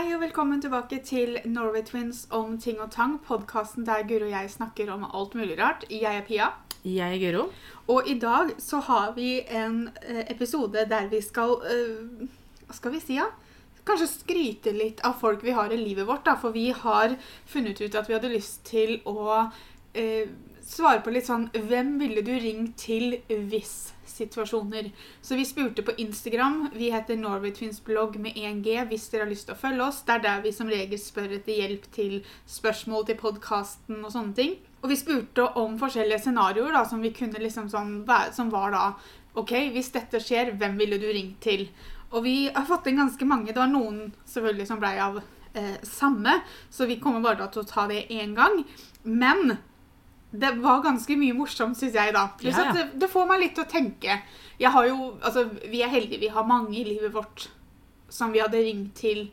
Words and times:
Hei 0.00 0.14
og 0.16 0.22
velkommen 0.22 0.62
tilbake 0.64 0.96
til 1.04 1.34
Norway 1.44 1.82
Twins 1.84 2.22
om 2.32 2.54
ting 2.56 2.78
og 2.80 2.88
tang. 2.94 3.18
Podkasten 3.20 3.84
der 3.84 4.06
Guro 4.08 4.24
og 4.24 4.30
jeg 4.32 4.48
snakker 4.48 4.88
om 4.94 5.02
alt 5.04 5.34
mulig 5.36 5.58
rart. 5.58 5.82
Jeg 5.92 6.08
er 6.08 6.24
Pia. 6.24 6.46
Jeg 6.88 7.18
er 7.18 7.20
Guro. 7.20 7.42
Og 7.92 8.08
i 8.08 8.14
dag 8.16 8.54
så 8.56 8.80
har 8.86 9.12
vi 9.12 9.42
en 9.44 9.90
eh, 10.00 10.22
episode 10.32 10.86
der 10.88 11.10
vi 11.12 11.20
skal 11.20 11.52
eh, 11.68 12.24
Hva 12.64 12.78
skal 12.78 12.94
vi 12.94 13.02
si, 13.04 13.18
ja? 13.18 13.26
Kanskje 13.84 14.08
skryte 14.14 14.72
litt 14.72 15.04
av 15.04 15.20
folk 15.20 15.44
vi 15.44 15.52
har 15.52 15.68
i 15.68 15.82
livet 15.82 16.08
vårt. 16.08 16.24
da, 16.24 16.38
For 16.40 16.56
vi 16.56 16.70
har 16.72 17.18
funnet 17.44 17.84
ut 17.84 18.00
at 18.00 18.08
vi 18.08 18.16
hadde 18.16 18.32
lyst 18.32 18.64
til 18.72 19.02
å 19.04 19.50
eh, 19.92 20.32
svare 20.70 21.02
på 21.04 21.12
litt 21.14 21.26
sånn 21.26 21.48
Hvem 21.54 21.96
ville 22.00 22.22
du 22.26 22.32
ringt 22.38 22.76
til 22.80 23.18
hvis 23.28 23.92
situasjoner? 24.10 24.90
Så 25.22 25.38
vi 25.38 25.46
spurte 25.48 25.84
på 25.86 25.94
Instagram. 26.02 26.70
Vi 26.74 26.90
heter 26.94 27.18
Norway 27.18 27.52
Twins 27.56 27.80
blogg 27.84 28.18
med 28.22 28.38
1G 28.38 28.76
hvis 28.90 29.08
dere 29.10 29.26
har 29.26 29.32
lyst 29.32 29.48
til 29.48 29.56
å 29.56 29.60
følge 29.60 29.86
oss. 29.86 30.02
Det 30.06 30.16
er 30.16 30.26
der 30.26 30.42
vi 30.46 30.54
som 30.54 30.70
regel 30.70 31.00
spør 31.00 31.36
etter 31.38 31.62
hjelp 31.62 31.86
til 31.94 32.18
spørsmål 32.48 33.08
til 33.08 33.20
podkasten 33.20 34.02
og 34.04 34.12
sånne 34.14 34.36
ting. 34.38 34.58
Og 34.80 34.92
vi 34.92 34.98
spurte 35.00 35.44
om 35.60 35.76
forskjellige 35.80 36.22
scenarioer 36.24 36.72
da, 36.72 36.84
som 36.88 37.02
liksom 37.04 37.68
sånn, 37.72 37.96
som 38.32 38.52
var 38.52 38.72
da 38.72 38.84
OK, 39.38 39.52
hvis 39.74 39.92
dette 39.94 40.20
skjer, 40.22 40.54
hvem 40.58 40.78
ville 40.80 40.98
du 40.98 41.06
ringt 41.10 41.38
til? 41.44 41.68
Og 42.10 42.24
vi 42.24 42.48
har 42.48 42.66
fått 42.66 42.88
inn 42.90 42.98
ganske 42.98 43.26
mange. 43.28 43.52
Det 43.52 43.60
var 43.60 43.70
noen 43.70 44.08
selvfølgelig 44.26 44.66
som 44.66 44.80
blei 44.82 44.96
av 44.98 45.20
eh, 45.20 45.76
samme, 45.86 46.40
så 46.70 46.88
vi 46.90 46.98
kommer 47.02 47.22
bare 47.22 47.46
til 47.52 47.62
å 47.62 47.68
ta 47.68 47.86
det 47.90 48.08
én 48.10 48.34
gang. 48.34 48.64
Men 49.06 49.58
det 50.30 50.50
var 50.62 50.82
ganske 50.82 51.16
mye 51.18 51.34
morsomt, 51.34 51.78
syns 51.78 51.96
jeg, 51.98 52.14
da. 52.14 52.28
Ja, 52.44 52.54
ja. 52.54 52.72
det, 52.76 52.86
det 53.02 53.10
får 53.10 53.26
meg 53.26 53.42
litt 53.42 53.56
til 53.58 53.66
å 53.66 53.70
tenke. 53.70 54.20
Jeg 54.60 54.70
har 54.70 54.86
jo 54.86 55.14
Altså, 55.18 55.48
vi 55.66 55.82
er 55.82 55.90
heldige. 55.90 56.20
Vi 56.22 56.30
har 56.30 56.46
mange 56.46 56.76
i 56.78 56.86
livet 56.86 57.14
vårt 57.14 57.48
som 58.10 58.32
vi 58.34 58.42
hadde 58.42 58.62
ringt 58.62 58.94
til. 58.98 59.28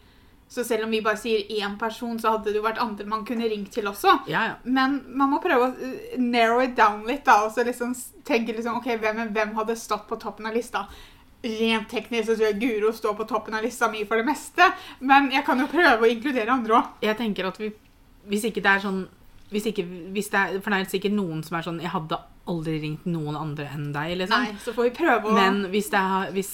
Så 0.49 0.63
selv 0.63 0.85
om 0.85 0.93
vi 0.95 1.01
bare 1.03 1.19
sier 1.19 1.49
én 1.59 1.75
person, 1.79 2.15
så 2.19 2.31
hadde 2.37 2.53
det 2.53 2.61
jo 2.61 2.63
vært 2.63 2.79
andre 2.79 3.05
man 3.09 3.25
kunne 3.27 3.49
ringt 3.51 3.73
til 3.75 3.89
også. 3.89 4.13
Ja, 4.31 4.45
ja. 4.47 4.55
Men 4.63 5.01
man 5.19 5.33
må 5.33 5.41
prøve 5.43 5.67
å 5.67 5.73
uh, 5.75 6.15
narrow 6.21 6.63
it 6.63 6.77
down 6.77 7.03
litt, 7.09 7.25
da. 7.27 7.41
Og 7.45 7.51
så 7.53 7.65
liksom 7.67 7.91
tenke 8.27 8.55
liksom, 8.55 8.79
ok, 8.79 8.93
hvem, 9.01 9.25
hvem 9.35 9.53
hadde 9.59 9.75
stått 9.77 10.07
på 10.07 10.19
toppen 10.21 10.47
av 10.47 10.55
lista? 10.55 10.85
Rent 11.43 11.91
teknisk 11.91 12.31
så 12.31 12.37
tror 12.37 12.47
jeg 12.47 12.61
Guro 12.63 12.93
står 12.95 13.17
på 13.19 13.27
toppen 13.29 13.57
av 13.59 13.65
lista 13.65 13.91
mi 13.91 14.05
for 14.07 14.17
det 14.17 14.29
meste. 14.29 14.71
Men 15.03 15.29
jeg 15.35 15.45
kan 15.45 15.59
jo 15.59 15.67
prøve 15.69 16.07
å 16.07 16.09
inkludere 16.09 16.55
andre 16.55 16.79
òg. 16.79 16.95
Jeg 17.05 17.19
tenker 17.19 17.51
at 17.51 17.61
vi 17.61 17.73
Hvis 18.27 18.43
ikke 18.49 18.59
det 18.63 18.71
er 18.71 18.81
sånn 18.83 19.05
hvis 19.51 19.69
ikke, 19.71 19.85
hvis 20.11 20.27
det 20.33 20.39
er, 20.39 20.57
For 20.59 20.73
det 20.73 20.79
er 20.81 20.89
sikkert 20.91 21.15
noen 21.15 21.43
som 21.45 21.55
er 21.57 21.63
sånn 21.63 21.77
Jeg 21.79 21.93
hadde 21.93 22.17
aldri 22.51 22.77
ringt 22.83 23.05
noen 23.07 23.35
andre 23.39 23.67
enn 23.75 23.89
deg, 23.95 24.15
liksom. 24.21 24.43
Nei, 24.43 24.55
så 24.63 24.73
får 24.75 24.89
vi 24.89 24.93
prøve 24.97 25.29
å 25.29 25.35
Men 25.35 25.61
hvis 25.71 25.89
det 25.93 26.01
er 26.01 26.33
hvis, 26.35 26.51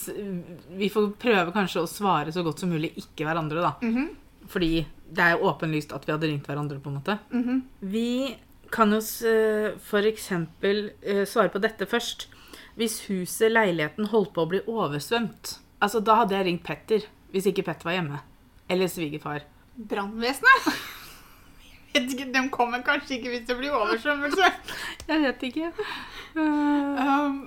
Vi 0.79 0.89
får 0.93 1.11
prøve 1.21 1.53
kanskje 1.55 1.83
å 1.83 1.89
svare 1.89 2.33
så 2.35 2.43
godt 2.45 2.61
som 2.63 2.73
mulig 2.73 2.91
ikke 3.01 3.25
hverandre, 3.27 3.63
da. 3.65 3.73
Mhm, 3.81 4.09
Fordi 4.53 4.71
det 5.13 5.23
er 5.25 5.35
jo 5.35 5.49
åpenlyst 5.49 5.93
at 5.93 6.05
vi 6.07 6.13
hadde 6.13 6.29
ringt 6.29 6.47
hverandre, 6.49 6.79
på 6.81 6.89
en 6.89 6.97
måte. 6.99 7.17
mhm. 7.31 7.61
Vi 7.81 8.35
kan 8.73 8.89
jo 8.91 8.97
eh, 9.29 9.75
eksempel 10.09 10.91
eh, 11.01 11.25
svare 11.29 11.49
på 11.53 11.61
dette 11.61 11.85
først. 11.85 12.27
Hvis 12.75 13.03
huset, 13.05 13.51
leiligheten, 13.53 14.07
holdt 14.09 14.33
på 14.33 14.41
å 14.41 14.49
bli 14.49 14.63
oversvømt, 14.65 15.59
altså 15.79 16.01
da 16.01 16.15
hadde 16.23 16.33
jeg 16.33 16.45
ringt 16.47 16.63
Petter. 16.65 17.05
Hvis 17.31 17.45
ikke 17.49 17.65
Petter 17.67 17.85
var 17.85 17.93
hjemme. 17.99 18.19
Eller 18.69 18.89
svigerfar. 18.89 19.45
Brannvesenet? 19.77 20.73
Vet 21.93 22.13
ikke, 22.13 22.29
De 22.33 22.45
kommer 22.53 22.81
kanskje 22.85 23.17
ikke 23.17 23.33
hvis 23.33 23.49
det 23.49 23.57
blir 23.59 23.75
oversvømmelse. 23.77 24.53
Jeg 25.09 25.25
vet 25.27 25.43
ikke. 25.49 25.71
Um, 26.35 27.43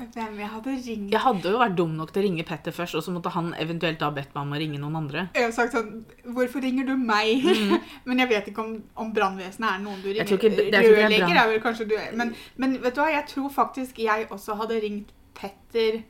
hvem 0.00 0.38
jeg 0.38 0.48
hadde 0.48 0.72
ringt 0.86 1.12
Jeg 1.12 1.20
hadde 1.20 1.50
jo 1.52 1.58
vært 1.60 1.74
dum 1.76 1.92
nok 1.98 2.12
til 2.12 2.22
å 2.22 2.24
ringe 2.24 2.44
Petter 2.46 2.74
først, 2.74 2.96
og 2.96 3.04
så 3.04 3.12
måtte 3.12 3.32
han 3.34 3.50
eventuelt 3.60 4.00
da 4.00 4.10
bedt 4.14 4.32
meg 4.34 4.46
om 4.46 4.54
å 4.54 4.60
ringe 4.62 4.80
noen 4.80 4.96
andre. 5.02 5.26
Jeg 5.36 5.48
har 5.48 5.54
sagt 5.56 5.76
sånn 5.76 6.04
Hvorfor 6.36 6.64
ringer 6.64 6.88
du 6.88 6.94
meg? 6.96 7.44
men 8.08 8.22
jeg 8.22 8.30
vet 8.30 8.50
ikke 8.52 8.64
om, 8.64 8.76
om 9.04 9.12
brannvesenet 9.16 9.68
er 9.74 9.82
noen 9.84 10.00
du 10.00 10.08
ringer. 10.08 10.24
Er 10.24 10.86
Rørlegger 10.86 11.26
brann. 11.26 11.40
er 11.42 11.52
vel 11.52 11.62
kanskje 11.64 11.88
du 11.90 11.96
er. 11.98 12.12
Men, 12.16 12.34
men 12.60 12.78
vet 12.80 12.96
du 12.96 13.02
hva, 13.02 13.10
jeg 13.12 13.26
tror 13.32 13.50
faktisk 13.54 14.00
jeg 14.04 14.28
også 14.30 14.56
hadde 14.62 14.80
ringt 14.84 15.12
Petter 15.36 16.02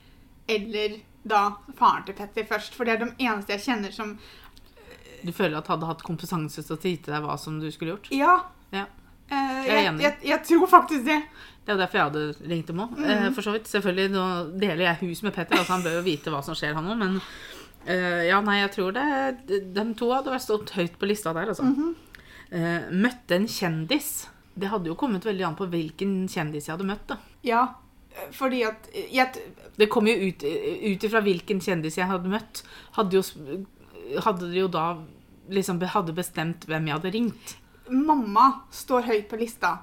eller 0.51 1.01
da 1.31 1.43
faren 1.79 2.07
til 2.07 2.17
Petter 2.19 2.47
først. 2.49 2.77
For 2.77 2.87
det 2.87 2.97
er 2.97 3.05
de 3.05 3.11
eneste 3.27 3.57
jeg 3.57 3.67
kjenner 3.67 3.95
som 3.95 4.15
Du 5.25 5.33
føler 5.37 5.59
at 5.59 5.69
hadde 5.71 5.87
hatt 5.89 6.03
kompetanse 6.07 6.63
til 6.65 6.77
å 6.77 6.81
si 6.81 6.97
til 6.97 7.15
deg 7.15 7.23
hva 7.27 7.37
som 7.39 7.61
du 7.61 7.69
skulle 7.75 7.95
gjort? 7.97 8.11
Ja. 8.15 8.37
Ja. 8.73 8.87
Eh, 9.31 9.63
Jeg 9.67 9.85
jeg, 9.85 9.95
jeg, 10.03 10.17
jeg 10.33 10.43
tror 10.49 10.67
faktisk 10.71 11.05
det. 11.07 11.21
Det 11.65 11.73
er 11.73 11.77
jo 11.77 11.81
derfor 11.85 11.99
jeg 12.01 12.09
hadde 12.09 12.51
ringt 12.51 12.67
dem 12.73 12.81
òg. 12.83 12.97
Mm. 12.99 13.33
for 13.37 13.47
så 13.47 13.53
vidt. 13.55 13.69
Selvfølgelig, 13.71 14.11
nå 14.15 14.25
deler 14.59 14.85
jeg 14.89 15.01
hus 15.05 15.23
med 15.23 15.35
Petter, 15.37 15.59
altså 15.61 15.77
han 15.77 15.85
bør 15.85 15.99
jo 16.01 16.07
vite 16.07 16.33
hva 16.33 16.41
som 16.43 16.57
skjer, 16.59 16.75
han 16.75 16.89
òg, 16.91 16.99
men 16.99 17.19
uh, 17.21 18.23
ja, 18.27 18.41
nei, 18.43 18.57
jeg 18.63 18.73
tror 18.75 18.97
det 18.97 19.05
de, 19.77 19.85
to 19.95 20.09
hadde 20.11 20.33
vært 20.33 20.47
stått 20.49 20.73
høyt 20.79 20.97
på 20.99 21.07
lista 21.11 21.35
der, 21.37 21.53
altså. 21.53 21.69
Eh, 22.51 22.89
møtte 22.91 23.37
en 23.37 23.47
kjendis. 23.47 24.09
Det 24.59 24.67
hadde 24.73 24.91
jo 24.91 24.97
kommet 24.99 25.23
veldig 25.29 25.45
an 25.47 25.55
på 25.59 25.69
hvilken 25.71 26.25
kjendis 26.27 26.67
jeg 26.67 26.75
hadde 26.75 26.89
møtt, 26.89 27.05
da. 27.13 27.21
Ja. 27.47 27.61
eh, 28.11 28.33
Fordi 28.35 28.65
at 28.67 28.89
jeg, 28.91 29.45
Det 29.79 29.87
kom 29.89 30.09
jo 30.11 30.17
ut 30.27 30.43
ut 30.43 31.07
ifra 31.07 31.23
hvilken 31.23 31.61
kjendis 31.63 32.01
jeg 32.01 32.11
hadde 32.11 32.33
møtt, 32.33 32.65
hadde 32.99 33.21
jo 33.21 33.23
Hadde 34.25 34.51
de 34.51 34.63
jo 34.63 34.69
da 34.73 34.85
liksom 35.51 35.81
hadde 35.95 36.15
bestemt 36.15 36.67
hvem 36.69 36.89
jeg 36.89 36.99
hadde 36.99 37.13
ringt. 37.15 37.55
Mamma 37.91 38.67
står 38.75 39.07
høyt 39.09 39.31
på 39.31 39.39
lista. 39.41 39.77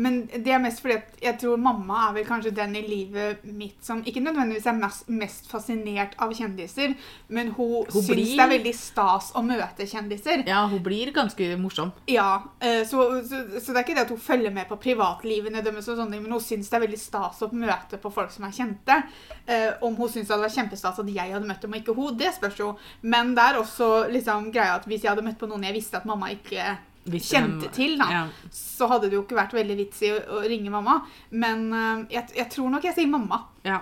Men 0.00 0.20
det 0.32 0.52
er 0.54 0.60
mest 0.62 0.80
fordi 0.80 0.96
at 0.96 1.18
jeg 1.22 1.36
tror 1.42 1.58
mamma 1.60 2.06
er 2.08 2.14
vel 2.16 2.24
kanskje 2.28 2.52
den 2.56 2.72
i 2.78 2.82
livet 2.86 3.42
mitt 3.44 3.82
som 3.84 4.00
ikke 4.06 4.22
nødvendigvis 4.24 4.66
er 4.70 4.78
mest, 4.78 5.08
mest 5.12 5.48
fascinert 5.50 6.14
av 6.22 6.32
kjendiser, 6.36 6.94
men 7.28 7.50
hun, 7.56 7.84
Hun 7.90 8.02
syns 8.02 8.10
blir- 8.14 8.36
det 8.38 8.44
er 8.46 8.52
veldig 8.54 8.74
stas 8.78 9.30
å 9.36 9.42
møte 9.44 9.86
kjendiser. 9.90 10.44
Ja, 10.48 10.62
hun 10.70 10.82
blir 10.86 11.12
ganske 11.16 11.50
morsom. 11.60 11.92
Ja, 12.08 12.42
eh, 12.60 12.82
så, 12.88 13.04
så, 13.28 13.42
så 13.60 13.74
det 13.74 13.76
er 13.76 13.84
ikke 13.84 13.98
det 13.98 14.06
at 14.06 14.14
hun 14.14 14.22
følger 14.24 14.54
med 14.56 14.68
på 14.70 14.78
privatlivene 14.80 15.62
deres, 15.66 15.88
og 15.92 15.98
sånne, 16.00 16.20
men 16.22 16.32
hun 16.32 16.40
syns 16.44 16.70
det 16.70 16.78
er 16.80 16.86
veldig 16.86 17.00
stas 17.02 17.42
å 17.44 17.50
møte 17.52 18.00
på 18.00 18.12
folk 18.14 18.30
som 18.34 18.44
er 18.48 18.56
kjente. 18.56 19.00
Eh, 19.46 19.70
om 19.82 19.96
hun 19.98 20.08
syns 20.08 20.28
det 20.28 20.36
hadde 20.36 20.46
vært 20.48 20.58
kjempestas 20.58 20.98
at 21.02 21.12
jeg 21.14 21.32
hadde 21.34 21.46
møtt 21.50 21.60
dem 21.66 21.74
og 21.76 21.82
ikke 21.82 21.94
hun, 21.98 22.16
det 22.16 22.32
spørs 22.38 22.58
jo. 22.62 22.72
Men 23.02 23.34
det 23.36 23.42
er 23.50 23.60
også 23.60 23.90
liksom 24.14 24.50
greia 24.54 24.78
at 24.80 24.86
hvis 24.88 25.02
jeg 25.04 25.12
hadde 25.12 25.26
møtt 25.26 25.38
på 25.40 25.48
noen 25.50 25.66
jeg 25.68 25.76
visste 25.76 25.98
at 26.00 26.06
mamma 26.08 26.30
ikke 26.32 26.78
Kjente 27.18 27.70
til, 27.74 27.98
da, 27.98 28.06
Ja. 28.10 28.28
så 28.52 28.86
hadde 28.88 29.08
det 29.10 29.14
jo 29.18 29.22
ikke 29.24 29.34
vært 29.36 29.52
veldig 29.52 29.76
vits 29.76 30.02
i 30.02 30.10
å, 30.12 30.20
å 30.38 30.42
ringe 30.46 30.70
mamma. 30.70 31.00
Men 31.30 31.72
uh, 31.72 32.04
jeg, 32.10 32.28
jeg 32.36 32.48
tror 32.50 32.70
nok 32.70 32.84
jeg 32.84 32.94
sier 32.94 33.08
mamma. 33.08 33.46
ja. 33.64 33.80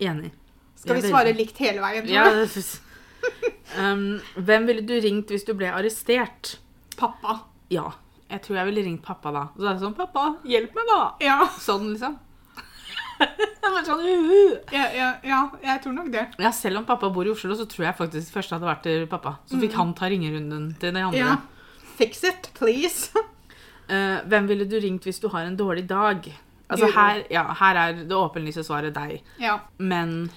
Enig. 0.00 0.30
Skal 0.76 0.96
vi 0.96 1.10
svare 1.10 1.34
likt 1.36 1.58
hele 1.60 1.80
veien? 1.82 2.06
tror 2.06 2.14
Ja, 2.14 2.30
du? 2.30 2.46
um, 3.76 4.20
hvem 4.36 4.66
ville 4.66 4.80
du 4.88 4.94
ringt 5.04 5.28
hvis 5.28 5.44
du 5.44 5.52
ble 5.52 5.68
arrestert? 5.68 6.54
Pappa. 6.96 7.40
Ja, 7.68 7.90
jeg 8.30 8.40
tror 8.46 8.56
jeg 8.56 8.66
ville 8.70 8.84
ringt 8.86 9.02
pappa 9.04 9.30
da. 9.34 9.42
Så 9.58 9.66
er 9.68 9.74
det 9.76 9.82
sånn, 9.84 9.94
pappa, 9.98 10.36
hjelp 10.48 10.72
meg 10.78 10.88
da. 10.88 11.00
Ja, 11.20 11.36
Sånn 11.60 11.90
liksom. 11.92 12.16
Sånn, 13.84 14.00
ja, 14.72 14.86
ja, 14.96 15.08
ja, 15.24 15.38
jeg 15.62 15.82
tror 15.84 15.92
nok 15.98 16.08
det. 16.12 16.22
ja, 16.40 16.50
selv 16.56 16.80
om 16.80 16.86
pappa 16.88 17.10
bor 17.12 17.26
i 17.28 17.30
Oslo, 17.32 17.52
så 17.56 17.66
tror 17.68 17.86
jeg 17.90 17.96
faktisk 17.98 18.32
det 18.34 18.48
hadde 18.56 18.68
vært 18.68 18.82
til 18.86 19.04
pappa. 19.10 19.34
Så 19.48 19.60
fikk 19.60 19.76
han 19.76 19.92
ta 19.96 20.08
ringerunden 20.08 20.70
til 20.80 20.94
de 20.96 21.02
andre. 21.04 21.20
Ja. 21.20 21.36
Fix 22.00 22.24
it, 22.24 22.50
please. 22.56 23.10
Uh, 23.90 24.20
hvem 24.30 24.48
ville 24.48 24.66
du 24.70 24.78
ringt 24.80 25.04
hvis 25.08 25.20
du 25.20 25.28
har 25.32 25.44
en 25.46 25.58
dårlig 25.58 25.84
dag? 25.90 26.26
Altså 26.70 26.86
her, 26.94 27.24
ja, 27.34 27.42
her 27.60 27.78
er 27.80 27.96
det 28.06 28.14
åpenlyse 28.14 28.62
svaret 28.64 28.94
deg. 28.94 29.16
Ja. 29.42 29.56
Men 29.82 30.30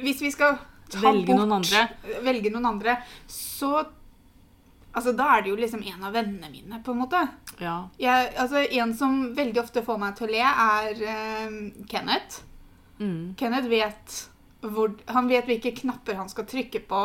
Hvis 0.00 0.22
vi 0.24 0.30
skal 0.32 0.56
Velge 0.94 1.26
bort, 1.26 1.42
noen 1.42 1.52
andre. 1.58 1.82
velge 2.24 2.50
noen 2.54 2.66
andre, 2.74 2.96
så 3.30 3.84
Altså, 4.94 5.10
da 5.18 5.24
er 5.34 5.40
det 5.42 5.50
jo 5.50 5.56
liksom 5.58 5.80
en 5.90 6.04
av 6.06 6.12
vennene 6.14 6.46
mine, 6.52 6.78
på 6.86 6.92
en 6.94 7.00
måte. 7.00 7.18
ja, 7.58 7.88
Jeg, 7.98 8.28
altså, 8.38 8.60
en 8.78 8.92
som 8.94 9.16
veldig 9.34 9.58
ofte 9.64 9.82
får 9.82 9.98
meg 9.98 10.14
til 10.14 10.28
å 10.28 10.30
le, 10.30 10.44
er 10.44 11.00
uh, 11.02 11.56
Kenneth. 11.90 12.44
mm, 13.00 13.34
Kenneth 13.36 13.66
vet 13.72 14.20
hvor 14.62 14.94
Han 15.12 15.26
vet 15.28 15.50
hvilke 15.50 15.74
knapper 15.76 16.14
han 16.14 16.30
skal 16.30 16.46
trykke 16.48 16.80
på 16.88 17.00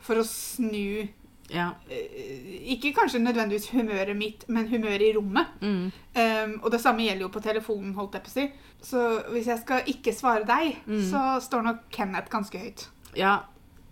for 0.00 0.18
å 0.18 0.24
snu 0.24 1.04
ja, 1.50 1.70
eh, 1.90 2.74
Ikke 2.74 2.94
kanskje 2.96 3.20
nødvendigvis 3.20 3.68
humøret 3.74 4.16
mitt, 4.16 4.44
men 4.48 4.68
humøret 4.68 5.02
i 5.02 5.12
rommet. 5.16 5.46
mm, 5.60 5.92
Um, 6.14 6.60
og 6.62 6.70
det 6.70 6.80
samme 6.80 7.02
gjelder 7.02 7.24
jo 7.26 7.28
på 7.28 7.40
telefonen, 7.42 7.94
holdt 7.94 8.12
jeg 8.14 8.22
på 8.22 8.30
å 8.30 8.32
si. 8.32 8.44
Så 8.80 9.00
hvis 9.32 9.46
jeg 9.50 9.58
skal 9.64 9.82
ikke 9.90 10.12
svare 10.14 10.44
deg, 10.46 10.76
Mm. 10.86 11.00
så 11.10 11.40
står 11.42 11.62
nok 11.64 11.78
Kenneth 11.90 12.30
ganske 12.30 12.58
høyt. 12.58 12.86
ja. 13.16 13.40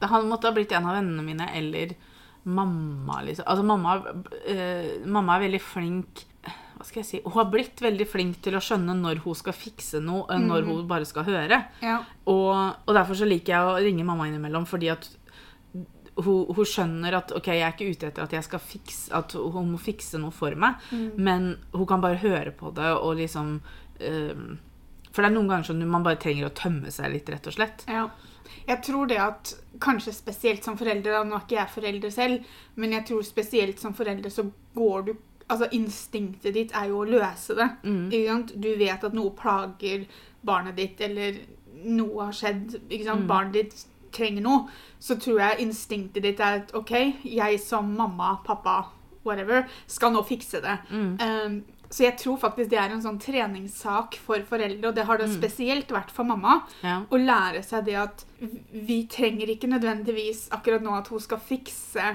Han 0.02 0.28
måtte 0.28 0.48
ha 0.48 0.52
blitt 0.52 0.72
en 0.72 0.84
av 0.86 0.96
vennene 0.96 1.22
mine, 1.22 1.48
eller 1.54 1.94
mamma, 2.44 3.20
liksom. 3.22 3.44
Altså, 3.46 3.62
mamma, 3.64 3.96
uh, 3.98 5.06
mamma 5.06 5.36
er 5.36 5.48
veldig 5.48 5.60
flink 5.60 6.24
Hva 6.78 6.84
skal 6.88 7.02
jeg 7.02 7.06
si? 7.06 7.20
Hun 7.22 7.32
har 7.36 7.44
blitt 7.52 7.76
veldig 7.78 8.06
flink 8.10 8.40
til 8.42 8.54
å 8.54 8.62
skjønne 8.62 8.96
når 8.98 9.20
hun 9.22 9.34
skal 9.38 9.52
fikse 9.54 10.00
noe, 10.02 10.26
når 10.42 10.64
hun 10.66 10.86
bare 10.88 11.04
skal 11.06 11.22
høre. 11.22 11.60
Ja. 11.80 12.00
Og, 12.26 12.74
og 12.88 12.94
derfor 12.96 13.14
så 13.14 13.28
liker 13.28 13.52
jeg 13.54 13.62
å 13.68 13.76
ringe 13.84 14.04
mamma 14.04 14.26
innimellom, 14.26 14.64
fordi 14.66 14.90
at 14.90 15.06
hun, 16.16 16.50
hun 16.52 16.66
skjønner 16.68 17.16
at 17.16 17.32
ok, 17.32 17.48
jeg 17.54 17.64
er 17.64 17.72
ikke 17.72 17.88
ute 17.88 18.10
etter 18.10 18.26
at 18.26 18.34
jeg 18.36 18.44
skal 18.44 18.60
fikse 18.60 19.14
At 19.16 19.32
hun 19.32 19.70
må 19.72 19.78
fikse 19.80 20.20
noe 20.20 20.34
for 20.34 20.52
meg, 20.58 20.82
men 21.16 21.54
hun 21.72 21.86
kan 21.88 22.02
bare 22.04 22.20
høre 22.20 22.52
på 22.56 22.72
det 22.76 22.90
og 22.92 23.16
liksom 23.20 23.54
eh, 24.00 24.44
For 25.08 25.22
det 25.22 25.30
er 25.30 25.36
noen 25.36 25.48
ganger 25.48 25.70
som 25.70 25.80
man 25.80 26.04
bare 26.04 26.20
trenger 26.20 26.50
å 26.50 26.54
tømme 26.56 26.92
seg 26.92 27.14
litt, 27.14 27.32
rett 27.32 27.48
og 27.48 27.56
slett. 27.56 27.86
Ja. 27.88 28.06
Jeg 28.66 28.82
tror 28.84 29.08
det 29.08 29.18
at 29.22 29.54
kanskje 29.82 30.12
spesielt 30.14 30.64
som 30.64 30.76
foreldre, 30.78 31.14
da, 31.14 31.22
nå 31.26 31.36
er 31.36 31.44
ikke 31.46 31.58
jeg 31.58 31.74
forelder 31.74 32.12
selv, 32.14 32.50
men 32.76 32.94
jeg 32.96 33.06
tror 33.08 33.24
spesielt 33.26 33.80
som 33.82 33.96
foreldre 33.96 34.32
så 34.32 34.46
går 34.76 35.06
du 35.08 35.14
Altså 35.52 35.66
instinktet 35.76 36.54
ditt 36.54 36.70
er 36.78 36.86
jo 36.88 37.02
å 37.02 37.08
løse 37.08 37.52
det. 37.58 37.66
Mm. 37.84 38.46
Du 38.62 38.68
vet 38.78 39.02
at 39.04 39.12
noe 39.12 39.34
plager 39.36 40.06
barnet 40.46 40.78
ditt, 40.78 41.02
eller 41.04 41.42
noe 41.82 42.28
har 42.28 42.36
skjedd. 42.38 42.78
Ikke? 42.86 43.16
Mm. 43.18 43.26
Barnet 43.28 43.58
ditt 43.58 43.82
trenger 44.12 44.42
noe. 44.44 44.64
Så 45.02 45.16
tror 45.20 45.40
jeg 45.42 45.64
instinktet 45.66 46.22
ditt 46.22 46.40
er 46.40 46.60
at 46.62 46.74
OK, 46.78 46.92
jeg 47.24 47.60
som 47.60 47.92
mamma, 47.98 48.36
pappa, 48.46 48.84
whatever, 49.24 49.64
skal 49.86 50.12
nå 50.14 50.22
fikse 50.26 50.60
det. 50.64 50.78
Mm. 50.90 51.12
Um, 51.20 51.62
så 51.92 52.06
jeg 52.06 52.16
tror 52.22 52.38
faktisk 52.40 52.70
det 52.72 52.78
er 52.80 52.92
en 52.94 53.02
sånn 53.04 53.18
treningssak 53.20 54.16
for 54.24 54.40
foreldre, 54.48 54.88
og 54.88 54.94
det 54.96 55.04
har 55.04 55.18
det 55.20 55.26
spesielt 55.34 55.90
vært 55.92 56.10
for 56.14 56.24
mamma. 56.24 56.62
Ja. 56.80 57.02
Å 57.04 57.18
lære 57.20 57.60
seg 57.66 57.84
det 57.90 57.98
at 58.00 58.24
vi 58.72 59.02
trenger 59.12 59.50
ikke 59.52 59.68
nødvendigvis 59.68 60.46
akkurat 60.56 60.80
nå 60.82 60.94
at 60.96 61.10
hun 61.12 61.20
skal 61.20 61.42
fikse 61.44 62.14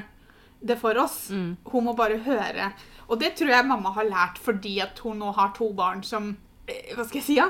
det 0.66 0.80
for 0.82 0.98
oss. 0.98 1.28
Mm. 1.30 1.52
Hun 1.70 1.86
må 1.86 1.94
bare 1.94 2.18
høre. 2.26 2.72
Og 3.08 3.20
det 3.22 3.36
tror 3.38 3.54
jeg 3.54 3.68
mamma 3.70 3.92
har 3.96 4.10
lært 4.10 4.42
fordi 4.42 4.80
at 4.82 4.98
hun 5.06 5.22
nå 5.22 5.30
har 5.38 5.54
to 5.56 5.70
barn 5.78 6.02
som 6.04 6.32
eh, 6.68 6.90
Hva 6.96 7.06
skal 7.06 7.22
jeg 7.22 7.28
si, 7.30 7.36
ja? 7.38 7.46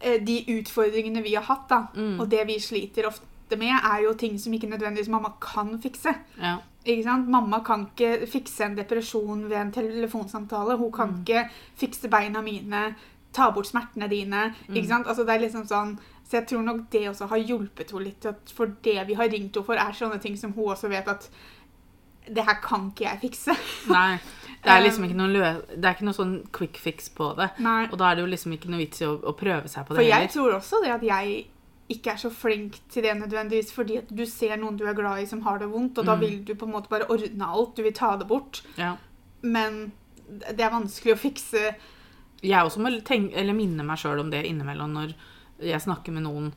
Eh, 0.00 0.18
De 0.26 0.40
utfordringene 0.58 1.22
vi 1.22 1.36
har 1.38 1.46
hatt, 1.46 1.68
da, 1.70 1.84
Mm. 1.94 2.18
og 2.20 2.28
det 2.28 2.42
vi 2.50 2.58
sliter 2.60 3.06
ofte 3.06 3.29
med, 3.58 3.72
er 3.74 4.02
jo 4.04 4.12
ting 4.14 4.38
som 4.38 4.52
ikke 4.52 4.68
nødvendigvis 4.70 5.08
mamma 5.10 5.32
kan 5.40 5.74
fikse. 5.82 6.14
Ja. 6.38 6.56
Ikke 6.84 7.02
sant? 7.04 7.28
Mamma 7.28 7.60
kan 7.66 7.86
ikke 7.90 8.26
fikse 8.30 8.64
en 8.64 8.76
depresjon 8.78 9.48
ved 9.50 9.58
en 9.60 9.72
telefonsamtale. 9.72 10.76
Hun 10.80 10.92
kan 10.92 11.16
ikke 11.20 11.48
fikse 11.76 12.08
beina 12.08 12.40
mine, 12.42 12.94
ta 13.32 13.50
bort 13.50 13.66
smertene 13.68 14.08
dine. 14.10 14.54
Ikke 14.70 14.88
sant? 14.88 15.06
Altså, 15.06 15.24
det 15.24 15.34
er 15.34 15.44
liksom 15.46 15.66
sånn 15.70 15.98
Så 16.30 16.36
jeg 16.38 16.46
tror 16.46 16.62
nok 16.62 16.84
det 16.92 17.08
også 17.10 17.26
har 17.26 17.40
hjulpet 17.42 17.90
henne 17.90 18.04
litt. 18.04 18.26
At 18.26 18.52
for 18.54 18.70
det 18.84 19.00
vi 19.08 19.14
har 19.18 19.26
ringt 19.32 19.56
henne 19.56 19.66
for, 19.66 19.74
er 19.74 19.96
sånne 19.98 20.20
ting 20.22 20.36
som 20.38 20.52
hun 20.54 20.70
også 20.76 20.88
vet 20.88 21.08
at 21.10 21.26
det 22.30 22.44
her 22.46 22.60
kan 22.62 22.90
ikke 22.92 23.04
jeg 23.08 23.18
fikse. 23.24 23.56
Nei. 23.90 24.18
Det 24.62 24.70
er 24.70 24.82
liksom 24.84 25.06
ikke 25.08 25.16
noe, 25.16 25.30
lø 25.32 25.42
det 25.72 25.88
er 25.88 25.94
ikke 25.96 26.06
noe 26.06 26.14
sånn 26.14 26.34
quick 26.54 26.78
fix 26.78 27.08
på 27.16 27.32
det. 27.38 27.48
Nei. 27.64 27.88
Og 27.90 27.96
da 27.98 28.10
er 28.10 28.18
det 28.18 28.22
jo 28.26 28.30
liksom 28.30 28.52
ikke 28.54 28.70
noe 28.70 28.82
vits 28.82 29.00
i 29.02 29.08
å, 29.08 29.14
å 29.24 29.32
prøve 29.34 29.70
seg 29.72 29.88
på 29.88 29.96
det 29.96 30.02
For 30.02 30.06
jeg 30.06 30.14
heller. 30.18 30.34
tror 30.34 30.56
også 30.58 30.82
det 30.84 30.92
at 30.98 31.06
jeg 31.08 31.40
ikke 31.90 32.12
er 32.12 32.16
så 32.22 32.30
flink 32.30 32.76
til 32.88 33.02
det 33.02 33.16
nødvendigvis, 33.18 33.72
fordi 33.74 33.96
at 33.98 34.08
du 34.14 34.24
ser 34.26 34.56
noen 34.56 34.76
du 34.78 34.84
er 34.86 34.94
glad 34.94 35.22
i 35.22 35.26
som 35.26 35.40
har 35.42 35.58
det 35.58 35.68
vondt, 35.72 35.98
og 35.98 36.06
da 36.06 36.14
Mm. 36.16 36.20
vil 36.20 36.44
du 36.44 36.54
på 36.54 36.66
en 36.66 36.72
måte 36.72 36.88
bare 36.88 37.08
ordne 37.10 37.46
alt. 37.46 37.74
Du 37.76 37.82
vil 37.82 37.92
ta 37.92 38.16
det 38.16 38.28
bort. 38.28 38.62
Ja. 38.78 38.96
Men 39.42 39.92
det 40.28 40.60
er 40.60 40.70
vanskelig 40.70 41.14
å 41.14 41.18
fikse 41.18 41.74
Jeg 42.42 42.64
også 42.64 42.78
må 42.80 42.90
tenke, 43.04 43.34
eller 43.36 43.52
minne 43.52 43.84
meg 43.84 43.98
sjøl 43.98 44.20
om 44.20 44.30
det 44.30 44.46
innimellom 44.46 44.92
når 44.94 45.14
jeg 45.60 45.80
snakker 45.80 46.12
med 46.12 46.22
noen 46.22 46.52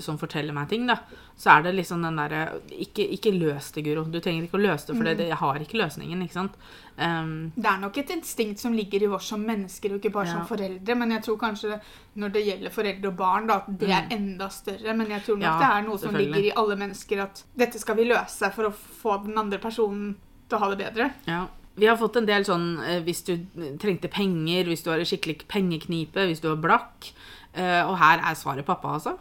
som 0.00 0.18
forteller 0.18 0.52
meg 0.56 0.68
ting. 0.68 0.86
da, 0.86 0.96
Så 1.38 1.50
er 1.56 1.62
det 1.62 1.74
liksom 1.76 2.02
den 2.02 2.16
derre 2.18 2.60
ikke, 2.70 3.04
ikke 3.14 3.32
løs 3.38 3.70
det, 3.72 3.84
Guro. 3.86 4.04
Du 4.10 4.18
trenger 4.20 4.42
ikke 4.48 4.58
å 4.58 4.62
løse 4.64 4.86
det, 4.88 4.96
for 4.96 5.04
det, 5.04 5.28
jeg 5.28 5.36
har 5.38 5.54
ikke 5.62 5.78
løsningen. 5.78 6.22
ikke 6.24 6.32
sant? 6.34 6.54
Um, 6.98 7.52
Det 7.54 7.64
er 7.70 7.78
nok 7.78 7.96
et 7.98 8.08
instinkt 8.10 8.58
som 8.58 8.72
ligger 8.74 9.02
i 9.02 9.06
oss 9.06 9.26
som 9.30 9.40
mennesker, 9.46 9.92
og 9.94 10.00
ikke 10.00 10.12
bare 10.12 10.26
Ja. 10.26 10.32
som 10.32 10.46
foreldre. 10.46 10.96
Men 10.98 11.10
jeg 11.10 11.22
tror 11.22 11.38
kanskje 11.38 11.80
når 12.16 12.32
det 12.32 12.44
gjelder 12.46 12.70
foreldre 12.70 13.06
og 13.08 13.16
barn, 13.16 13.46
da, 13.46 13.54
at 13.56 13.78
det 13.78 13.88
er 13.90 14.08
enda 14.10 14.48
større. 14.50 14.96
Men 14.96 15.06
jeg 15.08 15.22
tror 15.22 15.36
nok 15.38 15.44
Mm. 15.48 15.52
Ja, 15.52 15.58
det 15.58 15.70
er 15.84 15.88
noe 15.88 15.98
som 15.98 16.14
ligger 16.14 16.44
i 16.44 16.52
alle 16.56 16.76
mennesker, 16.76 17.22
at 17.22 17.44
dette 17.56 17.78
skal 17.78 17.94
vi 17.96 18.04
løse 18.04 18.52
for 18.52 18.64
å 18.64 18.72
få 18.74 19.24
den 19.24 19.38
andre 19.38 19.58
personen 19.58 20.16
til 20.48 20.58
å 20.58 20.60
ha 20.60 20.74
det 20.74 20.78
bedre. 20.94 21.12
ja. 21.26 21.46
Vi 21.78 21.86
har 21.86 21.96
fått 21.96 22.16
en 22.16 22.26
del 22.26 22.42
sånn 22.42 22.80
eh, 22.84 23.00
hvis 23.06 23.22
du 23.24 23.36
trengte 23.78 24.10
penger, 24.10 24.64
hvis 24.64 24.82
du 24.82 24.90
har 24.90 24.98
en 24.98 25.04
skikkelig 25.04 25.46
pengeknipe, 25.46 26.26
hvis 26.26 26.40
du 26.40 26.50
er 26.50 26.56
blakk. 26.56 27.12
Eh, 27.54 27.82
og 27.88 27.96
her 27.98 28.18
er 28.18 28.34
svaret 28.34 28.64
pappa, 28.66 28.88
altså. 28.98 29.16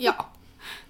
Ja. 0.00 0.14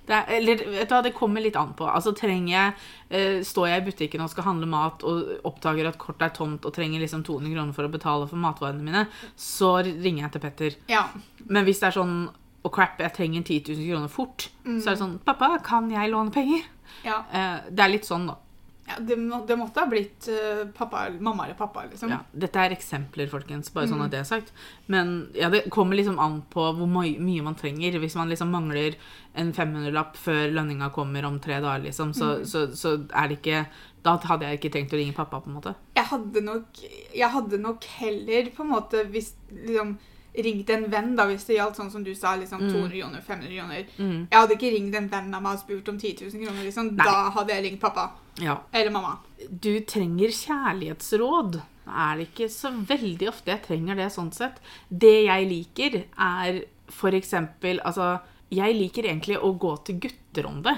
Det, 0.06 0.12
er, 0.12 0.29
eller, 0.37 1.03
det 1.03 1.15
kommer 1.17 1.41
litt 1.41 1.56
an 1.56 1.73
på. 1.77 1.87
Altså, 1.89 2.12
trenger 2.12 2.53
jeg, 2.53 2.75
eh, 3.09 3.39
Står 3.47 3.71
jeg 3.71 3.83
i 3.83 3.87
butikken 3.87 4.21
og 4.21 4.31
skal 4.31 4.45
handle 4.51 4.69
mat 4.69 5.03
og 5.09 5.47
oppdager 5.49 5.89
at 5.89 5.99
kortet 5.99 6.27
er 6.29 6.35
tomt 6.37 6.67
og 6.69 6.75
trenger 6.77 7.01
liksom 7.01 7.25
200 7.25 7.55
kroner 7.55 7.73
for 7.73 7.89
å 7.89 7.93
betale 7.93 8.29
for 8.29 8.37
matvarene 8.41 8.85
mine, 8.85 9.06
så 9.37 9.79
ringer 9.83 10.27
jeg 10.27 10.33
til 10.37 10.45
Petter. 10.45 10.77
ja. 10.93 11.06
Men 11.49 11.65
hvis 11.65 11.81
det 11.81 11.91
er 11.91 11.99
sånn 11.99 12.17
og 12.65 12.73
crap, 12.73 13.01
jeg 13.01 13.12
trenger 13.12 13.43
10 13.45 13.75
000 13.77 13.89
kroner 13.91 14.09
fort, 14.09 14.47
så 14.65 14.89
er 14.89 14.95
det 14.95 15.01
sånn 15.03 15.19
Pappa, 15.25 15.51
kan 15.65 15.91
jeg 15.93 16.09
låne 16.12 16.33
penger? 16.33 16.62
ja. 17.05 17.19
Eh, 17.33 17.67
det 17.71 17.85
er 17.85 17.93
litt 17.93 18.09
sånn, 18.09 18.25
da. 18.31 18.39
Ja 18.87 18.99
det, 19.01 19.17
må, 19.17 19.39
det 19.49 19.57
måtte 19.57 19.81
ha 19.81 19.89
blitt 19.89 20.27
eh, 20.29 20.67
pappa, 20.77 21.07
mamma 21.21 21.47
eller 21.47 21.57
pappa, 21.57 21.87
liksom. 21.89 22.11
Ja, 22.13 22.19
dette 22.37 22.61
er 22.61 22.75
eksempler, 22.75 23.31
folkens. 23.33 23.73
Bare 23.73 23.89
sånn 23.89 24.03
at 24.05 24.13
det 24.13 24.21
er 24.21 24.29
sagt. 24.29 24.53
Men 24.93 25.15
ja, 25.37 25.49
det 25.53 25.65
kommer 25.73 25.97
liksom 25.97 26.19
an 26.21 26.43
på 26.53 26.67
hvor 26.77 26.91
my 26.91 27.15
mye 27.17 27.47
man 27.47 27.57
trenger. 27.57 27.97
Hvis 28.03 28.17
man 28.21 28.29
liksom 28.33 28.53
mangler 28.53 28.99
en 29.33 29.55
500-lapp 29.57 30.21
før 30.21 30.53
lønninga 30.53 30.91
kommer 30.95 31.25
om 31.25 31.41
tre 31.43 31.63
dager, 31.65 31.87
liksom, 31.87 32.13
så, 32.17 32.37
så, 32.45 32.67
så 32.77 32.99
er 33.09 33.33
det 33.33 33.41
ikke 33.41 33.65
Da 34.05 34.19
hadde 34.29 34.51
jeg 34.51 34.61
ikke 34.61 34.75
trengt 34.75 34.93
å 34.93 35.01
ringe 35.01 35.17
pappa, 35.17 35.41
på 35.41 35.49
en 35.49 35.57
måte. 35.57 35.73
Jeg 35.97 36.11
hadde 36.11 36.45
nok 36.45 36.83
Jeg 36.85 37.31
hadde 37.39 37.63
nok 37.65 37.89
heller 38.03 38.53
på 38.53 38.67
en 38.67 38.75
måte 38.77 39.07
hvis 39.09 39.33
liksom 39.65 39.97
ringt 40.35 40.71
en 40.71 40.89
venn, 40.91 41.13
da, 41.17 41.27
hvis 41.31 41.47
det 41.47 41.59
gjaldt 41.59 41.79
sånn 41.79 41.91
som 41.93 42.05
du 42.05 42.13
sa, 42.17 42.35
liksom 42.41 42.65
200 42.65 42.91
kroner, 42.97 43.23
500 43.23 43.53
kroner. 43.55 43.87
Mm. 43.99 44.19
Jeg 44.31 44.39
hadde 44.39 44.57
ikke 44.57 44.73
ringt 44.75 44.99
en 44.99 45.09
venn 45.13 45.37
av 45.37 45.45
meg 45.45 45.59
og 45.59 45.63
spurt 45.63 45.91
om 45.93 46.01
10 46.01 46.25
000 46.27 46.45
kroner, 46.45 46.63
liksom. 46.67 46.91
Da 46.99 47.17
hadde 47.37 47.55
jeg 47.55 47.67
ringt 47.69 47.83
pappa. 47.83 48.09
Ja. 48.43 48.59
Eller 48.73 48.91
mamma. 48.95 49.19
Du 49.49 49.73
trenger 49.87 50.35
kjærlighetsråd. 50.35 51.61
Er 51.85 52.17
det 52.19 52.29
ikke 52.31 52.49
så 52.51 52.73
veldig 52.73 53.29
ofte 53.31 53.53
jeg 53.53 53.65
trenger 53.67 53.99
det 54.01 54.09
sånn 54.15 54.33
sett. 54.35 54.59
Det 54.89 55.17
jeg 55.27 55.51
liker, 55.51 56.01
er 56.17 56.65
for 56.93 57.17
eksempel 57.17 57.81
Altså, 57.85 58.19
jeg 58.53 58.77
liker 58.77 59.07
egentlig 59.09 59.39
å 59.41 59.53
gå 59.61 59.77
til 59.87 60.01
gutter 60.03 60.49
om 60.49 60.63
det. 60.65 60.75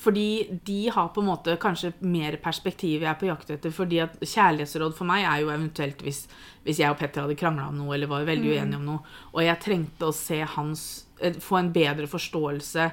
Fordi 0.00 0.60
de 0.64 0.90
har 0.92 1.08
på 1.08 1.22
en 1.22 1.28
måte 1.30 1.56
kanskje 1.60 1.94
mer 2.04 2.36
perspektiv 2.42 3.00
jeg 3.00 3.08
er 3.10 3.18
på 3.20 3.30
jakt 3.30 3.50
etter. 3.54 3.72
Fordi 3.72 4.02
at 4.04 4.18
kjærlighetsråd 4.20 4.96
for 4.96 5.08
meg 5.08 5.24
er 5.24 5.42
jo 5.42 5.52
eventuelt 5.54 6.02
hvis, 6.04 6.26
hvis 6.66 6.82
jeg 6.82 6.92
og 6.92 6.98
Petter 7.00 7.24
hadde 7.24 7.38
krangla 7.38 7.70
om 7.70 7.78
noe, 7.80 7.94
eller 7.96 8.10
var 8.10 8.28
veldig 8.28 8.54
uenige 8.54 8.80
om 8.80 8.88
noe, 8.90 9.18
og 9.32 9.44
jeg 9.46 9.62
trengte 9.64 10.08
å 10.08 10.16
se 10.16 10.42
hans 10.56 10.88
eh, 11.20 11.38
Få 11.42 11.60
en 11.62 11.72
bedre 11.72 12.08
forståelse 12.10 12.84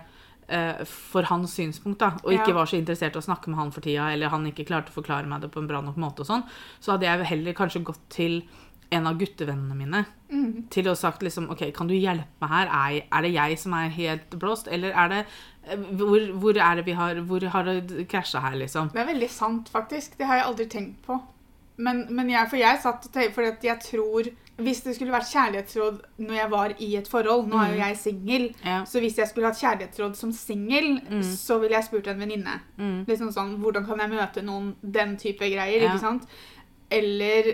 eh, 0.47 0.83
for 0.87 1.27
hans 1.27 1.57
synspunkt, 1.59 1.99
da, 2.01 2.13
og 2.23 2.33
ikke 2.37 2.55
var 2.55 2.69
så 2.71 2.79
interessert 2.79 3.17
i 3.17 3.21
å 3.21 3.27
snakke 3.27 3.51
med 3.51 3.59
han 3.59 3.73
for 3.75 3.85
tida, 3.85 4.07
eller 4.13 4.31
han 4.31 4.47
ikke 4.47 4.67
klarte 4.69 4.93
å 4.93 4.99
forklare 4.99 5.27
meg 5.29 5.43
det 5.43 5.51
på 5.53 5.59
en 5.63 5.69
bra 5.69 5.83
nok 5.83 5.99
måte 6.01 6.23
og 6.23 6.31
sånn, 6.31 6.45
så 6.79 6.95
hadde 6.95 7.09
jeg 7.09 7.31
heller 7.33 7.57
kanskje 7.57 7.83
gått 7.91 8.07
til 8.15 8.39
en 8.93 9.07
av 9.09 9.17
guttevennene 9.19 9.75
mine 9.77 10.05
til 10.73 10.87
å 10.87 10.93
ha 10.93 10.99
sagt 10.99 11.23
liksom 11.23 11.49
OK, 11.53 11.67
kan 11.75 11.89
du 11.89 11.95
hjelpe 11.95 12.41
meg 12.43 12.51
her? 12.51 12.71
Er, 12.71 12.95
er 13.17 13.25
det 13.25 13.33
jeg 13.35 13.59
som 13.61 13.75
er 13.77 13.93
helt 13.93 14.33
blåst, 14.41 14.67
eller 14.71 14.95
er 14.95 15.11
det 15.11 15.21
eh, 15.23 15.85
Hvor, 15.99 16.31
hvor 16.41 16.57
er 16.57 16.79
det 16.79 16.85
vi 16.87 16.97
har 16.97 17.21
Hvor 17.29 17.45
har 17.53 17.69
det 17.69 18.07
krasja 18.11 18.41
her, 18.43 18.57
liksom? 18.59 18.89
Det 18.93 19.01
er 19.03 19.11
veldig 19.11 19.29
sant, 19.29 19.69
faktisk. 19.69 20.17
Det 20.17 20.25
har 20.25 20.41
jeg 20.41 20.47
aldri 20.49 20.67
tenkt 20.71 21.05
på. 21.05 21.19
Men, 21.77 22.05
men 22.15 22.29
jeg, 22.31 22.48
for 22.50 22.60
jeg 22.60 22.79
satt 22.81 23.05
og 23.07 23.12
tenkte, 23.12 23.33
for 23.36 23.67
jeg 23.67 23.79
tror 23.83 24.29
Hvis 24.63 24.81
det 24.86 24.95
skulle 24.95 25.12
vært 25.12 25.27
kjærlighetsråd 25.27 25.98
når 26.24 26.38
jeg 26.38 26.51
var 26.53 26.75
i 26.79 26.89
et 26.95 27.10
forhold 27.12 27.50
Nå 27.51 27.60
er 27.60 27.74
jo 27.74 27.79
jeg 27.81 27.98
singel. 28.00 28.50
Ja. 28.63 28.81
Så 28.88 29.03
hvis 29.03 29.19
jeg 29.19 29.27
skulle 29.27 29.51
hatt 29.51 29.60
kjærlighetsråd 29.60 30.15
som 30.15 30.31
singel, 30.31 31.01
så 31.27 31.60
ville 31.60 31.75
jeg 31.75 31.89
spurt 31.89 32.07
en 32.07 32.21
venninne. 32.24 32.60
Mm. 32.79 33.03
Liksom 33.10 33.33
sånn, 33.36 33.57
Hvordan 33.60 33.88
kan 33.88 34.00
jeg 34.00 34.13
møte 34.15 34.45
noen? 34.48 34.74
Den 34.81 35.17
type 35.19 35.43
greier. 35.51 35.83
Ja. 35.83 35.91
ikke 35.91 36.05
sant? 36.05 36.29
Eller 36.95 37.51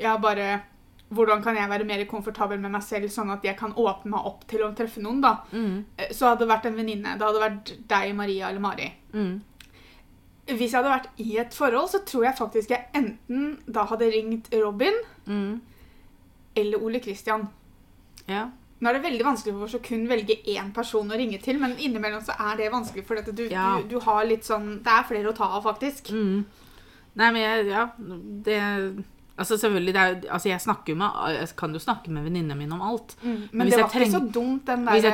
ja, 0.00 0.16
bare 0.18 0.62
Hvordan 1.10 1.40
kan 1.42 1.56
jeg 1.56 1.70
være 1.70 1.84
mer 1.88 2.02
komfortabel 2.04 2.58
med 2.60 2.70
meg 2.70 2.82
selv, 2.84 3.08
sånn 3.08 3.30
at 3.32 3.42
jeg 3.42 3.56
kan 3.56 3.72
åpne 3.72 4.10
meg 4.12 4.26
opp 4.28 4.42
til 4.46 4.60
å 4.60 4.74
treffe 4.76 5.00
noen? 5.00 5.22
da? 5.24 5.38
Mm. 5.52 5.84
Eh, 5.96 6.10
Så 6.12 6.26
hadde 6.28 6.40
det 6.44 6.48
vært 6.50 6.66
en 6.66 6.76
venninne. 6.76 7.14
Det 7.16 7.24
hadde 7.24 7.40
vært 7.40 7.70
deg, 7.88 8.14
Maria 8.14 8.50
eller 8.50 8.60
Mari. 8.60 8.90
Mm. 9.14 9.40
Hvis 10.48 10.72
jeg 10.72 10.76
hadde 10.82 10.92
vært 10.92 11.08
i 11.24 11.38
et 11.40 11.56
forhold, 11.56 11.88
så 11.92 12.02
tror 12.04 12.24
jeg 12.28 12.36
faktisk 12.36 12.70
jeg 12.74 12.86
enten 13.00 13.58
da 13.66 13.86
hadde 13.88 14.10
ringt 14.12 14.52
Robin 14.52 14.94
Mm. 15.26 15.60
eller 16.56 16.82
Ole 16.84 17.00
Christian. 17.00 17.48
Ja. 18.28 18.50
Nå 18.80 18.88
er 18.90 18.92
det 19.00 19.02
veldig 19.08 19.24
vanskelig 19.24 19.54
for 19.56 19.64
oss 19.64 19.74
å 19.74 19.82
kun 19.82 20.06
velge 20.08 20.36
én 20.46 20.72
person 20.74 21.08
å 21.10 21.16
ringe 21.16 21.40
til, 21.42 21.58
men 21.58 21.72
innimellom 21.78 22.20
så 22.22 22.36
er 22.38 22.56
det 22.60 22.70
vanskelig, 22.72 23.04
for 23.06 23.16
du, 23.16 23.48
Ja. 23.48 23.78
du, 23.80 23.88
du 23.88 24.00
har 24.00 24.24
litt 24.26 24.44
sånn 24.44 24.82
Det 24.82 24.92
er 24.92 25.02
flere 25.08 25.32
å 25.32 25.34
ta 25.34 25.44
av, 25.56 25.64
faktisk. 25.64 26.12
Mm. 26.12 26.44
Nei, 27.16 27.30
men 27.32 27.42
jeg 27.42 27.66
Ja, 27.72 27.88
det 27.98 29.04
Altså, 29.38 29.56
selvfølgelig, 29.56 29.94
det 29.94 30.00
er, 30.02 30.20
altså 30.34 30.48
jeg 30.48 30.60
med 30.98 31.06
Jeg 31.38 31.48
kan 31.56 31.72
jo 31.72 31.78
snakke 31.78 32.10
med 32.10 32.22
venninnene 32.26 32.56
mine 32.58 32.74
om 32.74 32.82
alt. 32.82 33.14
Men, 33.22 33.48
men 33.52 33.66
det 33.70 33.76
var 33.78 33.82
var 33.86 34.00
ikke 34.00 34.10
så 34.10 34.20
dumt, 34.34 34.66
den 34.66 34.86
der 34.86 34.92
Hvis 34.96 35.04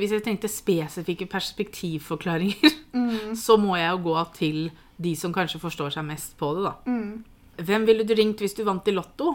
hvis 0.00 0.12
jeg 0.12 0.22
trengte 0.24 0.48
spesifikke 0.48 1.26
perspektivforklaringer, 1.26 2.70
Mm. 2.98 3.34
så 3.36 3.56
må 3.60 3.76
jeg 3.76 3.90
jo 3.92 3.98
gå 4.02 4.14
til 4.34 4.70
de 4.96 5.10
som 5.16 5.32
kanskje 5.32 5.60
forstår 5.60 5.92
seg 5.92 6.04
mest 6.08 6.32
på 6.40 6.48
det, 6.56 6.64
da. 6.64 6.72
Mm. 6.88 7.24
Hvem 7.68 7.84
ville 7.86 8.04
du 8.08 8.14
ringt 8.16 8.40
hvis 8.40 8.54
du 8.56 8.64
vant 8.64 8.88
i 8.88 8.94
Lotto? 8.96 9.34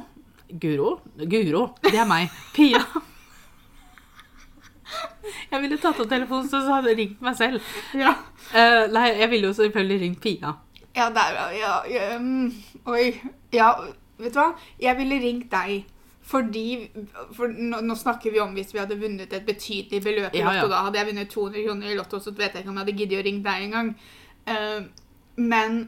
Guro? 0.49 0.99
Guro, 1.17 1.67
det 1.85 1.93
er 1.93 2.07
meg. 2.09 2.33
Pia. 2.55 2.81
Jeg 5.51 5.61
ville 5.63 5.77
tatt 5.81 5.99
opp 6.01 6.09
telefonen, 6.09 6.49
så 6.49 6.59
hadde 6.67 6.91
jeg 6.91 6.97
ringt 6.99 7.21
meg 7.23 7.37
selv. 7.37 7.61
Ja. 7.97 8.13
Uh, 8.51 8.83
nei, 8.93 9.07
jeg 9.21 9.29
ville 9.31 9.49
jo 9.49 9.55
selvfølgelig 9.57 9.99
ringt 10.03 10.21
Pia. 10.23 10.53
Ja, 10.97 11.07
der, 11.13 11.37
ja, 11.57 11.73
ja, 11.89 12.07
mm, 12.21 12.51
Oi. 12.93 13.05
Ja, 13.53 13.71
vet 14.23 14.35
du 14.35 14.39
hva? 14.41 14.51
Jeg 14.81 14.99
ville 14.99 15.19
ringt 15.23 15.49
deg 15.51 15.89
Fordi 16.23 16.65
For 17.35 17.51
nå, 17.51 17.81
nå 17.83 17.95
snakker 17.99 18.31
vi 18.31 18.39
om 18.39 18.53
hvis 18.55 18.71
vi 18.73 18.79
hadde 18.79 18.99
vunnet 18.99 19.33
et 19.35 19.45
betydelig 19.47 20.03
beløp 20.05 20.35
i 20.35 20.43
Ja, 20.43 20.53
ja. 20.59 20.67
Da 20.71 20.85
hadde 20.87 21.01
jeg 21.01 21.11
vunnet 21.11 21.33
200 21.33 21.65
kroner 21.67 21.91
i 21.91 21.97
Lotto, 21.99 22.21
så 22.23 22.31
vet 22.31 22.55
jeg 22.55 22.63
ikke 22.63 22.71
om 22.71 22.79
jeg 22.79 22.85
hadde 22.85 22.99
giddet 23.01 23.19
å 23.19 23.25
ringe 23.27 23.43
deg 23.43 23.67
engang. 23.67 23.91
Uh, 24.47 24.87
men 25.35 25.83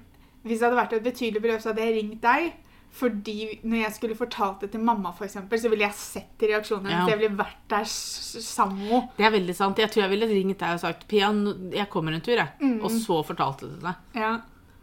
hvis 0.45 0.59
det 0.59 0.67
hadde 0.67 0.77
vært 0.77 0.93
et 0.93 1.05
betydelig 1.05 1.41
beløp, 1.41 1.61
så 1.63 1.71
hadde 1.71 1.87
jeg 1.87 1.97
ringt 1.97 2.21
deg. 2.23 2.53
Fordi 2.95 3.59
når 3.67 3.79
jeg 3.81 3.93
skulle 3.97 4.15
fortalt 4.15 4.61
det 4.63 4.69
til 4.71 4.83
mamma, 4.87 5.11
for 5.15 5.27
eksempel, 5.27 5.59
så 5.59 5.71
ville 5.71 5.83
jeg 5.83 5.97
sett 5.99 6.43
reaksjonen 6.47 6.87
hennes. 6.87 7.09
Ja. 7.09 7.15
Jeg 7.15 7.23
ville 7.25 7.39
vært 7.41 7.63
der 7.73 7.87
sammen 7.89 8.85
med. 8.87 9.09
Det 9.17 9.25
er 9.27 9.33
veldig 9.33 9.55
sant. 9.57 9.81
Jeg 9.83 9.91
tror 9.91 10.05
jeg 10.05 10.13
ville 10.13 10.29
ringt 10.29 10.61
deg 10.61 10.77
og 10.77 10.83
sagt 10.83 11.07
Pia, 11.11 11.31
jeg 11.75 11.89
kommer 11.91 12.15
en 12.15 12.23
tur, 12.23 12.37
jeg. 12.37 12.53
Mm. 12.61 12.77
Og 12.79 12.93
så 12.93 13.19
fortalte 13.27 13.67
det 13.67 13.79
til 13.79 13.89
deg. 13.89 14.21
Ja. 14.21 14.31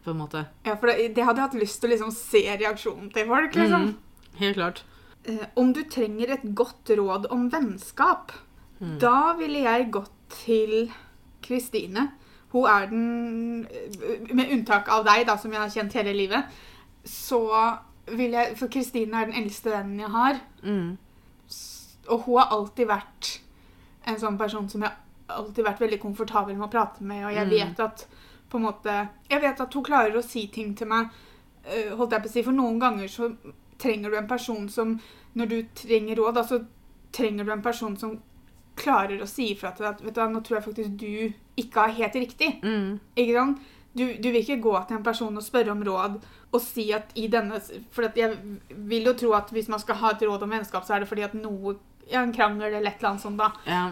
På 0.03 0.11
en 0.11 0.17
måte. 0.17 0.45
ja, 0.65 0.75
for 0.75 0.87
det, 0.87 1.15
det 1.15 1.23
hadde 1.23 1.39
jeg 1.41 1.49
hatt 1.49 1.59
lyst 1.61 1.79
til 1.81 1.89
å 1.89 1.93
liksom 1.93 2.11
se 2.11 2.41
reaksjonen 2.59 3.11
til 3.13 3.27
folk. 3.27 3.55
liksom. 3.55 3.81
Mm. 3.81 3.95
Helt 4.39 4.55
klart. 4.57 4.83
Eh, 5.25 5.45
om 5.55 5.71
du 5.73 5.83
trenger 5.83 6.33
et 6.33 6.43
godt 6.55 6.89
råd 6.97 7.29
om 7.31 7.49
vennskap, 7.49 8.31
Mm. 8.81 8.97
da 8.99 9.33
ville 9.37 9.59
jeg 9.63 9.91
gått 9.91 10.11
til 10.29 10.91
Kristine. 11.41 12.11
Hun 12.51 12.65
er 12.67 12.85
den 12.89 13.65
eh, 13.71 14.33
Med 14.33 14.51
unntak 14.51 14.89
av 14.89 15.05
deg, 15.05 15.25
da, 15.27 15.37
som 15.37 15.51
jeg 15.51 15.61
har 15.61 15.69
kjent 15.69 15.93
hele 15.93 16.13
livet, 16.13 16.43
så 17.05 17.77
vil 18.07 18.31
jeg 18.31 18.57
For 18.57 18.67
Kristine 18.67 19.13
er 19.21 19.25
den 19.31 19.43
eldste 19.43 19.71
vennen 19.71 19.99
jeg 19.99 20.09
har. 20.09 20.39
Mm. 20.63 20.97
Og 22.09 22.23
hun 22.25 22.37
har 22.39 22.49
alltid 22.51 22.87
vært 22.89 23.39
en 24.07 24.19
sånn 24.19 24.37
person 24.37 24.67
som 24.69 24.81
jeg 24.83 24.91
alltid 25.29 25.63
vært 25.65 25.79
veldig 25.79 25.99
komfortabel 26.01 26.57
med 26.57 26.67
å 26.67 26.71
prate 26.73 27.01
med, 27.03 27.23
og 27.25 27.31
jeg 27.33 27.45
Mm. 27.47 27.49
vet 27.51 27.79
at 27.79 28.05
på 28.53 28.61
en 28.61 28.67
måte 28.67 28.95
Jeg 29.29 29.41
vet 29.41 29.61
at 29.65 29.73
hun 29.73 29.85
klarer 29.85 30.17
å 30.17 30.25
si 30.25 30.45
ting 30.53 30.75
til 30.77 30.89
meg, 30.91 31.09
eh, 31.65 31.91
holdt 31.97 32.13
jeg 32.13 32.25
på 32.25 32.29
å 32.29 32.33
si, 32.35 32.45
for 32.45 32.55
noen 32.55 32.79
ganger 32.81 33.09
så 33.11 33.31
trenger 33.81 34.13
du 34.13 34.17
en 34.19 34.29
person 34.29 34.69
som 34.69 34.99
Når 35.33 35.49
du 35.49 35.57
trenger 35.75 36.21
råd, 36.21 36.35
da, 36.37 36.43
så 36.45 36.61
trenger 37.13 37.45
du 37.45 37.51
en 37.53 37.65
person 37.65 37.97
som 37.97 38.19
klarer 38.77 39.21
å 39.21 39.29
si 39.29 39.51
ifra 39.53 39.71
til 39.73 39.85
deg 39.85 39.95
at 39.95 40.01
vet 40.01 40.15
du, 40.15 40.19
hva, 40.21 40.29
nå 40.29 40.41
tror 40.41 40.57
jeg 40.57 40.65
faktisk 40.65 40.93
du 40.97 41.61
ikke 41.61 41.83
har 41.83 41.91
helt 41.93 42.15
riktig. 42.17 42.47
Mm. 42.65 42.99
Ikke 43.13 43.35
sant? 43.37 43.59
Du, 43.93 44.07
du 44.17 44.29
vil 44.31 44.39
ikke 44.41 44.61
gå 44.61 44.73
til 44.89 44.97
en 44.97 45.05
person 45.05 45.37
og 45.37 45.45
spørre 45.45 45.73
om 45.73 45.83
råd 45.85 46.15
og 46.53 46.61
si 46.61 46.87
at 46.93 47.11
i 47.17 47.27
denne 47.29 47.59
For 47.93 48.07
jeg 48.17 48.37
vil 48.89 49.09
jo 49.09 49.13
tro 49.17 49.33
at 49.37 49.51
hvis 49.53 49.69
man 49.69 49.81
skal 49.81 49.99
ha 50.01 50.13
et 50.13 50.23
råd 50.25 50.45
om 50.45 50.55
vennskap, 50.55 50.85
så 50.85 50.95
er 50.95 51.03
det 51.03 51.09
fordi 51.11 51.25
at 51.25 51.35
noe 51.37 51.75
ja, 52.09 52.23
En 52.23 52.33
krangel 52.33 52.71
eller 52.71 52.89
et 52.89 52.97
eller 52.97 53.11
annet 53.11 53.23
sånt, 53.23 53.39
da. 53.39 53.51
Ja. 53.69 53.83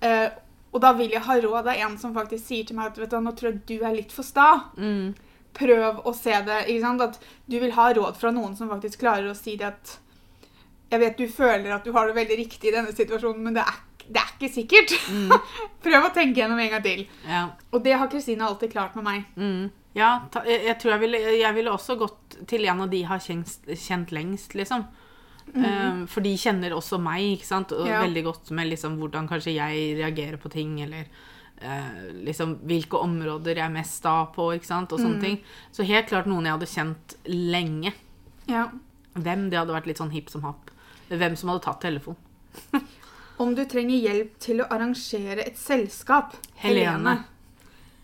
Eh, 0.00 0.30
og 0.70 0.82
da 0.84 0.92
vil 0.94 1.10
jeg 1.10 1.24
ha 1.26 1.36
råd 1.42 1.66
av 1.66 1.74
en 1.74 1.96
som 1.98 2.14
faktisk 2.14 2.44
sier 2.46 2.68
til 2.68 2.78
meg 2.78 2.92
at 2.92 3.00
vet 3.00 3.10
du, 3.10 3.18
nå 3.24 3.32
tror 3.38 3.50
jeg 3.50 3.62
du 3.66 3.84
er 3.86 3.96
litt 3.96 4.12
for 4.14 4.26
sta. 4.26 4.48
Mm. 4.78 5.16
Prøv 5.58 6.04
å 6.06 6.12
se 6.14 6.36
det. 6.46 6.60
ikke 6.70 6.84
sant? 6.84 7.02
At 7.02 7.18
du 7.50 7.58
vil 7.58 7.74
ha 7.74 7.88
råd 7.96 8.18
fra 8.20 8.30
noen 8.34 8.54
som 8.58 8.70
faktisk 8.70 9.02
klarer 9.02 9.26
å 9.30 9.34
si 9.38 9.56
det 9.58 9.66
at 9.72 9.96
Jeg 10.90 11.00
vet 11.02 11.18
du 11.18 11.26
føler 11.30 11.70
at 11.74 11.84
du 11.86 11.92
har 11.94 12.06
det 12.06 12.16
veldig 12.16 12.36
riktig 12.38 12.70
i 12.70 12.74
denne 12.74 12.94
situasjonen, 12.94 13.42
men 13.46 13.54
det 13.54 13.62
er, 13.62 13.76
det 14.06 14.22
er 14.22 14.30
ikke 14.34 14.54
sikkert. 14.54 14.94
Mm. 15.10 15.34
Prøv 15.86 16.06
å 16.08 16.14
tenke 16.14 16.40
gjennom 16.40 16.58
en 16.58 16.72
gang 16.72 16.82
til. 16.86 17.04
ja. 17.26 17.44
Og 17.70 17.84
det 17.84 17.94
har 17.98 18.10
Kristine 18.10 18.46
alltid 18.46 18.72
klart 18.72 18.96
med 18.98 19.06
meg. 19.06 19.28
Mm. 19.36 19.68
Ja, 19.94 20.08
ta, 20.30 20.42
jeg, 20.46 20.64
jeg 20.68 20.78
tror 20.78 20.92
jeg 20.94 21.02
ville, 21.04 21.20
jeg 21.34 21.54
ville 21.54 21.70
også 21.74 21.96
gått 21.98 22.40
til 22.50 22.66
en 22.70 22.82
av 22.86 22.90
de 22.90 23.02
har 23.06 23.22
kjent, 23.22 23.56
kjent 23.74 24.12
lengst, 24.14 24.54
liksom. 24.58 24.86
Eh, 25.54 26.04
for 26.10 26.24
de 26.24 26.32
kjenner 26.38 26.74
også 26.76 27.00
meg, 27.02 27.36
ikke 27.36 27.48
sant? 27.48 27.74
Og. 27.76 27.88
Ja. 27.88 28.02
veldig 28.04 28.24
godt 28.28 28.52
med 28.56 28.70
liksom, 28.70 28.98
hvordan 29.00 29.28
kanskje 29.30 29.56
jeg 29.56 29.96
reagerer 29.98 30.38
på 30.40 30.50
ting, 30.52 30.76
eller 30.84 31.08
eh, 31.60 32.12
liksom 32.26 32.58
hvilke 32.68 33.00
områder 33.00 33.58
jeg 33.58 33.66
er 33.66 33.74
mest 33.74 34.00
sta 34.02 34.16
på, 34.34 34.52
ikke 34.56 34.70
sant? 34.70 34.92
Og 34.92 35.02
sånne 35.02 35.18
mm. 35.18 35.24
ting. 35.26 35.40
Så 35.74 35.86
helt 35.88 36.10
klart 36.10 36.30
noen 36.30 36.46
jeg 36.46 36.58
hadde 36.58 36.70
kjent 36.70 37.16
lenge. 37.30 37.94
Ja. 38.50 38.68
Hvem, 39.18 39.48
det 39.50 39.58
hadde 39.58 39.74
vært 39.74 39.90
litt 39.90 40.00
sånn 40.00 40.14
hipp 40.14 40.30
som 40.32 40.46
happ. 40.46 40.70
Hvem 41.10 41.36
som 41.38 41.50
hadde 41.50 41.64
tatt 41.66 41.82
telefon. 41.82 42.18
Om 43.40 43.54
du 43.56 43.64
trenger 43.64 43.96
hjelp 43.96 44.34
til 44.42 44.60
å 44.60 44.68
arrangere 44.70 45.46
et 45.48 45.58
selskap 45.58 46.34
Helene. 46.60 47.22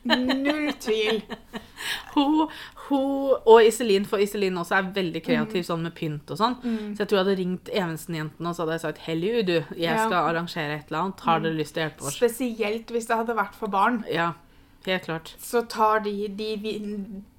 Null 0.06 0.72
tvil. 0.80 1.22
Hun, 2.14 2.48
hun 2.88 3.34
og 3.46 3.60
Iselin, 3.66 4.06
for 4.08 4.22
Iselin 4.22 4.56
også 4.58 4.78
er 4.78 4.88
veldig 4.96 5.22
kreativ 5.26 5.64
sånn 5.68 5.82
med 5.86 5.94
pynt 5.98 6.30
og 6.34 6.38
sånn. 6.40 6.56
Så 6.62 7.02
jeg 7.04 7.10
tror 7.10 7.18
jeg 7.18 7.24
hadde 7.24 7.36
ringt 7.40 7.70
Evensen-jentene 7.72 8.50
og 8.50 8.56
så 8.56 8.64
hadde 8.64 8.76
jeg 8.78 8.84
sagt 8.86 9.02
Hell 9.06 9.24
you, 9.26 9.42
du. 9.46 9.54
Jeg 9.76 9.90
Ja. 9.92 10.06
skal 10.06 10.30
arrangere 10.30 10.78
et 10.80 10.88
eller 10.90 11.02
annet. 11.04 11.20
Har 11.28 11.40
dere 11.44 11.58
lyst 11.58 11.74
til 11.74 11.82
å 11.82 11.86
hjelpe 11.88 12.06
oss? 12.08 12.16
Spesielt 12.16 12.86
hvis 12.94 13.06
det 13.10 13.16
hadde 13.20 13.36
vært 13.36 13.54
for 13.58 13.68
barn. 13.68 14.00
Ja, 14.10 14.32
helt 14.86 15.04
klart. 15.08 15.34
Så 15.42 15.62
tar 15.68 16.00
de, 16.06 16.28
de 16.28 16.52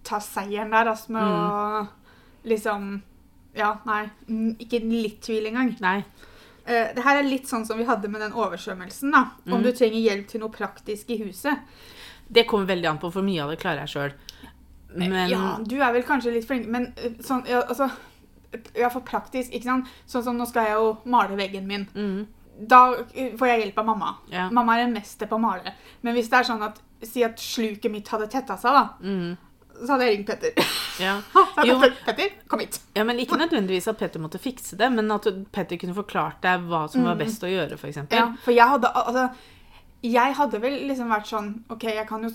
tar 0.04 0.20
seieren 0.24 0.72
der, 0.72 0.86
altså, 0.94 1.10
med 1.12 1.24
å 1.24 1.88
liksom 2.46 3.02
Ja, 3.58 3.80
nei. 3.88 4.04
Ikke 4.62 4.80
litt 4.86 5.22
tvil 5.26 5.48
engang. 5.50 5.72
Nei. 5.82 6.04
Eh, 6.68 6.92
det 6.94 7.02
her 7.04 7.18
er 7.18 7.24
litt 7.26 7.48
sånn 7.50 7.64
som 7.66 7.78
vi 7.80 7.86
hadde 7.88 8.08
med 8.12 8.22
den 8.22 8.34
oversvømmelsen. 8.38 9.10
da. 9.12 9.32
Om 9.50 9.64
du 9.64 9.72
trenger 9.72 9.98
hjelp 10.04 10.28
til 10.28 10.42
noe 10.44 10.50
praktisk 10.54 11.10
i 11.10 11.18
huset. 11.24 11.58
Det 12.30 12.44
kommer 12.48 12.66
veldig 12.68 12.90
an 12.90 12.98
på, 13.00 13.12
for 13.14 13.24
mye 13.24 13.44
av 13.44 13.50
det 13.54 13.60
klarer 13.62 13.86
jeg 13.86 13.94
sjøl. 13.96 14.16
Men 14.98 15.14
Ja, 15.30 15.58
du 15.64 15.76
er 15.82 15.94
vel 15.94 16.04
kanskje 16.08 16.32
litt 16.34 16.48
flink, 16.48 16.66
men 16.72 16.90
eh, 16.98 17.18
sånn 17.24 17.44
ja, 17.48 17.62
altså 17.68 17.90
Ja, 18.80 18.90
for 18.90 19.02
praktisk, 19.06 19.52
ikke 19.52 19.68
sant. 19.68 19.88
Sånn 20.08 20.24
som 20.24 20.38
nå 20.40 20.46
skal 20.48 20.66
jeg 20.70 20.78
jo 20.80 20.92
male 21.12 21.36
veggen 21.38 21.68
min. 21.68 21.84
mm, 21.94 22.28
Da 22.68 22.94
eh, 23.14 23.34
får 23.38 23.48
jeg 23.52 23.60
hjelp 23.66 23.78
av 23.84 23.86
mamma. 23.86 24.14
Ja. 24.32 24.48
Mamma 24.50 24.78
er 24.80 24.86
en 24.88 24.94
mester 24.96 25.28
på 25.30 25.36
å 25.38 25.42
male. 25.44 25.74
Men 26.02 26.16
hvis 26.16 26.30
det 26.32 26.40
er 26.40 26.48
sånn 26.54 26.64
at 26.64 26.80
Si 27.06 27.22
at 27.22 27.38
sluket 27.38 27.92
mitt 27.94 28.08
hadde 28.10 28.26
tetta 28.34 28.56
seg, 28.58 28.74
da. 28.74 28.88
mm, 29.04 29.36
Så 29.84 29.92
hadde 29.92 30.06
jeg 30.08 30.16
ringt 30.16 30.28
Petter. 30.32 30.72
ja. 31.06 31.20
Jo, 31.68 31.76
Petter, 32.08 32.32
kom 32.50 32.60
hit. 32.64 32.80
ja, 32.98 33.04
men 33.06 33.20
ikke 33.22 33.38
nødvendigvis 33.38 33.86
at 33.92 34.00
Petter 34.00 34.20
måtte 34.24 34.40
fikse 34.42 34.76
det, 34.80 34.88
men 34.96 35.12
at 35.14 35.28
Petter 35.54 35.78
kunne 35.78 35.94
forklart 35.94 36.40
deg 36.42 36.64
hva 36.72 36.88
som 36.90 37.04
var 37.06 37.20
best 37.20 37.44
å 37.46 37.52
gjøre, 37.52 37.78
f.eks. 37.78 38.00
Mm. 38.08 38.10
Ja, 38.18 38.24
for 38.42 38.56
jeg 38.58 38.66
hadde 38.72 38.90
altså 38.90 39.28
Jeg 40.04 40.36
hadde 40.38 40.60
vel 40.62 40.76
liksom 40.88 41.10
vært 41.10 41.28
sånn 41.32 41.64
OK, 41.74 41.84
jeg 41.84 42.06
kan 42.08 42.24
jo 42.24 42.30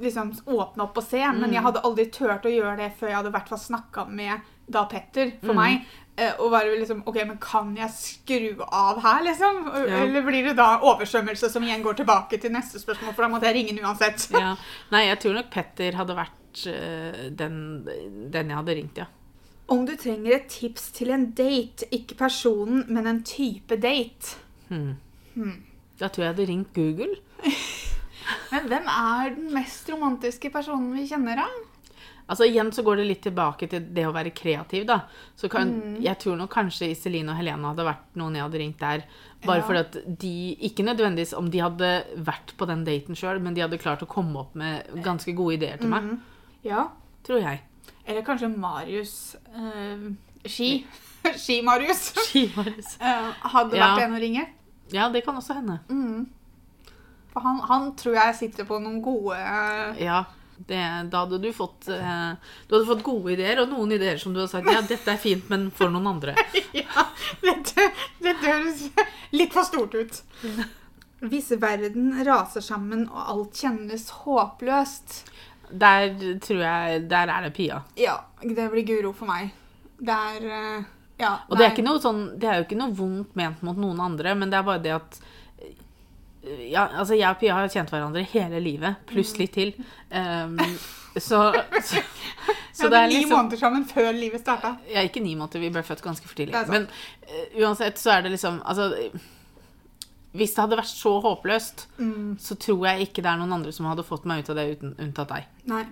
liksom 0.00 0.32
åpne 0.46 0.84
opp 0.84 0.96
og 1.00 1.04
se, 1.04 1.20
men 1.32 1.52
jeg 1.52 1.62
hadde 1.64 1.82
aldri 1.84 2.06
turt 2.12 2.46
å 2.48 2.52
gjøre 2.52 2.76
det 2.78 2.92
før 2.98 3.08
jeg 3.10 3.16
hadde 3.18 3.32
hvert 3.34 3.48
fall 3.52 3.58
snakka 3.60 4.06
med 4.08 4.40
da 4.70 4.84
Petter, 4.88 5.32
for 5.42 5.52
meg. 5.56 5.82
eh, 6.16 6.32
Og 6.38 6.50
var 6.52 6.64
liksom 6.64 7.02
OK, 7.06 7.16
men 7.26 7.38
kan 7.42 7.72
jeg 7.76 7.90
skru 7.90 8.62
av 8.70 9.00
her, 9.02 9.22
liksom? 9.26 9.64
Ja. 9.74 10.02
Eller 10.04 10.22
blir 10.22 10.44
det 10.44 10.56
da 10.56 10.78
oversvømmelse 10.80 11.50
som 11.50 11.62
igjen 11.64 11.82
går 11.82 11.94
tilbake 12.00 12.38
til 12.40 12.52
neste 12.52 12.78
spørsmål, 12.78 13.14
for 13.14 13.22
da 13.26 13.28
måtte 13.32 13.48
jeg 13.50 13.56
ringe 13.58 13.74
den 13.76 13.84
uansett. 13.84 14.28
Ja. 14.32 14.54
Nei, 14.92 15.06
jeg 15.08 15.18
tror 15.20 15.34
nok 15.40 15.50
Petter 15.50 15.96
hadde 15.98 16.16
vært 16.16 16.66
eh, 16.70 17.24
den, 17.30 17.56
den 18.30 18.52
jeg 18.52 18.56
hadde 18.60 18.76
ringt, 18.78 19.00
ja. 19.02 19.08
Om 19.70 19.84
du 19.86 19.96
trenger 19.96 20.34
et 20.34 20.48
tips 20.50 20.90
til 20.96 21.10
en 21.14 21.28
date, 21.32 21.86
ikke 21.94 22.16
personen, 22.18 22.84
men 22.88 23.06
en 23.06 23.20
type 23.22 23.76
date. 23.80 24.36
Hmm. 24.68 24.96
Hmm. 25.34 25.58
Da 26.00 26.08
tror 26.08 26.24
jeg 26.24 26.28
jeg 26.30 26.34
hadde 26.34 26.48
ringt 26.50 26.72
Google. 26.74 27.14
Men 28.52 28.66
hvem 28.70 28.86
er 28.90 29.34
den 29.36 29.50
mest 29.54 29.88
romantiske 29.92 30.50
personen 30.54 30.92
vi 30.96 31.06
kjenner, 31.10 31.42
da? 31.44 31.48
Altså 32.30 32.46
Igjen 32.46 32.68
så 32.70 32.84
går 32.86 33.00
det 33.00 33.06
litt 33.08 33.22
tilbake 33.26 33.66
til 33.70 33.88
det 33.90 34.04
å 34.06 34.12
være 34.14 34.30
kreativ, 34.30 34.84
da. 34.86 35.00
Så 35.36 35.48
kan, 35.50 35.70
Mm. 35.70 35.96
Jeg 36.04 36.18
tror 36.22 36.36
nok 36.38 36.52
kanskje 36.54 36.86
Iselin 36.92 37.28
og 37.32 37.36
Helene 37.40 37.72
hadde 37.72 37.86
vært 37.88 38.14
noen 38.20 38.36
jeg 38.38 38.44
hadde 38.44 38.60
ringt 38.62 38.78
der. 38.78 39.02
Bare 39.44 39.58
Ja. 39.58 39.66
fordi 39.66 39.78
at 39.80 40.18
de 40.20 40.56
Ikke 40.62 40.84
nødvendigvis 40.86 41.32
om 41.36 41.50
de 41.50 41.58
hadde 41.58 42.04
vært 42.22 42.54
på 42.56 42.66
den 42.70 42.84
daten 42.84 43.16
sjøl, 43.18 43.40
men 43.42 43.54
de 43.54 43.62
hadde 43.62 43.78
klart 43.82 44.02
å 44.02 44.06
komme 44.06 44.36
opp 44.38 44.54
med 44.54 44.86
ganske 45.02 45.34
gode 45.34 45.54
ideer 45.58 45.76
til 45.80 45.88
meg. 45.90 46.02
Mhm. 46.04 46.20
Ja. 46.62 46.88
Tror 47.24 47.40
jeg. 47.42 47.60
Eller 48.06 48.22
kanskje 48.22 48.48
Marius 48.56 49.36
øh, 49.56 50.12
Ski. 50.46 50.86
Ski-Marius. 51.36 52.14
Ski-Marius. 52.30 52.96
hadde 53.00 53.74
Ja. 53.76 53.96
vært 53.96 54.04
en 54.04 54.14
å 54.14 54.20
ringe. 54.20 54.46
Ja, 54.92 55.08
det 55.12 55.24
kan 55.26 55.36
også 55.38 55.56
hende. 55.58 55.78
Mm. 55.88 56.26
For 57.32 57.40
han, 57.46 57.60
han 57.68 57.90
tror 57.96 58.16
jeg 58.18 58.38
sitter 58.40 58.66
på 58.66 58.80
noen 58.82 58.98
gode 59.04 59.36
eh, 59.38 60.00
Ja, 60.02 60.24
det, 60.66 60.80
da 61.12 61.22
hadde 61.22 61.38
du 61.38 61.52
fått 61.54 61.88
eh, 61.88 62.32
Du 62.66 62.74
hadde 62.74 62.88
fått 62.88 63.04
gode 63.06 63.36
ideer, 63.36 63.62
og 63.62 63.70
noen 63.70 63.94
ideer 63.96 64.18
som 64.20 64.34
du 64.34 64.42
hadde 64.42 64.52
sagt 64.52 64.70
ja, 64.70 64.82
dette 64.84 65.14
er 65.14 65.20
fint, 65.20 65.46
men 65.52 65.70
for 65.74 65.92
noen 65.92 66.10
andre. 66.10 66.34
Ja, 66.80 67.06
dette, 67.42 67.86
dette 68.22 68.44
høres 68.44 68.84
litt 69.34 69.54
for 69.54 69.66
stort 69.66 69.94
ut. 69.94 70.20
Hvis 71.20 71.50
verden 71.60 72.12
raser 72.26 72.64
sammen 72.64 73.06
og 73.10 73.32
alt 73.34 73.58
kjennes 73.60 74.06
håpløst 74.22 75.18
Der 75.68 76.14
tror 76.40 76.62
jeg 76.64 77.02
Der 77.10 77.28
er 77.28 77.44
det 77.44 77.50
Pia. 77.58 77.82
Ja, 78.00 78.16
det 78.40 78.70
blir 78.72 78.86
Guro 78.88 79.12
for 79.16 79.28
meg. 79.28 79.52
Det 80.00 80.16
er 80.16 80.46
eh, 80.48 80.88
Ja. 81.20 81.32
Og 81.48 81.58
det 81.60 81.66
er, 81.68 82.00
sånn, 82.02 82.22
det 82.40 82.48
er 82.48 82.60
jo 82.60 82.66
ikke 82.68 82.78
noe 82.80 82.94
vondt 82.96 83.36
ment 83.38 83.62
mot 83.66 83.78
noen 83.80 84.00
andre, 84.00 84.34
men 84.38 84.52
det 84.52 84.58
er 84.60 84.66
bare 84.66 84.82
det 84.84 84.94
at 84.96 85.18
eh, 85.60 86.70
ja, 86.72 86.86
altså 86.88 87.18
Jeg 87.18 87.28
og 87.28 87.40
Pia 87.42 87.58
har 87.58 87.72
kjent 87.72 87.92
hverandre 87.92 88.24
hele 88.32 88.60
livet, 88.64 89.02
pluss 89.10 89.34
litt 89.38 89.52
til. 89.56 89.74
Um, 90.08 90.56
så, 91.28 91.42
så, 91.84 92.00
så 92.72 92.88
det 92.88 93.02
hadde 93.02 93.10
liksom, 93.12 93.28
ni 93.28 93.34
måneder 93.34 93.60
sammen 93.60 93.84
før 93.90 94.12
livet 94.16 94.44
starta. 94.44 94.76
Ja, 94.88 95.04
ikke 95.06 95.22
ni 95.24 95.34
måneder, 95.36 95.60
vi 95.62 95.72
ble 95.74 95.84
født 95.86 96.04
ganske 96.06 96.26
for 96.30 96.38
tidlig. 96.38 96.56
Er. 96.56 96.70
Men 96.72 96.88
uh, 96.88 97.44
uansett 97.60 98.00
så 98.00 98.16
er 98.16 98.24
det 98.26 98.34
liksom 98.36 98.62
Altså 98.64 98.90
Hvis 100.32 100.54
det 100.54 100.62
hadde 100.62 100.78
vært 100.78 100.92
så 100.94 101.16
håpløst, 101.24 101.88
Mm. 101.98 102.36
så 102.38 102.54
tror 102.56 102.86
jeg 102.86 103.08
ikke 103.08 103.22
det 103.24 103.30
er 103.32 103.40
noen 103.40 103.52
andre 103.58 103.72
som 103.74 103.88
hadde 103.90 104.06
fått 104.06 104.24
meg 104.30 104.44
ut 104.44 104.50
av 104.52 104.60
det 104.60 104.68
uten, 104.76 104.94
unntatt 105.02 105.32
deg. 105.34 105.48
Nei, 105.68 105.84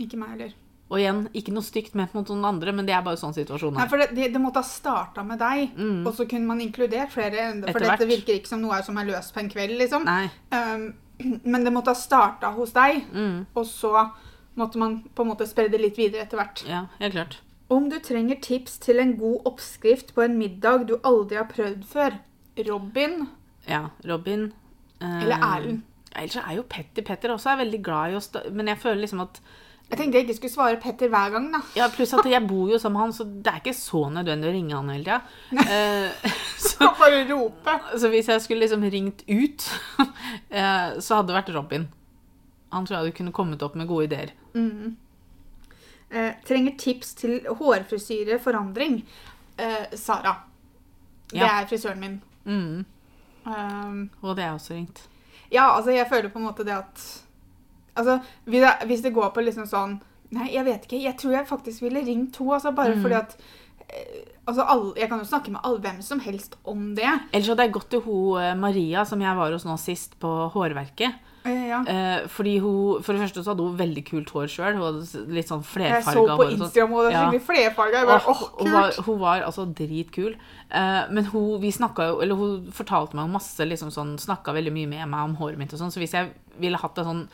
ikke 0.00 0.16
meg 0.18 0.34
heller. 0.34 0.54
Og 0.92 0.98
igjen, 1.00 1.22
ikke 1.32 1.52
noe 1.56 1.64
stygt 1.64 1.94
ment 1.96 2.12
mot 2.12 2.28
noen 2.28 2.44
andre, 2.44 2.72
men 2.76 2.84
det 2.84 2.92
er 2.92 3.00
bare 3.06 3.16
sånn 3.16 3.32
situasjonen 3.32 3.78
Nei, 3.78 3.84
er. 3.86 3.88
for 3.88 3.96
det, 4.02 4.10
det, 4.12 4.26
det 4.34 4.40
måtte 4.42 4.60
ha 4.60 4.66
starta 4.68 5.22
med 5.24 5.38
deg, 5.40 5.70
og 6.04 6.10
så 6.18 6.26
kunne 6.28 6.44
man 6.50 6.60
inkludert 6.60 7.08
flere. 7.14 7.46
For 7.72 7.80
Mm. 7.80 7.88
Dette 7.88 8.08
virker 8.10 8.34
ikke 8.36 8.50
som 8.50 8.60
noe 8.60 8.82
som 8.84 8.98
er 9.00 9.06
løst 9.08 9.32
på 9.32 9.40
en 9.40 9.48
kveld, 9.48 9.78
liksom. 9.80 10.04
Nei. 10.04 10.26
Um, 10.52 10.84
men 11.48 11.64
det 11.64 11.72
måtte 11.72 11.94
ha 11.94 11.96
starta 11.96 12.50
hos 12.52 12.74
deg, 12.76 13.06
Mm. 13.12 13.46
og 13.56 13.64
så 13.64 14.10
måtte 14.58 14.76
man 14.76 14.98
på 15.14 15.22
en 15.24 15.30
måte 15.32 15.46
spre 15.48 15.68
det 15.72 15.80
litt 15.80 15.96
videre 15.96 16.26
etter 16.26 16.36
hvert. 16.36 16.62
Ja, 16.68 16.82
helt 17.00 17.14
klart. 17.16 17.38
Om 17.72 17.88
du 17.88 17.96
trenger 18.04 18.36
tips 18.44 18.76
til 18.84 19.00
en 19.00 19.16
god 19.16 19.46
oppskrift 19.48 20.12
på 20.14 20.22
en 20.26 20.36
middag 20.36 20.84
du 20.90 20.98
aldri 20.98 21.36
har 21.40 21.48
prøvd 21.48 21.86
før, 21.88 22.18
Robin 22.68 23.28
Ja, 23.66 23.86
Robin. 24.04 24.52
eh, 25.00 25.22
eller 25.22 25.36
Erlend? 25.40 25.82
Ellers 26.14 26.36
er 26.36 26.56
jo 26.56 26.62
Petter 26.68 27.02
Petter 27.02 27.30
også 27.32 27.54
er 27.54 27.64
veldig 27.64 27.82
glad 27.82 28.10
i 28.12 28.16
å 28.18 28.20
stå 28.20 28.50
Men 28.52 28.66
jeg 28.68 28.76
føler 28.82 29.00
liksom 29.06 29.22
at 29.22 29.40
Jeg 29.92 29.98
tenkte 30.00 30.16
jeg 30.18 30.24
ikke 30.24 30.34
skulle 30.38 30.54
svare 30.54 30.78
Petter 30.80 31.10
hver 31.12 31.34
gang, 31.34 31.50
da. 31.52 31.58
Ja, 31.76 31.86
pluss 31.92 32.14
at 32.16 32.24
jeg 32.24 32.40
bor 32.48 32.70
jo 32.72 32.78
med 32.88 33.00
han, 33.02 33.12
så 33.12 33.26
det 33.28 33.50
er 33.52 33.58
ikke 33.60 33.74
så 33.76 34.06
nødvendig 34.08 34.48
å 34.48 34.52
ringe 34.54 34.78
han 34.78 34.88
hele 34.88 35.04
tida. 35.04 35.18
Uh, 35.52 36.30
så, 36.64 36.88
Bare 36.96 37.18
rope. 37.28 37.74
så 38.00 38.08
hvis 38.08 38.30
jeg 38.32 38.40
skulle 38.40 38.64
liksom 38.64 38.86
ringt 38.94 39.20
ut, 39.28 39.66
uh, 40.00 40.96
så 41.04 41.18
hadde 41.18 41.28
det 41.28 41.36
vært 41.36 41.52
Robin. 41.58 41.84
Han 42.72 42.86
tror 42.88 42.96
jeg 42.96 43.02
hadde 43.04 43.16
kunne 43.18 43.34
kommet 43.36 43.62
opp 43.66 43.76
med 43.76 43.90
gode 43.90 44.06
ideer. 44.08 44.32
Eh, 46.12 46.32
trenger 46.48 46.72
tips 46.80 47.14
til 47.20 47.38
hårfrisyre 47.48 48.38
forandring. 48.40 49.02
Eh, 49.60 49.92
Sara. 49.96 50.32
Det 51.28 51.36
Ja. 51.40 51.60
er 51.60 51.66
frisøren 51.68 52.00
min. 52.00 52.16
Mm. 52.44 52.84
Og 54.22 54.36
det 54.36 54.44
er 54.44 54.52
også 54.56 54.72
ringt. 54.74 55.02
ja, 55.52 55.68
altså 55.76 55.90
jeg 55.92 56.08
føler 56.08 56.28
på 56.32 56.38
en 56.40 56.44
måte 56.48 56.64
det 56.64 56.72
at 56.78 57.04
Altså, 57.98 58.18
hvis 58.46 59.02
det, 59.04 59.12
går 59.14 59.32
på 59.34 59.44
liksom 59.44 59.68
sånn 59.68 59.98
Nei, 60.32 60.46
jeg 60.54 60.64
vet 60.64 60.86
ikke. 60.86 61.00
Jeg 61.02 61.18
tror 61.20 61.34
jeg 61.36 61.48
faktisk 61.48 61.82
ville 61.84 62.00
ringt 62.06 62.30
to, 62.38 62.46
altså 62.56 62.70
bare 62.72 62.94
fordi 63.02 63.18
at 63.18 63.34
eh, 63.88 64.22
Altså, 64.48 64.64
alle, 64.64 64.94
jeg 64.98 65.10
kan 65.10 65.20
jo 65.20 65.26
snakke 65.28 65.52
med 65.54 65.60
alle, 65.62 65.78
hvem 65.84 66.00
som 66.02 66.22
helst 66.24 66.56
om 66.66 66.94
det. 66.96 67.10
Ellers 67.30 67.50
hadde 67.52 67.66
jeg 67.68 67.74
gått 67.76 67.90
til 67.92 68.00
hun 68.02 68.40
eh, 68.40 68.54
Maria, 68.58 69.04
som 69.06 69.20
jeg 69.22 69.38
var 69.38 69.52
hos 69.54 69.66
nå 69.68 69.76
sist, 69.78 70.16
på 70.22 70.30
hårverket. 70.54 71.20
Ja. 71.44 71.80
Eh, 71.86 72.28
fordi 72.30 72.58
hun, 72.62 73.02
For 73.02 73.12
det 73.12 73.22
første 73.24 73.42
så 73.42 73.50
hadde 73.50 73.64
hun 73.66 73.78
veldig 73.78 74.04
kult 74.06 74.30
hår 74.30 74.50
sjøl. 74.50 74.78
Litt 75.34 75.50
sånn 75.50 75.64
Jeg 75.82 76.04
så 76.06 76.22
på 76.22 76.36
sånn. 76.36 76.52
Instagram, 76.54 76.92
og 76.92 77.04
det 77.04 77.12
Ja. 77.12 77.22
skikkelig 77.22 77.42
flerfarga. 77.46 78.02
Hun, 78.58 78.72
var, 78.72 78.92
hun 79.06 79.18
var 79.18 79.42
altså 79.42 79.66
dritkul. 79.66 80.36
Eh, 80.70 81.02
men 81.10 81.24
hun, 81.26 81.60
vi 81.60 81.70
jo, 81.70 82.20
eller 82.20 82.34
hun 82.34 82.70
fortalte 82.70 83.14
meg 83.14 83.30
masse, 83.30 83.58
liksom 83.58 83.90
sånn, 83.90 84.18
snakka 84.18 84.52
veldig 84.54 84.72
mye 84.72 84.88
med 84.88 85.08
meg 85.08 85.24
om 85.24 85.36
håret 85.36 85.58
mitt 85.58 85.72
og 85.72 85.78
sånn. 85.78 85.90
Så 85.90 85.98
hvis 85.98 86.12
jeg 86.14 86.32
ville 86.58 86.78
hatt 86.78 86.94
det 86.94 87.04
sånn, 87.04 87.28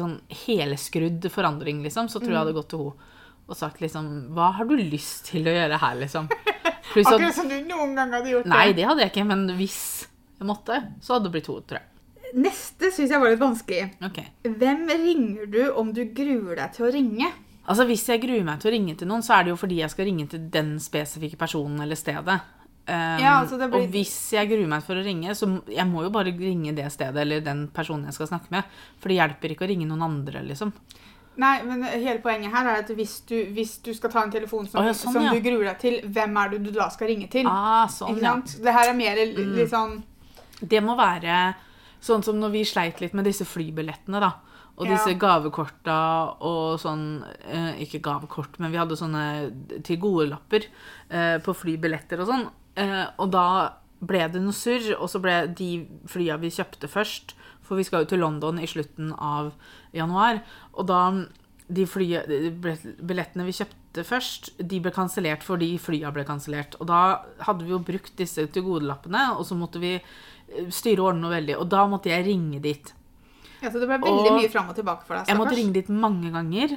sånn 0.00 0.18
helskrudd 0.46 1.28
forandring, 1.32 1.84
liksom, 1.86 2.08
så 2.10 2.18
tror 2.18 2.30
jeg 2.30 2.36
jeg 2.38 2.44
hadde 2.44 2.58
gått 2.58 2.72
til 2.74 2.86
henne 2.88 3.16
og 3.50 3.58
sagt 3.58 3.80
liksom 3.82 4.04
Hva 4.36 4.52
har 4.54 4.68
du 4.68 4.76
lyst 4.78 5.32
til 5.32 5.48
å 5.50 5.54
gjøre 5.54 5.80
her, 5.82 5.96
liksom? 5.98 6.28
Pluss 6.92 7.08
Akkurat 7.10 7.34
som 7.34 7.48
du 7.50 7.56
noen 7.66 7.96
gang 7.98 8.12
hadde 8.14 8.30
gjort 8.30 8.50
Nei, 8.50 8.68
det. 8.70 8.76
det 8.78 8.88
hadde 8.88 9.04
jeg 9.04 9.12
ikke, 9.12 9.26
men 9.26 9.46
hvis 9.58 9.80
jeg 10.40 10.48
måtte, 10.48 10.78
så 11.04 11.16
hadde 11.16 11.28
det 11.28 11.34
blitt 11.34 11.50
henne, 11.50 11.66
tror 11.68 11.80
jeg. 11.80 11.86
Neste 12.40 12.92
syns 12.94 13.10
jeg 13.10 13.20
var 13.20 13.32
litt 13.32 13.42
vanskelig. 13.42 13.88
Okay. 14.06 14.30
Hvem 14.46 14.84
ringer 14.88 15.48
du 15.50 15.60
om 15.82 15.90
du 15.94 16.04
gruer 16.14 16.60
deg 16.62 16.76
til 16.76 16.86
å 16.86 16.92
ringe? 16.94 17.28
Altså, 17.66 17.84
Hvis 17.90 18.06
jeg 18.08 18.22
gruer 18.22 18.46
meg 18.46 18.62
til 18.62 18.70
å 18.70 18.74
ringe 18.74 18.94
til 18.98 19.10
noen, 19.10 19.24
så 19.26 19.36
er 19.36 19.46
det 19.46 19.52
jo 19.52 19.58
fordi 19.60 19.80
jeg 19.82 19.92
skal 19.92 20.08
ringe 20.08 20.26
til 20.30 20.46
den 20.54 20.72
spesifikke 20.82 21.38
personen 21.40 21.82
eller 21.82 21.98
stedet. 21.98 22.38
Um, 22.90 23.20
Ja, 23.22 23.36
altså, 23.40 23.56
det 23.60 23.68
blir- 23.70 23.84
Og 23.86 23.92
hvis 23.94 24.32
jeg 24.34 24.48
gruer 24.50 24.66
meg 24.66 24.82
for 24.82 24.98
å 24.98 25.04
ringe, 25.04 25.30
så 25.38 25.46
jeg 25.70 25.86
må 25.86 26.02
jo 26.02 26.10
bare 26.10 26.32
ringe 26.34 26.74
det 26.74 26.88
stedet 26.90 27.16
eller 27.22 27.40
den 27.40 27.68
personen 27.68 28.04
jeg 28.08 28.14
skal 28.14 28.26
snakke 28.26 28.50
med. 28.50 28.64
For 28.98 29.08
det 29.12 29.18
hjelper 29.20 29.54
ikke 29.54 29.66
å 29.66 29.70
ringe 29.70 29.86
noen 29.86 30.02
andre, 30.02 30.42
liksom. 30.42 30.72
Nei, 31.40 31.62
men 31.62 31.84
hele 31.84 32.18
poenget 32.18 32.50
her 32.52 32.66
er 32.66 32.80
at 32.82 32.88
hvis 32.88 33.20
du, 33.28 33.36
hvis 33.54 33.78
du 33.84 33.92
skal 33.94 34.10
ta 34.10 34.24
en 34.24 34.32
telefon 34.32 34.66
som, 34.68 34.80
oh, 34.82 34.86
ja, 34.88 34.92
sånn, 34.92 35.12
som 35.14 35.22
ja. 35.22 35.30
du 35.32 35.40
gruer 35.40 35.64
deg 35.70 35.78
til, 35.78 36.00
hvem 36.10 36.36
er 36.36 36.50
det 36.50 36.62
du 36.64 36.70
da 36.72 36.88
skal 36.90 37.06
ringe 37.08 37.30
til? 37.30 37.46
Ah, 37.46 37.86
sånn, 37.86 38.16
Ikke. 38.16 38.20
Mm. 38.20 38.26
sant? 38.26 38.62
Det 38.64 38.72
her 38.74 38.90
er 38.90 38.94
mer 38.98 39.16
li- 39.16 39.46
litt 39.60 39.70
sånn 39.70 40.02
Det 40.60 40.82
må 40.82 40.96
være 40.98 41.54
sånn 42.02 42.24
som 42.24 42.36
når 42.40 42.50
vi 42.52 42.64
sleit 42.64 43.00
litt 43.00 43.14
med 43.14 43.24
disse 43.24 43.46
flybillettene, 43.46 44.20
da. 44.20 44.34
Og 44.80 44.86
disse 44.88 45.14
gavekorta 45.18 46.36
og 46.40 46.78
sånn 46.80 47.22
eh, 47.46 47.74
Ikke 47.84 48.00
gavekort, 48.00 48.58
men 48.58 48.70
vi 48.72 48.78
hadde 48.78 48.96
sånne 48.96 49.52
gode 50.00 50.28
lapper 50.30 50.64
på 51.44 51.54
flybilletter 51.54 52.20
og 52.20 52.26
sånn. 52.28 52.50
Eh, 52.80 53.06
og 53.20 53.30
da 53.34 53.44
ble 54.00 54.22
det 54.32 54.40
noe 54.40 54.56
surr, 54.56 54.94
og 54.96 55.10
så 55.12 55.20
ble 55.20 55.34
de 55.58 55.66
flya 56.08 56.38
vi 56.40 56.48
kjøpte 56.54 56.88
først 56.88 57.34
For 57.68 57.76
vi 57.78 57.84
skal 57.86 58.02
jo 58.02 58.08
til 58.14 58.22
London 58.24 58.56
i 58.58 58.66
slutten 58.66 59.12
av 59.14 59.52
januar. 59.94 60.40
Og 60.74 60.86
da 60.88 61.02
de 61.70 61.84
flya, 61.86 62.24
de 62.26 62.48
billettene 62.98 63.44
vi 63.46 63.52
kjøpte 63.54 64.02
først, 64.08 64.48
de 64.58 64.80
ble 64.82 64.90
kansellert 64.90 65.44
fordi 65.46 65.68
flya 65.78 66.10
ble 66.10 66.24
kansellert. 66.26 66.74
Og 66.82 66.88
da 66.90 67.20
hadde 67.46 67.62
vi 67.68 67.70
jo 67.70 67.78
brukt 67.78 68.16
disse 68.18 68.42
tilgodelappene, 68.50 69.36
og 69.36 69.44
så 69.46 69.54
måtte 69.58 69.78
vi 69.82 69.92
eh, 70.00 70.66
styre 70.74 70.98
og 71.04 71.12
ordne 71.12 71.22
noe 71.28 71.36
veldig. 71.36 71.58
Og 71.62 71.68
da 71.70 71.84
måtte 71.86 72.10
jeg 72.10 72.26
ringe 72.26 72.58
dit. 72.64 72.90
ja, 73.62 73.70
så 73.70 73.78
Det 73.78 73.86
ble 73.86 74.00
veldig 74.02 74.32
Og- 74.32 74.40
mye 74.40 74.50
fram 74.50 74.72
og 74.72 74.74
tilbake 74.80 75.06
for 75.06 75.14
deg. 75.20 75.28
Jeg 75.28 75.38
måtte 75.38 75.54
ringe 75.60 75.72
dit 75.78 75.88
mange 75.94 76.32
ganger. 76.34 76.74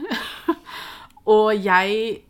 og 1.34 1.56
jeg 1.58 2.22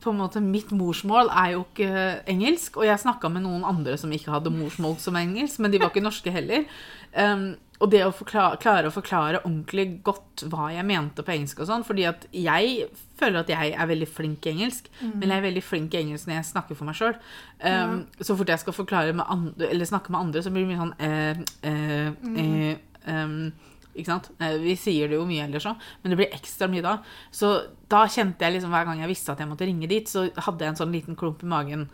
på 0.00 0.12
en 0.12 0.20
måte, 0.20 0.40
Mitt 0.44 0.70
morsmål 0.74 1.30
er 1.30 1.54
jo 1.56 1.64
ikke 1.66 2.22
engelsk, 2.30 2.76
og 2.80 2.86
jeg 2.88 3.02
snakka 3.02 3.30
med 3.32 3.44
noen 3.46 3.64
andre 3.66 3.96
som 4.00 4.12
ikke 4.14 4.32
hadde 4.34 4.52
morsmål 4.54 4.98
som 5.02 5.16
engelsk, 5.18 5.58
men 5.62 5.72
de 5.72 5.80
var 5.82 5.90
ikke 5.92 6.04
norske 6.04 6.32
heller. 6.34 6.68
Um, 7.14 7.56
og 7.78 7.92
det 7.92 8.00
å 8.02 8.10
forklare, 8.10 8.58
klare 8.58 8.90
å 8.90 8.94
forklare 8.94 9.40
ordentlig 9.44 10.00
godt 10.06 10.42
hva 10.50 10.72
jeg 10.74 10.86
mente 10.86 11.22
på 11.22 11.30
engelsk 11.30 11.60
og 11.62 11.68
sånn, 11.70 11.84
fordi 11.86 12.08
at 12.10 12.26
jeg 12.34 12.88
føler 13.18 13.40
at 13.40 13.52
jeg 13.52 13.70
er 13.70 13.90
veldig 13.90 14.08
flink 14.10 14.46
i 14.46 14.50
engelsk, 14.50 14.90
men 15.02 15.28
jeg 15.30 15.38
er 15.38 15.46
veldig 15.46 15.62
flink 15.62 15.94
i 15.94 16.00
engelsk 16.02 16.26
når 16.26 16.40
jeg 16.40 16.48
snakker 16.50 16.78
for 16.78 16.90
meg 16.90 16.98
sjøl. 16.98 17.14
Um, 17.62 18.06
Så 18.18 18.34
fort 18.38 18.50
jeg 18.50 18.62
skal 18.64 18.74
forklare 18.74 19.14
med 19.14 19.26
andre, 19.30 19.70
eller 19.70 19.86
snakke 19.86 20.10
med 20.10 20.20
andre, 20.20 20.42
så 20.42 20.50
blir 20.50 20.66
det 20.66 20.74
mye 20.74 20.82
sånn 20.82 20.94
eh, 20.98 21.42
eh, 21.70 22.10
eh, 22.42 22.76
um, 23.14 23.52
ikke 23.98 24.12
sant? 24.12 24.30
Eh, 24.40 24.56
Vi 24.62 24.74
sier 24.78 25.08
det 25.10 25.18
jo 25.18 25.26
mye 25.28 25.44
ellers 25.48 25.66
òg, 25.66 25.76
men 26.02 26.10
det 26.14 26.18
blir 26.20 26.32
ekstra 26.36 26.68
mye 26.70 26.82
da. 26.86 26.96
Så 27.30 27.50
da 27.90 28.04
kjente 28.06 28.40
jeg 28.46 28.56
liksom 28.58 28.70
hver 28.74 28.84
gang 28.88 29.00
jeg 29.02 29.08
visste 29.12 29.32
at 29.34 29.38
jeg 29.42 29.48
måtte 29.50 29.66
ringe 29.68 29.88
dit, 29.90 30.08
så 30.08 30.28
hadde 30.36 30.64
jeg 30.64 30.72
en 30.74 30.80
sånn 30.82 30.92
liten 30.94 31.16
klump 31.18 31.42
i 31.42 31.50
magen 31.50 31.88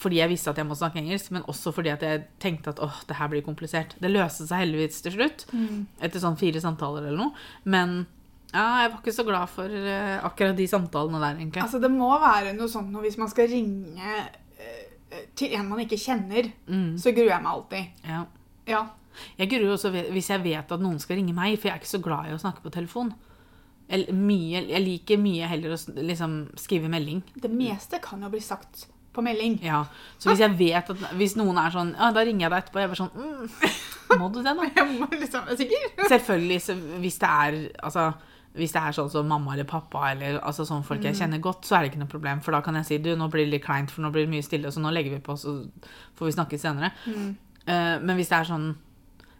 fordi 0.00 0.16
jeg 0.16 0.30
visste 0.30 0.48
at 0.48 0.56
jeg 0.56 0.64
måtte 0.64 0.80
snakke 0.80 0.96
engelsk, 1.02 1.26
men 1.36 1.42
også 1.44 1.74
fordi 1.76 1.90
at 1.92 2.00
jeg 2.00 2.22
tenkte 2.40 2.70
at 2.72 2.78
åh, 2.80 3.02
det 3.06 3.18
her 3.18 3.28
blir 3.28 3.42
komplisert. 3.44 3.92
Det 4.00 4.08
løste 4.08 4.46
seg 4.48 4.62
heldigvis 4.62 5.02
til 5.04 5.12
slutt, 5.12 5.42
etter 6.00 6.22
sånn 6.22 6.38
fire 6.40 6.56
samtaler 6.64 7.04
eller 7.04 7.18
noe. 7.20 7.34
Men 7.68 8.06
ja, 8.54 8.62
jeg 8.80 8.92
var 8.94 9.02
ikke 9.02 9.12
så 9.12 9.26
glad 9.28 9.50
for 9.52 9.68
uh, 9.68 10.24
akkurat 10.24 10.56
de 10.56 10.66
samtalene 10.72 11.20
der, 11.20 11.36
egentlig. 11.42 11.60
Altså, 11.66 11.78
Det 11.84 11.90
må 11.92 12.08
være 12.18 12.54
noe 12.56 12.72
sånt 12.72 12.88
når 12.94 13.04
hvis 13.10 13.18
man 13.20 13.28
skal 13.28 13.50
ringe 13.52 14.14
uh, 14.64 15.20
til 15.36 15.52
en 15.60 15.68
man 15.68 15.84
ikke 15.84 16.00
kjenner, 16.00 16.48
Mm. 16.66 16.96
så 16.96 17.12
gruer 17.12 17.34
jeg 17.34 17.42
meg 17.44 17.52
alltid. 17.52 18.08
Ja. 18.08 18.24
Ja. 18.72 18.82
Jeg 19.38 19.50
gruer 19.52 19.74
også 19.74 19.92
hvis 19.92 20.30
jeg 20.32 20.44
vet 20.44 20.72
at 20.76 20.84
noen 20.84 21.00
skal 21.02 21.20
ringe 21.20 21.34
meg, 21.36 21.58
for 21.58 21.70
jeg 21.70 21.76
er 21.76 21.82
ikke 21.82 21.96
så 21.96 22.02
glad 22.04 22.30
i 22.30 22.36
å 22.36 22.40
snakke 22.42 22.64
på 22.64 22.72
telefon. 22.74 23.12
Jeg, 23.90 24.14
mye, 24.14 24.62
jeg 24.70 24.84
liker 24.84 25.18
mye 25.18 25.48
heller 25.50 25.74
å 25.74 25.80
liksom, 25.98 26.40
skrive 26.60 26.90
melding. 26.92 27.24
Det 27.34 27.50
meste 27.50 27.98
kan 28.04 28.22
jo 28.22 28.30
bli 28.30 28.42
sagt 28.44 28.86
på 29.12 29.24
melding. 29.26 29.58
Ja, 29.66 29.84
Så 30.18 30.30
hvis 30.30 30.42
jeg 30.44 30.54
vet 30.58 30.90
at 30.92 31.06
hvis 31.18 31.34
noen 31.38 31.58
er 31.58 31.72
sånn 31.74 31.94
Ja, 31.96 32.12
da 32.14 32.22
ringer 32.22 32.46
jeg 32.46 32.52
deg 32.52 32.60
etterpå. 32.62 32.82
Jeg 32.82 32.90
bare 32.92 33.00
sånn 33.00 33.16
mm, 33.16 34.18
Må 34.20 34.28
du 34.30 34.38
det, 34.38 34.52
da? 34.54 34.68
Jeg 34.76 34.98
må 35.00 35.08
liksom 35.10 35.48
være 35.48 35.56
sikker. 35.58 35.88
Selvfølgelig, 36.12 36.60
så 36.62 36.76
hvis 37.02 37.18
det 37.18 37.30
er 37.30 37.56
Altså 37.82 38.10
hvis 38.58 38.72
det 38.74 38.80
er 38.82 38.94
sånn 38.96 39.10
som 39.12 39.28
mamma 39.30 39.52
eller 39.54 39.66
pappa 39.68 40.08
eller 40.10 40.40
altså 40.42 40.64
sånn 40.66 40.82
folk 40.82 41.04
jeg 41.06 41.14
kjenner 41.20 41.38
godt, 41.42 41.68
så 41.68 41.76
er 41.76 41.84
det 41.84 41.92
ikke 41.92 42.00
noe 42.00 42.10
problem. 42.10 42.40
For 42.42 42.56
da 42.56 42.58
kan 42.66 42.74
jeg 42.80 42.88
si 42.88 42.96
du, 42.98 43.12
nå 43.14 43.28
blir 43.30 43.46
det 43.46 43.52
litt 43.54 43.62
kleint, 43.62 43.92
for 43.94 44.02
nå 44.02 44.10
blir 44.10 44.26
det 44.26 44.32
mye 44.32 44.42
stille, 44.42 44.72
så 44.74 44.82
nå 44.82 44.90
legger 44.90 45.14
vi 45.14 45.20
på, 45.22 45.36
så 45.38 45.54
får 46.18 46.26
vi 46.26 46.34
snakke 46.34 46.58
senere. 46.58 46.90
Eh, 47.06 47.94
men 48.02 48.18
hvis 48.18 48.32
det 48.32 48.40
er 48.40 48.48
sånn 48.50 48.66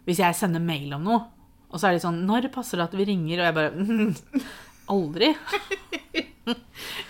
Hvis 0.07 0.21
jeg 0.23 0.37
sender 0.37 0.63
mail 0.63 0.93
om 0.97 1.03
noe, 1.05 1.21
og 1.71 1.79
så 1.79 1.87
er 1.87 1.95
det 1.95 2.03
sånn 2.03 2.23
Når 2.27 2.49
passer 2.51 2.81
det 2.81 2.89
at 2.89 2.95
vi 2.97 3.05
ringer? 3.07 3.39
Og 3.39 3.45
jeg 3.47 3.55
bare 3.55 3.71
mm, 3.75 4.47
Aldri. 4.95 5.33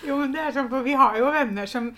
Jo, 0.06 0.18
men 0.18 0.34
det 0.34 0.42
er 0.42 0.52
sånn, 0.54 0.68
for 0.70 0.84
vi 0.84 0.92
har 0.98 1.16
jo 1.18 1.30
venner 1.32 1.66
som 1.70 1.88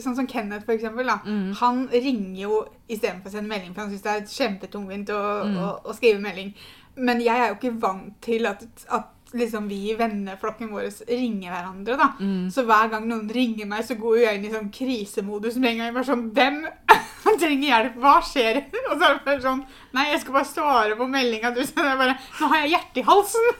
Sånn 0.00 0.14
som 0.16 0.26
Kenneth, 0.26 0.64
for 0.64 0.72
eksempel. 0.72 1.04
Da. 1.04 1.18
Han 1.60 1.82
ringer 1.92 2.38
jo 2.40 2.60
istedenfor 2.88 3.28
å 3.28 3.34
sende 3.34 3.50
melding, 3.50 3.74
for 3.76 3.84
han 3.84 3.90
syns 3.92 4.04
det 4.06 4.14
er 4.14 4.30
kjempetungvint 4.32 5.12
å, 5.12 5.18
å, 5.44 5.66
å 5.84 5.96
skrive 5.96 6.22
melding. 6.22 6.54
Men 6.96 7.20
jeg 7.20 7.36
er 7.36 7.50
jo 7.50 7.58
ikke 7.58 7.74
vant 7.82 8.16
til 8.24 8.48
at, 8.48 8.64
at 8.88 9.12
liksom 9.36 9.66
vi 9.68 9.90
i 9.90 9.94
venneflokken 9.98 10.70
vår 10.72 10.86
ringer 11.08 11.52
hverandre. 11.52 11.96
da. 12.00 12.08
Så 12.54 12.64
hver 12.64 12.88
gang 12.94 13.08
noen 13.10 13.28
ringer 13.28 13.66
meg, 13.68 13.84
så 13.84 13.94
går 14.00 14.16
jeg 14.22 14.38
inn 14.38 14.46
i 14.48 14.52
sånn 14.54 14.70
krisemodus 14.72 15.56
med 15.60 15.70
en 15.72 15.78
gang. 15.82 15.90
Jeg 15.90 15.96
bare 15.98 16.08
sånn 16.08 16.26
Hvem 16.32 16.60
trenger 17.42 17.68
hjelp? 17.68 17.98
Hva 18.00 18.16
skjer? 18.24 18.62
Og 18.88 18.94
så 18.96 19.04
er 19.10 19.14
det 19.18 19.24
bare 19.26 19.44
sånn 19.44 19.64
Nei, 19.92 20.06
jeg 20.14 20.20
skal 20.24 20.38
bare 20.38 20.48
svare 20.54 20.96
på 20.98 21.08
meldinga 21.12 21.52
du 21.56 21.62
sender. 21.68 22.14
Nå 22.40 22.52
har 22.52 22.64
jeg 22.64 22.76
hjertet 22.76 23.02
i 23.02 23.08
halsen! 23.08 23.50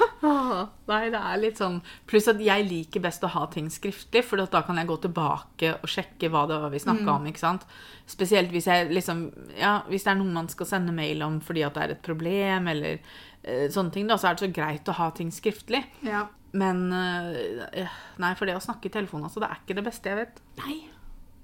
Nei, 0.90 1.00
det 1.12 1.18
er 1.20 1.40
litt 1.40 1.58
sånn 1.60 1.78
Pluss 2.10 2.28
at 2.30 2.40
jeg 2.42 2.66
liker 2.68 3.02
best 3.04 3.24
å 3.26 3.30
ha 3.34 3.46
ting 3.52 3.68
skriftlig, 3.72 4.22
for 4.26 4.40
da 4.42 4.62
kan 4.66 4.78
jeg 4.80 4.88
gå 4.90 4.96
tilbake 5.06 5.72
og 5.78 5.88
sjekke 5.90 6.30
hva 6.32 6.46
det 6.50 6.58
var 6.62 6.72
vi 6.74 6.80
snakka 6.82 7.14
om. 7.16 7.26
ikke 7.30 7.42
sant? 7.42 7.66
Spesielt 8.10 8.50
hvis 8.54 8.66
jeg 8.70 8.90
liksom 8.92 9.26
Ja, 9.58 9.80
hvis 9.88 10.04
det 10.06 10.12
er 10.14 10.20
noe 10.20 10.32
man 10.34 10.48
skal 10.52 10.66
sende 10.70 10.94
mail 10.96 11.22
om 11.26 11.40
fordi 11.44 11.64
at 11.66 11.74
det 11.78 11.82
er 11.86 11.94
et 11.96 12.02
problem, 12.06 12.68
eller 12.72 12.98
eh, 13.44 13.66
sånne 13.72 13.92
ting, 13.94 14.06
da, 14.10 14.16
så 14.20 14.30
er 14.30 14.38
det 14.38 14.46
så 14.46 14.52
greit 14.60 14.88
å 14.92 14.96
ha 15.00 15.10
ting 15.16 15.30
skriftlig. 15.34 15.84
Ja. 16.06 16.26
Men 16.52 16.86
eh, 16.92 17.86
Nei, 18.20 18.32
for 18.38 18.46
det 18.50 18.56
å 18.58 18.64
snakke 18.64 18.90
i 18.90 18.94
telefonen, 18.94 19.28
altså, 19.28 19.40
det 19.44 19.50
er 19.52 19.60
ikke 19.62 19.78
det 19.78 19.86
beste 19.86 20.10
jeg 20.10 20.18
vet. 20.24 20.42
Nei. 20.64 20.80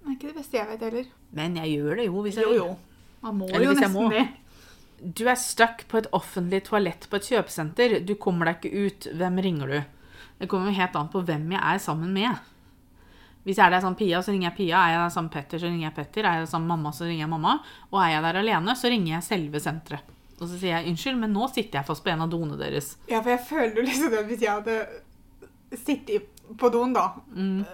Det 0.07 0.11
er 0.13 0.17
ikke 0.19 0.29
det 0.33 0.37
beste 0.41 0.59
jeg 0.61 0.69
vet 0.71 0.83
heller. 0.87 1.07
Men 1.35 1.57
jeg 1.59 1.77
gjør 1.79 1.97
det 1.99 2.05
jo 2.09 2.21
hvis 2.27 2.37
jeg 2.39 2.45
Jo, 2.47 2.51
vil. 2.51 2.59
jo. 2.63 2.75
Man 3.27 3.39
må 3.41 3.47
Eller 3.51 3.65
jo 3.67 3.73
nesten 3.75 4.11
det. 4.13 4.27
Du 5.01 5.25
er 5.29 5.37
stuck 5.37 5.85
på 5.89 5.99
et 6.01 6.07
offentlig 6.17 6.63
toalett 6.65 7.09
på 7.11 7.19
et 7.19 7.29
kjøpesenter. 7.29 7.99
Du 8.07 8.15
kommer 8.21 8.49
deg 8.49 8.65
ikke 8.65 8.87
ut. 8.87 9.09
Hvem 9.21 9.41
ringer 9.45 9.73
du? 9.73 9.79
Det 10.41 10.49
kommer 10.49 10.71
jo 10.73 10.79
helt 10.81 10.97
an 10.97 11.09
på 11.13 11.23
hvem 11.25 11.51
jeg 11.53 11.61
er 11.63 11.79
sammen 11.83 12.13
med. 12.17 12.37
Hvis 13.47 13.59
jeg 13.61 13.67
er 13.69 13.71
der 13.77 13.81
sammen 13.85 13.97
Pia, 13.99 14.19
så 14.25 14.33
ringer 14.33 14.49
jeg 14.51 14.57
Pia. 14.57 14.81
Er 14.81 14.93
jeg 14.97 15.01
der 15.05 15.13
sammen 15.15 15.31
Petter, 15.31 15.61
så 15.63 15.69
ringer 15.71 15.87
jeg 15.87 15.95
Petter. 15.95 16.25
Er 16.27 16.39
jeg 16.41 16.47
der 16.47 16.51
sammen 16.51 16.69
mamma, 16.73 16.91
så 16.97 17.05
ringer 17.07 17.23
jeg 17.27 17.31
mamma. 17.31 17.59
Og 17.93 18.01
er 18.03 18.15
jeg 18.17 18.25
der 18.25 18.39
alene, 18.43 18.75
så 18.77 18.91
ringer 18.91 19.13
jeg 19.15 19.23
selve 19.29 19.61
senteret. 19.63 20.13
Og 20.41 20.49
så 20.51 20.59
sier 20.59 20.75
jeg 20.81 20.91
unnskyld, 20.91 21.17
men 21.21 21.33
nå 21.33 21.47
sitter 21.49 21.79
jeg 21.79 21.87
fast 21.89 22.03
på 22.05 22.11
en 22.13 22.25
av 22.27 22.33
doene 22.33 22.59
deres. 22.61 22.97
Ja, 23.09 23.21
for 23.23 23.33
jeg 23.33 23.45
føler 23.49 23.79
jo 23.79 23.85
liksom 23.87 24.11
det 24.13 24.25
hvis 24.29 24.43
jeg 24.45 24.53
hadde 24.53 24.81
sittet 25.81 26.27
på 26.61 26.69
doen, 26.73 26.93
da, 26.93 27.07
Mm. 27.35 27.65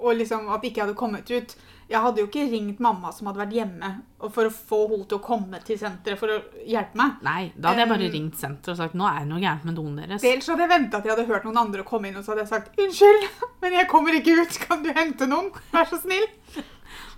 og 0.00 0.14
liksom 0.16 0.48
at 0.54 0.62
ikke 0.64 0.80
hadde 0.80 0.94
kommet 0.96 1.28
ut 1.30 1.56
Jeg 1.90 1.98
hadde 2.04 2.22
jo 2.22 2.28
ikke 2.28 2.44
ringt 2.52 2.78
mamma 2.82 3.10
som 3.10 3.26
hadde 3.26 3.40
vært 3.40 3.54
hjemme, 3.56 3.88
for 4.30 4.46
å 4.46 4.50
få 4.54 4.76
henne 4.92 5.08
til 5.10 5.18
å 5.18 5.22
komme 5.24 5.58
til 5.66 5.78
senteret 5.80 6.20
for 6.20 6.30
å 6.30 6.36
hjelpe 6.62 6.94
meg. 7.00 7.16
Nei, 7.26 7.40
da 7.56 7.72
hadde 7.72 7.82
jeg 7.82 7.90
bare 7.90 8.10
ringt 8.12 8.36
senteret 8.38 8.76
og 8.76 8.78
sagt 8.78 8.94
nå 8.98 9.08
er 9.10 9.24
det 9.24 9.30
noe 9.32 9.42
gærent 9.42 9.66
med 9.66 9.78
doen 9.80 9.96
deres. 9.98 10.22
Dels 10.22 10.50
hadde 10.52 10.62
jeg 10.66 10.70
venta 10.70 11.00
til 11.00 11.10
jeg 11.10 11.16
hadde 11.16 11.32
hørt 11.32 11.48
noen 11.48 11.62
andre 11.64 11.86
komme 11.88 12.10
inn, 12.12 12.20
og 12.20 12.22
så 12.22 12.34
hadde 12.34 12.44
jeg 12.44 12.52
sagt 12.52 12.78
unnskyld, 12.78 13.26
men 13.64 13.74
jeg 13.80 13.90
kommer 13.90 14.20
ikke 14.20 14.36
ut. 14.38 14.60
Kan 14.68 14.86
du 14.86 14.92
hente 14.94 15.26
noen? 15.30 15.50
Vær 15.74 15.90
så 15.90 15.98
snill. 15.98 16.28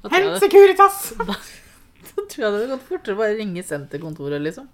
Da 0.03 0.15
Hent 0.17 0.39
Securitas. 0.41 1.03
Da 2.13 2.25
tror 2.29 2.43
jeg 2.43 2.53
det 2.53 2.59
hadde 2.59 2.73
gått 2.75 2.89
fortere 2.89 3.17
bare 3.17 3.37
ringe 3.39 3.63
senterkontoret, 3.65 4.43
liksom. 4.43 4.67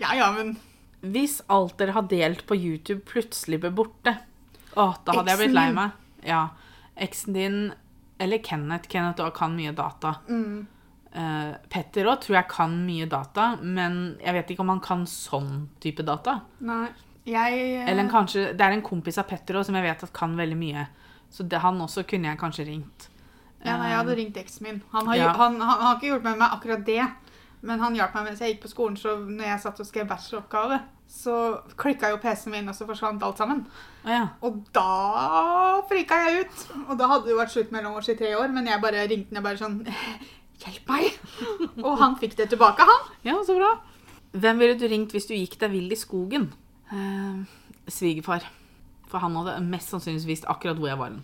Ja, 0.00 0.14
ja, 0.16 0.30
men 0.34 0.56
Hvis 1.04 1.36
alt 1.52 1.76
dere 1.78 1.94
har 1.94 2.06
delt 2.10 2.46
på 2.48 2.56
YouTube 2.56 3.04
plutselig 3.06 3.60
ble 3.62 3.70
borte 3.70 4.16
Å, 4.72 4.86
da 5.04 5.14
hadde 5.18 5.34
jeg 5.34 5.40
blitt 5.42 5.54
lei 5.54 5.68
meg. 5.76 5.92
Ja. 6.26 6.40
Eksen 7.06 7.36
din 7.36 7.58
eller 8.22 8.38
Kenneth. 8.44 8.88
Kenneth 8.88 9.20
òg 9.24 9.34
kan 9.36 9.56
mye 9.58 9.74
data. 9.74 10.16
mm, 10.28 10.62
Uh, 11.12 11.52
Petter 11.68 12.06
òg 12.08 12.22
tror 12.24 12.38
jeg 12.38 12.46
kan 12.48 12.72
mye 12.86 13.04
data, 13.04 13.50
men 13.60 14.16
jeg 14.24 14.32
vet 14.32 14.48
ikke 14.54 14.62
om 14.64 14.70
han 14.72 14.78
kan 14.80 15.02
sånn 15.04 15.66
type 15.78 16.00
data. 16.08 16.38
Nei. 16.64 16.86
Jeg 17.28 17.84
Eller 17.86 18.08
kanskje, 18.08 18.56
Det 18.56 18.64
er 18.64 18.72
en 18.72 18.80
kompis 18.82 19.18
av 19.20 19.26
Petter 19.28 19.58
òg 19.60 19.66
som 19.68 19.74
jeg 19.76 19.84
vet 19.84 20.02
at 20.06 20.12
kan 20.16 20.32
veldig 20.40 20.56
mye. 20.56 20.86
Så 21.30 21.44
det, 21.46 21.60
han 21.60 21.76
også 21.84 22.06
kunne 22.08 22.30
jeg 22.32 22.38
kanskje 22.40 22.64
ringt. 22.66 23.08
Ja, 23.62 23.76
nei, 23.76 23.90
jeg 23.90 23.98
hadde 23.98 24.16
ringt 24.16 24.36
eksen 24.40 24.62
min. 24.66 24.80
Han 24.94 25.06
har, 25.06 25.14
Ja. 25.20 25.28
han, 25.36 25.60
han, 25.60 25.68
han 25.68 25.80
har 25.86 25.96
ikke 26.00 26.08
hjulpet 26.14 26.24
meg 26.30 26.38
med 26.38 26.48
akkurat 26.56 26.86
det. 26.86 27.04
Men 27.62 27.80
han 27.82 27.94
hjalp 27.94 28.16
meg 28.16 28.26
mens 28.26 28.40
jeg 28.42 28.54
gikk 28.56 28.64
på 28.64 28.72
skolen, 28.72 28.96
så 28.98 29.14
når 29.22 29.46
jeg 29.46 29.62
satt 29.62 29.80
og 29.82 29.86
skrev 29.86 30.08
bacheloroppgave, 30.10 30.80
så 31.12 31.34
klikka 31.78 32.08
jo 32.10 32.18
PC-en 32.22 32.54
min, 32.56 32.70
og 32.72 32.74
så 32.74 32.86
forsvant 32.88 33.22
alt 33.22 33.38
sammen. 33.38 33.60
Ja. 34.08 34.24
Og 34.42 34.62
da 34.74 35.82
frika 35.90 36.18
jeg 36.24 36.46
ut. 36.46 36.62
Og 36.88 36.96
da 36.98 37.10
hadde 37.10 37.28
det 37.28 37.34
jo 37.34 37.38
vært 37.38 37.52
slutt 37.54 37.74
mellom 37.74 37.98
oss 38.00 38.08
i 38.10 38.16
tre 38.18 38.32
år, 38.38 38.48
men 38.54 38.66
jeg 38.70 38.82
bare 38.82 39.04
ringte 39.10 39.36
ned 39.36 39.44
bare 39.44 39.60
sånn 39.60 39.82
Hjelp 40.62 40.90
meg! 40.92 41.08
Og 41.86 41.96
han 41.98 42.12
fikk 42.20 42.36
det 42.38 42.48
tilbake, 42.52 42.86
han. 42.86 43.06
ja, 43.26 43.34
så 43.46 43.56
bra. 43.58 43.72
Hvem 44.32 44.60
ville 44.62 44.76
du 44.78 44.84
ringt 44.88 45.12
hvis 45.14 45.26
du 45.28 45.34
gikk 45.34 45.56
deg 45.60 45.72
vill 45.74 45.90
i 45.92 45.98
skogen? 45.98 46.46
Eh, 46.94 47.40
svigerfar. 47.90 48.46
For 49.10 49.20
han 49.20 49.34
hadde 49.40 49.56
mest 49.66 49.90
sannsynligvis 49.90 50.28
visst 50.28 50.46
akkurat 50.48 50.78
hvor 50.78 50.88
jeg 50.92 51.00
var. 51.00 51.16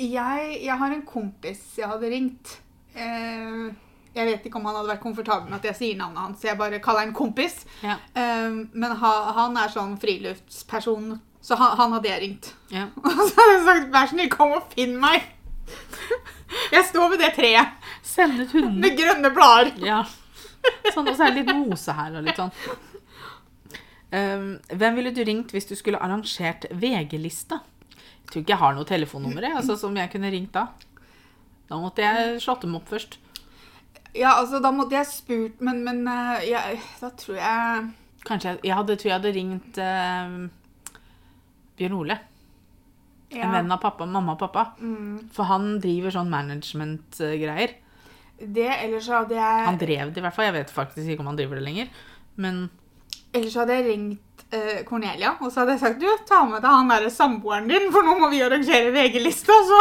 Jeg, 0.00 0.56
jeg 0.64 0.76
har 0.82 0.96
en 0.96 1.06
kompis 1.06 1.62
jeg 1.78 1.88
hadde 1.88 2.10
ringt. 2.12 2.56
Eh, 2.98 3.70
jeg 4.14 4.26
vet 4.26 4.46
ikke 4.46 4.58
om 4.58 4.64
han 4.66 4.76
hadde 4.80 4.90
vært 4.90 5.02
komfortabel 5.04 5.50
med 5.50 5.60
at 5.60 5.66
jeg 5.70 5.78
sier 5.78 5.98
navnet 5.98 6.22
hans, 6.24 6.40
så 6.42 6.50
jeg 6.50 6.58
bare 6.58 6.80
kaller 6.82 7.06
han 7.06 7.14
kompis. 7.14 7.60
Ja. 7.84 7.96
Um, 8.14 8.64
men 8.72 8.96
ha, 9.02 9.12
han 9.36 9.58
er 9.60 9.70
sånn 9.72 9.94
friluftsperson, 10.02 11.12
så 11.44 11.58
han, 11.60 11.76
han 11.78 11.94
hadde 11.96 12.10
jeg 12.10 12.22
ringt. 12.24 12.50
Ja. 12.74 12.88
Og 13.04 13.22
så 13.28 13.36
hadde 13.38 13.54
jeg 13.54 13.66
sagt 13.68 13.92
'vær 13.94 14.10
snill, 14.10 14.30
kom 14.32 14.56
og 14.58 14.66
finn 14.74 14.96
meg'. 15.02 15.28
Jeg 16.74 16.82
står 16.88 17.12
ved 17.12 17.20
det 17.22 17.28
treet 17.36 17.76
Send 18.02 18.40
ut 18.40 18.52
hunden. 18.56 18.80
med 18.82 18.96
grønne 18.98 19.30
blader. 19.30 19.76
Ja. 19.86 20.00
Sånn, 20.90 21.06
og 21.06 21.14
så 21.14 21.28
er 21.28 21.30
det 21.36 21.44
litt 21.44 21.54
mose 21.54 21.94
her 21.94 22.16
og 22.18 22.24
litt 22.26 22.40
sånn. 22.40 22.50
Um, 24.10 24.48
hvem 24.74 24.98
ville 24.98 25.12
du 25.14 25.22
ringt 25.22 25.54
hvis 25.54 25.68
du 25.70 25.76
skulle 25.78 26.00
arrangert 26.02 26.66
VG-lista? 26.74 27.60
Jeg 27.94 28.32
tror 28.32 28.42
ikke 28.42 28.54
jeg 28.56 28.62
har 28.64 28.74
noe 28.74 28.88
telefonnummer 28.88 29.46
altså, 29.52 29.76
som 29.78 29.94
jeg 29.94 30.10
kunne 30.10 30.30
ringt 30.34 30.50
da. 30.58 30.66
Da 31.70 31.78
måtte 31.78 32.02
jeg 32.02 32.40
slått 32.42 32.66
dem 32.66 32.74
opp 32.78 32.90
først. 32.90 33.20
Ja, 34.14 34.32
altså, 34.40 34.58
da 34.62 34.70
måtte 34.74 34.96
jeg 34.96 35.06
spurt, 35.06 35.60
men, 35.62 35.84
men 35.86 36.00
eh, 36.10 36.48
jeg, 36.50 36.80
da 37.00 37.10
tror 37.14 37.36
jeg 37.38 37.84
Kanskje 38.26 38.50
jeg, 38.50 38.58
jeg 38.68 38.74
hadde, 38.76 38.96
tror 39.00 39.08
jeg 39.10 39.16
hadde 39.18 39.32
ringt 39.36 39.78
eh, 39.80 40.32
Bjørn 41.78 41.94
Ole. 42.00 42.16
ja, 43.30 43.44
En 43.46 43.54
venn 43.54 43.72
av 43.72 43.80
pappa, 43.80 44.04
mamma 44.06 44.34
og 44.34 44.40
pappa. 44.42 44.64
mm, 44.80 45.30
For 45.32 45.48
han 45.48 45.78
driver 45.80 46.12
sånn 46.16 46.28
management-greier. 46.32 47.76
Det, 48.40 48.66
eller 48.66 49.00
så 49.04 49.20
hadde 49.20 49.36
jeg 49.36 49.64
Han 49.68 49.78
drev 49.80 50.10
det 50.12 50.20
i 50.20 50.24
hvert 50.24 50.34
fall. 50.36 50.46
Jeg 50.50 50.56
vet 50.58 50.70
faktisk 50.74 51.06
ikke 51.12 51.20
om 51.24 51.30
han 51.32 51.38
driver 51.38 51.60
det 51.60 51.64
lenger. 51.68 51.90
Men 52.40 52.62
Ellers 53.36 53.54
hadde 53.60 53.76
jeg 53.78 53.86
ringt 53.86 54.44
eh, 54.56 54.80
Cornelia, 54.88 55.36
og 55.38 55.52
så 55.52 55.60
hadde 55.62 55.76
jeg 55.76 55.82
sagt 55.84 56.00
du, 56.02 56.08
ta 56.26 56.40
med 56.48 56.64
deg 56.64 56.72
han 56.72 56.88
derre 56.90 57.10
samboeren 57.14 57.68
din, 57.70 57.86
for 57.94 58.02
nå 58.02 58.16
må 58.18 58.30
vi 58.32 58.40
arrangere 58.42 58.90
VG-lista, 58.96 59.54
så 59.68 59.80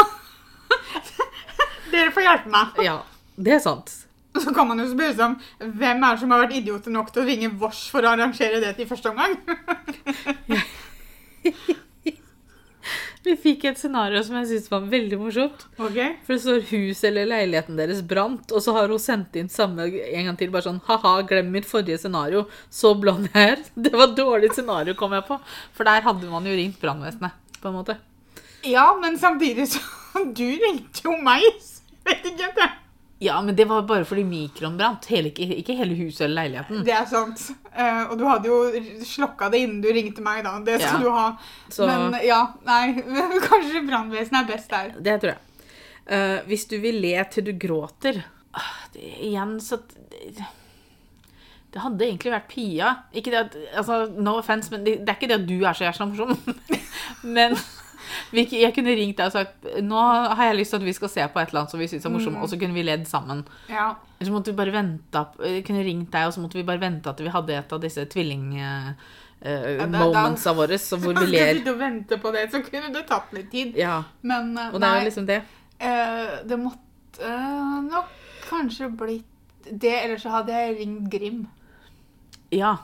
Dere 1.92 2.12
får 2.14 2.26
hjelpe 2.28 2.52
meg. 2.54 2.78
ja, 2.86 3.00
det 3.42 3.56
er 3.58 3.64
sant. 3.64 3.90
Så 4.44 4.54
kan 4.54 4.68
man 4.70 4.80
jo 4.82 4.88
spørre 4.92 5.16
seg 5.16 5.26
om 5.26 5.36
hvem 5.80 6.04
er 6.06 6.14
det 6.14 6.22
som 6.22 6.32
har 6.34 6.44
vært 6.46 6.58
idioter 6.60 6.92
nok 6.94 7.10
til 7.14 7.24
å 7.24 7.30
ringe 7.30 7.50
Vårs 7.62 7.82
for 7.92 8.02
å 8.06 8.14
arrangere 8.14 8.62
det 8.64 8.72
til 8.78 8.90
første 8.90 9.12
omgang? 9.12 9.34
Vi 13.20 13.34
fikk 13.36 13.66
et 13.68 13.80
scenario 13.80 14.22
som 14.24 14.38
jeg 14.40 14.48
syntes 14.48 14.70
var 14.72 14.86
veldig 14.90 15.18
morsomt. 15.20 15.66
Okay. 15.76 16.14
For 16.24 16.38
det 16.38 16.44
står 16.44 16.62
huset 16.70 17.10
eller 17.10 17.28
leiligheten 17.28 17.78
deres 17.78 18.00
brant', 18.08 18.54
og 18.56 18.64
så 18.64 18.74
har 18.78 18.88
hun 18.90 19.02
sendt 19.04 19.36
inn 19.38 19.52
samme 19.52 19.90
en 19.90 20.30
gang 20.30 20.38
til. 20.40 20.52
Bare 20.54 20.70
sånn 20.70 20.80
'ha-ha, 20.88 21.14
glem 21.28 21.52
mitt 21.52 21.68
forrige 21.68 22.00
scenario'. 22.00 22.48
Så 22.72 22.94
blond 22.96 23.28
jeg 23.28 23.52
er. 23.52 23.60
Det 23.76 23.92
var 23.92 24.08
et 24.08 24.18
dårlig 24.18 24.54
scenario, 24.56 24.96
kom 24.96 25.14
jeg 25.14 25.28
på. 25.28 25.40
For 25.76 25.84
der 25.84 26.06
hadde 26.08 26.32
man 26.32 26.48
jo 26.48 26.56
ringt 26.56 26.80
brannvesenet, 26.80 27.36
på 27.60 27.68
en 27.68 27.80
måte. 27.82 27.98
Ja, 28.64 28.96
men 29.02 29.20
samtidig 29.20 29.68
så 29.68 29.80
Du 30.34 30.44
ringte 30.44 31.04
jo 31.04 31.18
meg, 31.22 31.44
vet 32.08 32.26
ikke 32.26 32.56
det. 32.56 32.72
Ja, 33.22 33.42
men 33.44 33.56
det 33.56 33.66
var 33.68 33.82
bare 33.84 34.06
fordi 34.08 34.24
mikroen 34.24 34.78
brant. 34.80 35.06
Hele, 35.12 35.34
ikke, 35.36 35.74
hele 35.76 35.96
huset 36.00 36.22
eller 36.30 36.38
leiligheten. 36.46 36.86
Det 36.88 36.94
er 36.96 37.08
sant. 37.10 37.42
Uh, 37.74 38.06
og 38.12 38.14
du 38.20 38.24
hadde 38.30 38.48
jo 38.48 38.60
slokka 39.04 39.50
det 39.52 39.60
innen 39.66 39.82
du 39.84 39.90
ringte 39.92 40.24
meg, 40.24 40.40
da. 40.46 40.54
Det 40.64 40.78
skal 40.80 41.02
Ja. 41.02 41.04
du 41.04 41.10
ha. 41.12 41.26
Så 41.70 41.88
Men 41.90 42.16
ja, 42.24 42.40
nei. 42.64 42.94
Kanskje 43.50 43.82
brannvesenet 43.90 44.40
er 44.46 44.48
best 44.54 44.72
der. 44.72 44.94
det 45.04 45.18
tror 45.20 45.34
jeg. 45.34 45.42
Uh, 46.10 46.40
hvis 46.48 46.64
du 46.72 46.78
vil 46.82 47.02
le 47.04 47.12
til 47.30 47.44
du 47.46 47.52
gråter 47.60 48.22
uh, 48.56 48.72
det, 48.96 49.04
Igjen, 49.28 49.60
så 49.62 49.78
det, 49.84 50.48
det 51.76 51.84
hadde 51.84 52.08
egentlig 52.08 52.32
vært 52.34 52.48
Pia. 52.50 52.94
Ikke 53.14 53.36
det 53.36 53.42
at, 53.44 53.58
altså, 53.84 54.00
No 54.16 54.38
offense, 54.40 54.72
men 54.74 54.88
det, 54.88 54.96
det 55.04 55.12
er 55.12 55.20
ikke 55.20 55.30
det 55.30 55.42
at 55.44 55.50
du 55.52 55.60
er 55.60 55.76
så 55.78 55.86
jævla 55.90 56.08
morsom. 56.14 56.34
men 57.36 57.60
jeg 58.34 58.74
kunne 58.76 58.96
ringt 58.98 59.18
deg 59.20 59.26
og 59.30 59.34
sagt 59.34 59.56
Nå 59.86 60.00
har 60.00 60.44
jeg 60.50 60.58
lyst 60.60 60.72
til 60.74 60.80
at 60.82 60.88
vi 60.88 60.94
skal 60.98 61.10
se 61.14 61.24
på 61.32 61.38
et 61.42 61.48
eller 61.50 61.62
annet 61.64 61.74
som 61.74 61.82
vi 61.82 61.90
syns 61.92 62.06
er 62.06 62.14
morsomt, 62.14 62.42
og 62.42 62.48
så 62.52 62.56
kunne 62.60 62.78
vi 62.78 62.84
ledd 62.86 63.06
sammen. 63.10 63.40
Ja. 63.72 63.88
Eller 64.18 64.28
så 64.30 64.34
måtte 64.36 64.52
vi 64.52 64.60
bare 64.60 64.76
vente 64.76 65.20
Jeg 65.46 65.66
kunne 65.68 65.88
ringt 65.88 66.12
deg, 66.14 66.24
og 66.28 66.34
så 66.36 66.40
måtte 66.44 66.58
vi 66.60 66.68
bare 66.68 66.84
vente 66.84 67.08
at 67.12 67.20
vi 67.24 67.30
hadde 67.34 67.52
et 67.58 67.74
av 67.76 67.80
disse 67.84 68.00
da- 68.04 68.12
tvilling-momentsa 68.14 70.52
våre, 70.58 70.76
så 70.82 70.96
hvor 71.00 71.14
vi 71.20 71.26
Hvis 71.54 71.66
du 71.66 71.74
vente 71.80 72.16
på 72.20 72.28
det, 72.36 72.44
så 72.52 72.58
kunne 72.66 72.90
det 72.96 73.04
tatt 73.08 73.30
litt 73.36 73.50
tid. 73.52 73.70
Ja, 73.80 73.98
Men 74.22 74.44
uh, 74.58 74.62
og 74.74 74.78
det 74.82 74.88
er 74.90 74.96
jo 75.00 75.06
liksom 75.10 75.26
det. 75.30 75.40
Uh, 75.80 75.86
det 76.50 76.58
måtte 76.60 77.24
eh, 77.24 77.78
nok 77.86 78.08
kanskje 78.50 78.86
blitt 79.00 79.26
det, 79.70 79.94
eller 80.04 80.18
så 80.20 80.30
hadde 80.34 80.52
jeg 80.56 80.78
ringt 80.80 81.10
Grim. 81.12 81.48
Ja. 82.52 82.76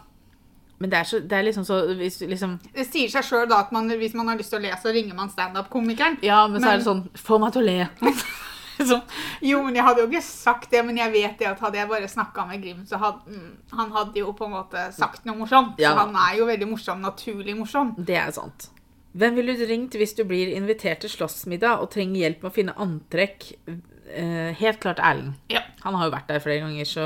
Men 0.78 0.92
det 0.92 0.98
er, 1.00 1.08
så, 1.08 1.20
det 1.24 1.38
er 1.38 1.46
liksom 1.48 1.64
så 1.64 1.78
hvis 1.96 2.18
liksom 2.28 2.58
Det 2.76 2.84
sier 2.84 3.12
seg 3.12 3.24
sjøl 3.24 3.54
at 3.56 3.70
man, 3.72 3.88
hvis 3.96 4.16
man 4.18 4.28
har 4.28 4.40
lyst 4.40 4.52
til 4.52 4.60
å 4.60 4.66
le, 4.66 4.74
så 4.82 4.92
ringer 4.96 5.16
man 5.16 5.32
standup-komikeren. 5.32 6.20
Ja, 6.26 6.42
men 6.52 6.64
så 6.64 6.74
er 6.74 6.82
det 6.82 6.88
sånn 6.88 7.06
Få 7.16 7.40
meg 7.40 7.56
til 7.56 7.64
å 7.64 7.70
le. 7.70 8.12
så, 8.90 9.00
Jo, 9.46 9.62
men 9.64 9.80
jeg 9.80 9.88
hadde 9.88 10.04
jo 10.04 10.10
ikke 10.12 10.24
sagt 10.28 10.70
det, 10.76 10.84
men 10.88 11.00
jeg 11.00 11.14
vet 11.16 11.40
det 11.40 11.50
at 11.54 11.64
hadde 11.64 11.80
jeg 11.80 11.92
bare 11.92 12.12
snakka 12.12 12.48
med 12.50 12.64
Grim, 12.64 12.84
så 12.90 13.00
hadde 13.00 13.24
mm, 13.32 13.50
han 13.80 13.96
hadde 13.96 14.20
jo 14.20 14.36
på 14.36 14.50
en 14.50 14.56
måte 14.58 14.88
sagt 14.96 15.24
noe 15.28 15.40
morsomt. 15.40 15.80
Ja. 15.80 15.94
Så 15.94 16.04
han 16.04 16.20
er 16.28 16.40
jo 16.42 16.50
veldig 16.52 16.72
morsom, 16.74 17.04
naturlig 17.06 17.56
morsom. 17.58 17.96
Det 17.96 18.20
er 18.20 18.36
sant. 18.36 18.70
Hvem 19.16 19.38
ville 19.40 19.56
du 19.56 19.64
ringt 19.70 19.96
hvis 19.96 20.12
du 20.18 20.26
blir 20.28 20.52
invitert 20.58 21.06
til 21.06 21.14
slåssmiddag 21.14 21.80
og 21.80 21.94
trenger 21.94 22.26
hjelp 22.26 22.42
med 22.44 22.52
å 22.52 22.56
finne 22.58 22.76
antrekk? 22.84 23.54
Eh, 24.08 24.54
helt 24.60 24.80
klart 24.80 25.00
Erlend. 25.00 25.34
Ja. 25.50 25.62
Han 25.82 25.96
har 25.98 26.06
jo 26.06 26.12
vært 26.14 26.28
der 26.30 26.40
flere 26.40 26.60
ganger, 26.62 26.86
så 26.86 27.06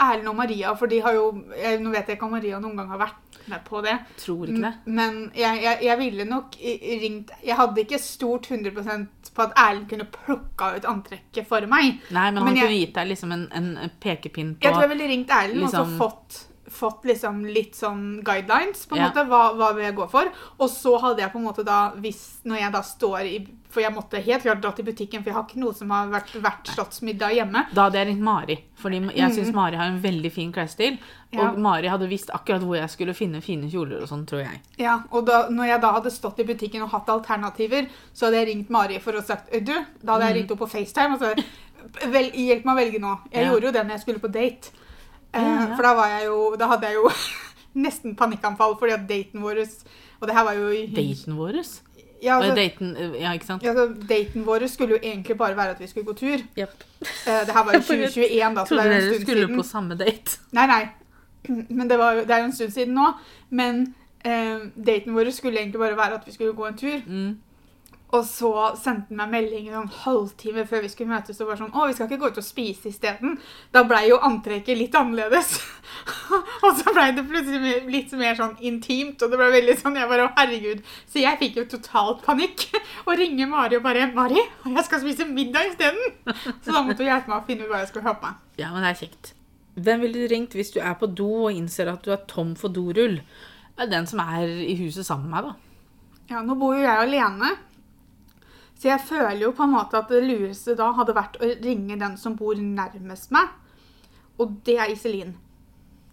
Erlend 0.00 0.28
og 0.28 0.36
Maria, 0.36 0.74
for 0.76 0.86
de 0.86 0.98
har 1.00 1.14
jo 1.16 1.30
jeg, 1.56 1.80
Nå 1.80 1.90
vet 1.94 2.06
jeg 2.08 2.16
ikke 2.18 2.26
om 2.28 2.34
Maria 2.36 2.58
noen 2.60 2.76
gang 2.76 2.88
har 2.92 2.98
vært 3.00 3.38
med 3.48 3.62
på 3.64 3.80
det. 3.84 3.94
Tror 4.20 4.46
ikke 4.50 4.62
det. 4.64 4.72
Men 4.86 5.18
jeg, 5.36 5.62
jeg, 5.62 5.78
jeg 5.86 5.98
ville 5.98 6.24
nok 6.28 6.56
ringt 7.02 7.30
Jeg 7.46 7.56
hadde 7.56 7.80
ikke 7.84 7.98
stort 8.02 8.48
100% 8.50 9.06
på 9.36 9.42
at 9.46 9.52
Erlend 9.60 9.88
kunne 9.90 10.08
plukka 10.12 10.74
ut 10.76 10.84
antrekket 10.88 11.46
for 11.48 11.60
meg. 11.70 12.00
Nei, 12.10 12.30
men, 12.30 12.34
Men 12.42 12.42
han 12.52 12.56
kunne 12.62 12.80
gitt 12.80 12.94
deg 12.96 13.08
liksom 13.12 13.32
en, 13.36 13.46
en 13.52 13.90
pekepinn 14.00 14.54
på 14.56 14.64
Jeg 14.68 14.72
tror 14.76 14.86
jeg 14.86 14.92
ville 14.96 15.08
ringt 15.12 15.30
Erlend 15.30 15.62
og 15.62 15.68
liksom- 15.68 15.96
så 15.96 16.04
fått, 16.04 16.38
fått 16.68 17.04
liksom 17.04 17.44
litt 17.46 17.74
sånn 17.78 18.22
guidelines, 18.24 18.86
på 18.86 18.96
en 18.96 19.02
Ja. 19.02 19.08
måte. 19.10 19.26
Hva, 19.28 19.54
hva 19.54 19.72
vil 19.74 19.84
jeg 19.84 19.94
gå 19.96 20.08
for? 20.10 20.24
Og 20.58 20.68
så 20.68 20.98
hadde 21.00 21.18
jeg 21.22 21.32
på 21.32 21.38
en 21.38 21.44
måte 21.44 21.64
da, 21.64 21.92
hvis 21.94 22.40
når 22.44 22.58
jeg 22.60 22.72
da 22.72 22.80
står 22.82 23.20
i 23.26 23.46
For 23.76 23.82
jeg 23.82 23.92
måtte 23.92 24.22
helt 24.24 24.42
klart 24.42 24.60
dra 24.62 24.70
til 24.72 24.86
butikken, 24.86 25.20
for 25.22 25.28
jeg 25.28 25.34
har 25.34 25.42
ikke 25.44 25.58
noe 25.60 25.74
som 25.74 25.90
har 25.90 26.06
vært 26.08 26.30
vært 26.40 26.64
slottsmiddag 26.72 27.34
hjemme. 27.34 27.66
Da 27.74 27.82
hadde 27.90 27.98
jeg 27.98 28.06
ringt 28.08 28.22
Mari, 28.24 28.56
fordi 28.80 29.00
jeg 29.14 29.30
syns 29.34 29.48
Mm. 29.50 29.54
Mari 29.54 29.76
har 29.76 29.86
en 29.90 30.00
veldig 30.00 30.32
fin 30.32 30.50
klesstil. 30.52 30.98
Ja. 31.32 31.50
Og 31.50 31.58
Mari 31.58 31.86
hadde 31.88 32.08
visst 32.08 32.30
akkurat 32.30 32.62
hvor 32.62 32.76
jeg 32.78 32.88
skulle 32.88 33.12
finne 33.12 33.42
fine 33.42 33.68
kjoler 33.70 34.00
og 34.00 34.08
sånn, 34.08 34.24
tror 34.24 34.44
jeg. 34.46 34.60
Ja, 34.78 35.02
og 35.12 35.26
da, 35.26 35.48
når 35.50 35.66
jeg 35.68 35.80
da 35.82 35.92
hadde 35.92 36.10
stått 36.10 36.38
i 36.40 36.44
butikken 36.44 36.82
og 36.82 36.90
hatt 36.90 37.06
alternativer, 37.08 37.86
så 38.14 38.26
hadde 38.30 38.38
jeg 38.46 38.48
ringt 38.56 38.70
Mari 38.70 38.98
for 38.98 39.12
å 39.12 39.22
sagt 39.22 39.50
Du, 39.52 39.74
da 40.02 40.12
hadde 40.12 40.24
jeg 40.32 40.34
ringt 40.36 40.48
henne 40.48 40.58
på 40.58 40.70
FaceTime 40.70 41.12
og 41.14 41.20
sagt 41.20 41.44
hjelp 42.32 42.64
meg 42.64 42.72
å 42.74 42.80
velge 42.80 42.98
nå. 43.00 43.18
Jeg 43.32 43.44
Ja. 43.44 43.52
gjorde 43.52 43.62
jo 43.64 43.72
det 43.72 43.84
når 43.86 43.90
jeg 43.90 44.00
skulle 44.00 44.20
på 44.20 44.32
date. 44.32 44.70
Eh, 45.36 45.42
Ja. 45.44 45.76
For 45.76 45.82
da 45.82 45.94
var 45.94 46.08
jeg 46.14 46.26
jo 46.26 46.56
Da 46.58 46.66
hadde 46.72 46.86
jeg 46.90 46.94
jo 47.00 47.10
nesten 47.86 48.14
panikkanfall 48.16 48.76
fordi 48.80 48.92
at 48.96 49.08
daten 49.08 49.42
vår 49.44 49.60
Og 50.20 50.28
det 50.28 50.34
her 50.36 50.44
var 50.44 50.54
jo 50.56 50.70
Daten 50.96 51.36
vår? 51.36 51.60
Ja, 52.22 52.38
Altså, 52.40 52.54
daten, 52.56 52.94
eh, 52.96 53.20
ja, 53.20 53.32
ikke 53.36 53.44
sant? 53.46 53.62
ja, 53.62 53.70
altså, 53.74 53.92
daten 54.08 54.46
vår 54.46 54.66
skulle 54.72 54.96
jo 54.96 55.00
egentlig 55.02 55.36
bare 55.38 55.56
være 55.56 55.70
at 55.76 55.80
vi 55.80 55.86
skulle 55.86 56.06
gå 56.06 56.14
tur. 56.16 56.38
Yep. 56.58 56.84
Eh, 57.26 57.42
det 57.46 57.52
her 57.52 57.64
var 57.64 57.72
jo 57.76 57.80
2021, 57.90 58.54
da, 58.56 58.64
så 58.64 58.74
det 58.74 58.82
Trodde 58.82 58.82
er 58.82 58.96
en 58.96 59.10
dere 59.10 59.20
skulle 59.20 59.48
på 59.56 59.62
samme 59.68 59.98
date. 60.00 60.38
Nei, 60.56 60.66
nei. 60.66 60.88
Men 61.68 61.88
det, 61.90 61.98
var 61.98 62.14
det 62.24 62.30
er 62.30 62.38
jo 62.38 62.44
en 62.48 62.52
stund 62.56 62.72
siden 62.72 62.94
nå. 62.96 63.10
Men 63.50 63.82
eh, 64.24 64.64
daten 64.88 65.14
vår 65.14 65.30
skulle 65.36 65.60
egentlig 65.60 65.78
bare 65.78 65.96
være 65.96 66.14
at 66.18 66.26
vi 66.26 66.32
skulle 66.32 66.56
gå 66.56 66.66
en 66.66 66.78
tur. 66.80 66.96
Mm. 67.06 67.36
Og 68.16 68.22
så 68.24 68.50
sendte 68.78 69.10
han 69.10 69.18
meg 69.18 69.32
melding 69.34 69.68
en 69.74 69.90
halvtime 70.04 70.64
før 70.68 70.84
vi 70.84 70.90
skulle 70.92 71.12
møtes 71.12 71.40
og 71.42 71.50
var 71.50 71.58
sånn 71.60 71.74
Å, 71.74 71.86
vi 71.88 71.96
skal 71.96 72.08
ikke 72.08 72.20
gå 72.22 72.30
ut 72.32 72.40
og 72.40 72.46
spise 72.46 72.90
isteden. 72.90 73.36
Da 73.74 73.82
blei 73.88 74.06
jo 74.08 74.20
antrekket 74.24 74.78
litt 74.78 74.96
annerledes. 74.96 75.56
og 76.64 76.70
så 76.78 76.94
blei 76.94 77.10
det 77.16 77.26
plutselig 77.28 77.76
litt 77.92 78.14
mer 78.18 78.38
sånn 78.38 78.56
intimt, 78.64 79.20
og 79.22 79.32
det 79.32 79.40
ble 79.40 79.50
veldig 79.54 79.76
sånn 79.80 79.98
Jeg 80.00 80.10
bare 80.10 80.28
Å, 80.28 80.32
herregud. 80.38 80.84
Så 81.10 81.22
jeg 81.22 81.40
fikk 81.42 81.60
jo 81.60 81.66
totalt 81.76 82.24
panikk. 82.26 82.68
Og 83.06 83.16
ringer 83.20 83.50
Mari 83.50 83.78
og 83.78 83.84
bare 83.84 84.08
'Mari, 84.12 84.40
jeg 84.64 84.86
skal 84.86 85.02
spise 85.02 85.28
middag 85.28 85.72
isteden.' 85.72 86.14
Så 86.64 86.72
da 86.72 86.82
måtte 86.82 87.02
hun 87.02 87.10
hjelpe 87.10 87.30
meg 87.30 87.42
å 87.42 87.46
finne 87.46 87.66
ut 87.66 87.72
hva 87.72 87.82
jeg 87.82 87.90
skulle 87.92 88.08
ha 88.08 88.16
på 88.16 88.30
meg. 88.30 88.40
Ja, 88.60 88.72
men 88.72 88.82
det 88.82 88.94
er 88.94 89.02
kjekt. 89.04 89.34
Hvem 89.76 90.02
ville 90.06 90.24
du 90.24 90.32
ringt 90.32 90.56
hvis 90.56 90.72
du 90.72 90.80
er 90.80 90.96
på 90.96 91.08
do 91.12 91.28
og 91.46 91.52
innser 91.52 91.90
at 91.92 92.02
du 92.06 92.14
er 92.14 92.24
tom 92.30 92.54
for 92.56 92.72
dorull? 92.72 93.20
Den 93.76 94.08
som 94.08 94.22
er 94.24 94.48
i 94.48 94.74
huset 94.80 95.04
sammen 95.04 95.28
med 95.28 95.36
meg, 95.36 95.50
da. 95.50 95.66
Ja, 96.32 96.40
nå 96.42 96.56
bor 96.58 96.74
jo 96.74 96.82
jeg 96.82 97.04
alene. 97.04 97.52
Så 98.76 98.90
jeg 98.90 99.00
føler 99.08 99.40
jo 99.46 99.54
på 99.56 99.64
en 99.64 99.72
måte 99.72 99.98
at 99.98 100.10
det 100.12 100.22
lureste 100.26 100.76
da 100.76 100.90
hadde 100.98 101.16
vært 101.16 101.38
å 101.40 101.48
ringe 101.64 101.96
den 102.00 102.16
som 102.20 102.36
bor 102.36 102.58
nærmest 102.60 103.32
meg. 103.32 103.48
Og 104.36 104.58
det 104.66 104.76
er 104.82 104.92
Iselin. 104.92 105.32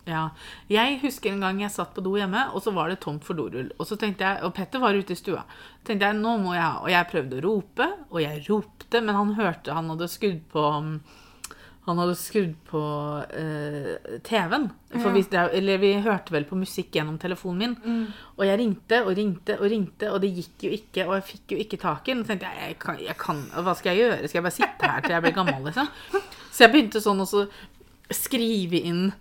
Ja. 0.08 0.30
Jeg 0.72 0.98
husker 1.04 1.32
en 1.32 1.44
gang 1.44 1.62
jeg 1.64 1.72
satt 1.72 1.94
på 1.96 2.04
do 2.04 2.16
hjemme, 2.20 2.46
og 2.52 2.64
så 2.64 2.74
var 2.76 2.92
det 2.92 3.02
tomt 3.04 3.24
for 3.24 3.40
dorull. 3.40 3.70
Og 3.80 3.88
så 3.88 3.98
tenkte 4.00 4.28
jeg, 4.28 4.44
og 4.44 4.56
Petter 4.56 4.84
var 4.84 4.96
ute 4.96 5.16
i 5.16 5.20
stua. 5.20 5.44
tenkte 5.84 6.10
jeg, 6.10 6.20
nå 6.20 6.38
må 6.44 6.56
jeg 6.56 6.72
Og 6.84 6.90
jeg 6.92 7.10
prøvde 7.12 7.40
å 7.40 7.44
rope, 7.48 7.90
og 8.12 8.22
jeg 8.22 8.44
ropte, 8.50 9.02
men 9.02 9.16
han 9.16 9.36
hørte 9.40 9.74
Han 9.74 9.90
hadde 9.94 10.12
skudd 10.12 10.42
på 10.52 10.66
han 11.86 11.98
hadde 12.00 12.16
skrudd 12.16 12.54
på 12.70 12.82
eh, 13.36 14.18
TV-en. 14.24 14.70
For 14.94 15.10
Ja. 15.10 15.14
vi, 15.18 15.24
eller 15.58 15.78
vi 15.82 15.94
hørte 16.06 16.32
vel 16.32 16.46
på 16.46 16.56
musikk 16.56 16.92
gjennom 16.96 17.18
telefonen 17.20 17.58
min. 17.84 18.08
Og 18.38 18.46
jeg 18.46 18.60
ringte 18.62 19.02
og 19.04 19.16
ringte 19.18 19.58
og 19.60 19.66
ringte, 19.72 20.12
og 20.14 20.22
det 20.22 20.30
gikk 20.38 20.64
jo 20.68 20.72
ikke. 20.78 21.08
Og 21.08 21.16
jeg 21.18 21.24
fikk 21.32 21.56
jo 21.56 21.58
ikke 21.66 21.80
tak 21.82 22.08
i 22.08 22.14
den. 22.14 22.24
Så 22.24 22.28
tenkte 22.34 22.48
jeg, 22.54 22.70
jeg 22.70 22.80
kan, 22.80 23.00
jeg 23.04 23.18
kan, 23.18 23.42
hva 23.66 23.76
skal 23.76 23.96
jeg 23.98 24.04
gjøre? 24.06 24.28
Skal 24.30 24.40
jeg 24.40 24.44
bare 24.48 24.58
sitte 24.60 24.92
her 24.94 25.02
til 25.02 25.16
jeg 25.18 25.26
blir 25.28 25.36
gammel? 25.42 25.64
liksom? 25.66 25.90
Så 26.54 26.64
jeg 26.68 26.72
begynte 26.76 27.02
sånn 27.02 27.20
også 27.26 27.48
skrive 28.18 28.80
inn 28.80 29.12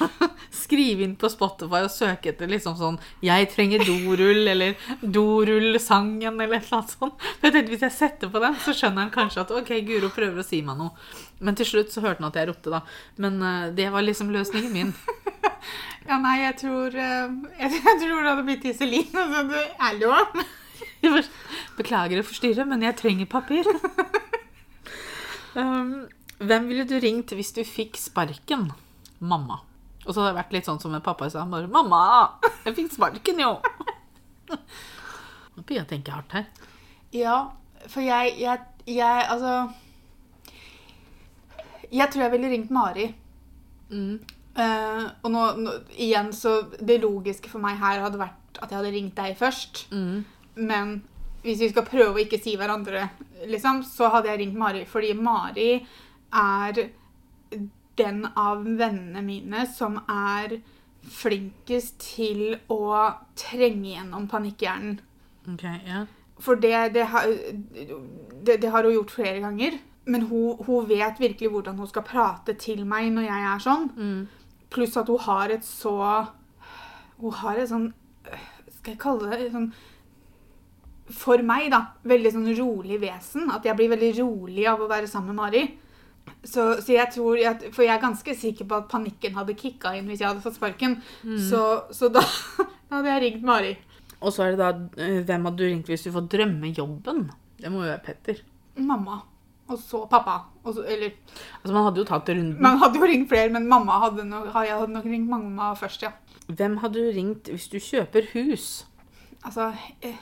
Skrive 0.64 1.04
inn 1.04 1.16
på 1.20 1.28
Spotify 1.32 1.82
og 1.84 1.92
søke 1.92 2.30
etter 2.32 2.48
liksom 2.50 2.76
sånn 2.78 2.98
'Jeg 3.24 3.50
trenger 3.52 3.84
dorull', 3.84 4.48
eller 4.48 4.76
'Dorullsangen', 5.02 6.40
eller 6.40 6.56
et 6.56 6.66
eller 6.66 6.78
annet 6.78 6.94
sånt. 6.94 7.20
For 7.20 7.48
jeg 7.48 7.52
tenkte 7.52 7.74
Hvis 7.74 7.86
jeg 7.86 7.98
setter 7.98 8.32
på 8.32 8.40
den, 8.40 8.56
så 8.64 8.72
skjønner 8.72 9.04
han 9.04 9.14
kanskje 9.14 9.44
at 9.44 9.52
ok, 9.52 9.70
Guro 9.84 10.08
prøver 10.14 10.40
å 10.40 10.46
si 10.46 10.62
meg 10.62 10.78
noe. 10.78 10.94
Men 11.40 11.58
til 11.58 11.68
slutt 11.68 11.92
så 11.92 12.00
hørte 12.00 12.22
han 12.22 12.30
at 12.30 12.38
jeg 12.40 12.48
ropte, 12.48 12.72
da. 12.72 12.80
Men 13.20 13.42
uh, 13.42 13.70
det 13.74 13.90
var 13.92 14.06
liksom 14.06 14.32
løsningen 14.34 14.72
min. 14.72 14.94
Ja, 16.04 16.18
nei, 16.20 16.42
jeg 16.42 16.58
tror 16.60 16.92
uh, 16.92 17.30
Jeg, 17.62 17.70
tror 17.80 18.18
det 18.20 18.28
hadde 18.28 18.44
blitt 18.44 18.66
Iselin. 18.68 19.08
Altså, 19.16 19.40
du, 19.48 20.04
lov. 20.04 20.42
Beklager 21.78 22.20
å 22.20 22.26
forstyrre, 22.26 22.66
men 22.68 22.84
jeg 22.84 22.98
trenger 23.00 23.30
papir. 23.30 23.68
um, 25.56 26.04
hvem 26.38 26.66
ville 26.70 26.84
du 26.88 26.96
ringt 27.00 27.32
hvis 27.36 27.52
du 27.54 27.62
fikk 27.66 27.98
sparken? 28.00 28.70
Mamma. 29.18 29.60
Og 30.04 30.12
så 30.12 30.20
hadde 30.20 30.34
det 30.34 30.40
vært 30.42 30.54
litt 30.56 30.68
sånn 30.68 30.80
som 30.82 30.92
med 30.92 31.04
pappa 31.04 31.30
sa. 31.32 31.46
Bare 31.48 31.70
'Mamma, 31.70 32.38
jeg 32.66 32.76
fikk 32.76 32.92
sparken, 32.92 33.40
jo'. 33.40 33.58
Nå 35.54 35.62
begynner 35.62 35.84
jeg 35.84 35.86
å 35.86 35.92
tenke 35.92 36.12
hardt 36.12 36.34
her. 36.36 36.46
Ja, 37.14 37.36
for 37.86 38.02
jeg, 38.02 38.34
jeg, 38.40 38.58
jeg 38.90 39.26
Altså 39.30 39.70
Jeg 41.92 42.10
tror 42.10 42.24
jeg 42.24 42.32
ville 42.32 42.50
ringt 42.50 42.72
Mari. 42.74 43.14
Mm. 43.90 44.18
Uh, 44.54 45.10
og 45.22 45.30
nå, 45.34 45.42
nå 45.58 45.72
igjen 45.98 46.30
så 46.32 46.62
Det 46.78 47.00
logiske 47.02 47.50
for 47.50 47.62
meg 47.62 47.76
her 47.80 48.00
hadde 48.04 48.20
vært 48.20 48.60
at 48.62 48.70
jeg 48.70 48.78
hadde 48.78 48.94
ringt 48.94 49.16
deg 49.18 49.36
først. 49.38 49.86
Mm. 49.92 50.24
Men 50.54 50.94
hvis 51.44 51.60
vi 51.60 51.70
skal 51.70 51.86
prøve 51.86 52.14
å 52.14 52.22
ikke 52.22 52.40
si 52.40 52.54
hverandre, 52.56 53.08
liksom, 53.50 53.82
så 53.84 54.08
hadde 54.12 54.30
jeg 54.30 54.40
ringt 54.40 54.58
Mari. 54.58 54.84
Fordi 54.88 55.12
Mari 55.18 55.70
er 56.34 56.86
den 57.98 58.24
av 58.34 58.64
vennene 58.64 59.22
mine 59.22 59.64
som 59.70 60.00
er 60.10 60.58
flinkest 61.04 61.98
til 62.00 62.56
å 62.72 62.84
trenge 63.38 63.94
gjennom 63.94 64.28
panikkhjernen. 64.30 65.00
Ok, 65.52 65.64
ja. 65.84 66.04
For 66.42 66.58
det, 66.58 66.74
det, 66.96 67.04
har, 67.12 67.28
det, 68.46 68.56
det 68.62 68.70
har 68.72 68.86
hun 68.86 68.96
gjort 68.96 69.12
flere 69.14 69.42
ganger. 69.44 69.76
Men 70.10 70.26
hun, 70.28 70.64
hun 70.66 70.88
vet 70.88 71.20
virkelig 71.20 71.50
hvordan 71.52 71.78
hun 71.80 71.88
skal 71.88 72.04
prate 72.04 72.56
til 72.60 72.82
meg 72.88 73.12
når 73.14 73.28
jeg 73.28 73.46
er 73.50 73.62
sånn. 73.64 73.86
Mm. 73.96 74.64
Pluss 74.74 74.96
at 75.00 75.08
hun 75.12 75.22
har 75.24 75.54
et 75.54 75.64
så 75.64 75.94
Hun 77.20 77.34
har 77.38 77.60
et 77.60 77.68
sånn 77.70 77.84
Skal 78.74 78.94
jeg 78.94 78.98
kalle 78.98 79.36
det 79.38 79.52
sånn 79.52 79.68
For 81.14 81.44
meg, 81.46 81.68
da. 81.72 81.94
Veldig 82.04 82.32
sånn 82.34 82.50
rolig 82.58 82.98
vesen. 83.00 83.48
At 83.54 83.64
jeg 83.68 83.76
blir 83.78 83.92
veldig 83.92 84.12
rolig 84.18 84.66
av 84.68 84.82
å 84.82 84.90
være 84.90 85.08
sammen 85.08 85.32
med 85.32 85.40
Mari. 85.40 85.64
Så, 86.44 86.80
så 86.84 86.92
jeg 86.92 87.08
tror 87.14 87.40
at, 87.48 87.62
For 87.72 87.86
jeg 87.86 87.94
er 87.94 88.02
ganske 88.02 88.34
sikker 88.36 88.68
på 88.68 88.76
at 88.76 88.88
panikken 88.92 89.36
hadde 89.36 89.56
kicka 89.56 89.94
inn 89.96 90.08
hvis 90.10 90.20
jeg 90.20 90.28
hadde 90.28 90.44
fått 90.44 90.58
sparken. 90.58 90.98
Så, 91.22 91.62
så 91.94 92.10
da, 92.12 92.22
da 92.88 92.98
hadde 92.98 93.12
jeg 93.14 93.22
ringt 93.24 93.46
Mari. 93.48 93.74
Og 94.24 94.32
så 94.32 94.46
er 94.46 94.54
det 94.54 94.60
da 94.60 94.72
eh, 95.02 95.20
Hvem 95.26 95.48
hadde 95.48 95.60
du 95.60 95.66
ringt 95.68 95.88
hvis 95.90 96.06
du 96.06 96.12
får 96.14 96.28
drømmejobben? 96.32 97.24
Det 97.60 97.72
må 97.72 97.84
jo 97.84 97.90
være 97.90 98.02
Petter. 98.04 98.42
Mamma. 98.76 99.20
Og 99.72 99.78
så 99.80 100.02
pappa. 100.10 100.42
Og 100.64 100.74
så, 100.76 100.84
eller 100.84 101.12
Altså, 101.62 101.72
man 101.72 101.86
hadde 101.86 102.02
jo 102.02 102.08
tatt 102.08 102.28
runden. 102.28 102.56
Man 102.62 102.80
hadde 102.82 103.00
jo 103.00 103.08
ringt 103.08 103.28
flere, 103.30 103.52
men 103.52 103.68
mamma 103.68 104.00
hadde 104.04 104.26
nok, 104.28 104.50
jeg 104.52 104.76
hadde 104.76 104.92
nok 104.92 105.08
ringt 105.08 105.30
mamma 105.30 105.72
først, 105.78 106.04
ja. 106.04 106.12
Hvem 106.48 106.76
hadde 106.82 107.00
du 107.00 107.12
ringt 107.16 107.48
hvis 107.48 107.70
du 107.72 107.78
kjøper 107.80 108.28
hus? 108.34 108.84
Altså, 109.44 109.70
eh, 110.04 110.20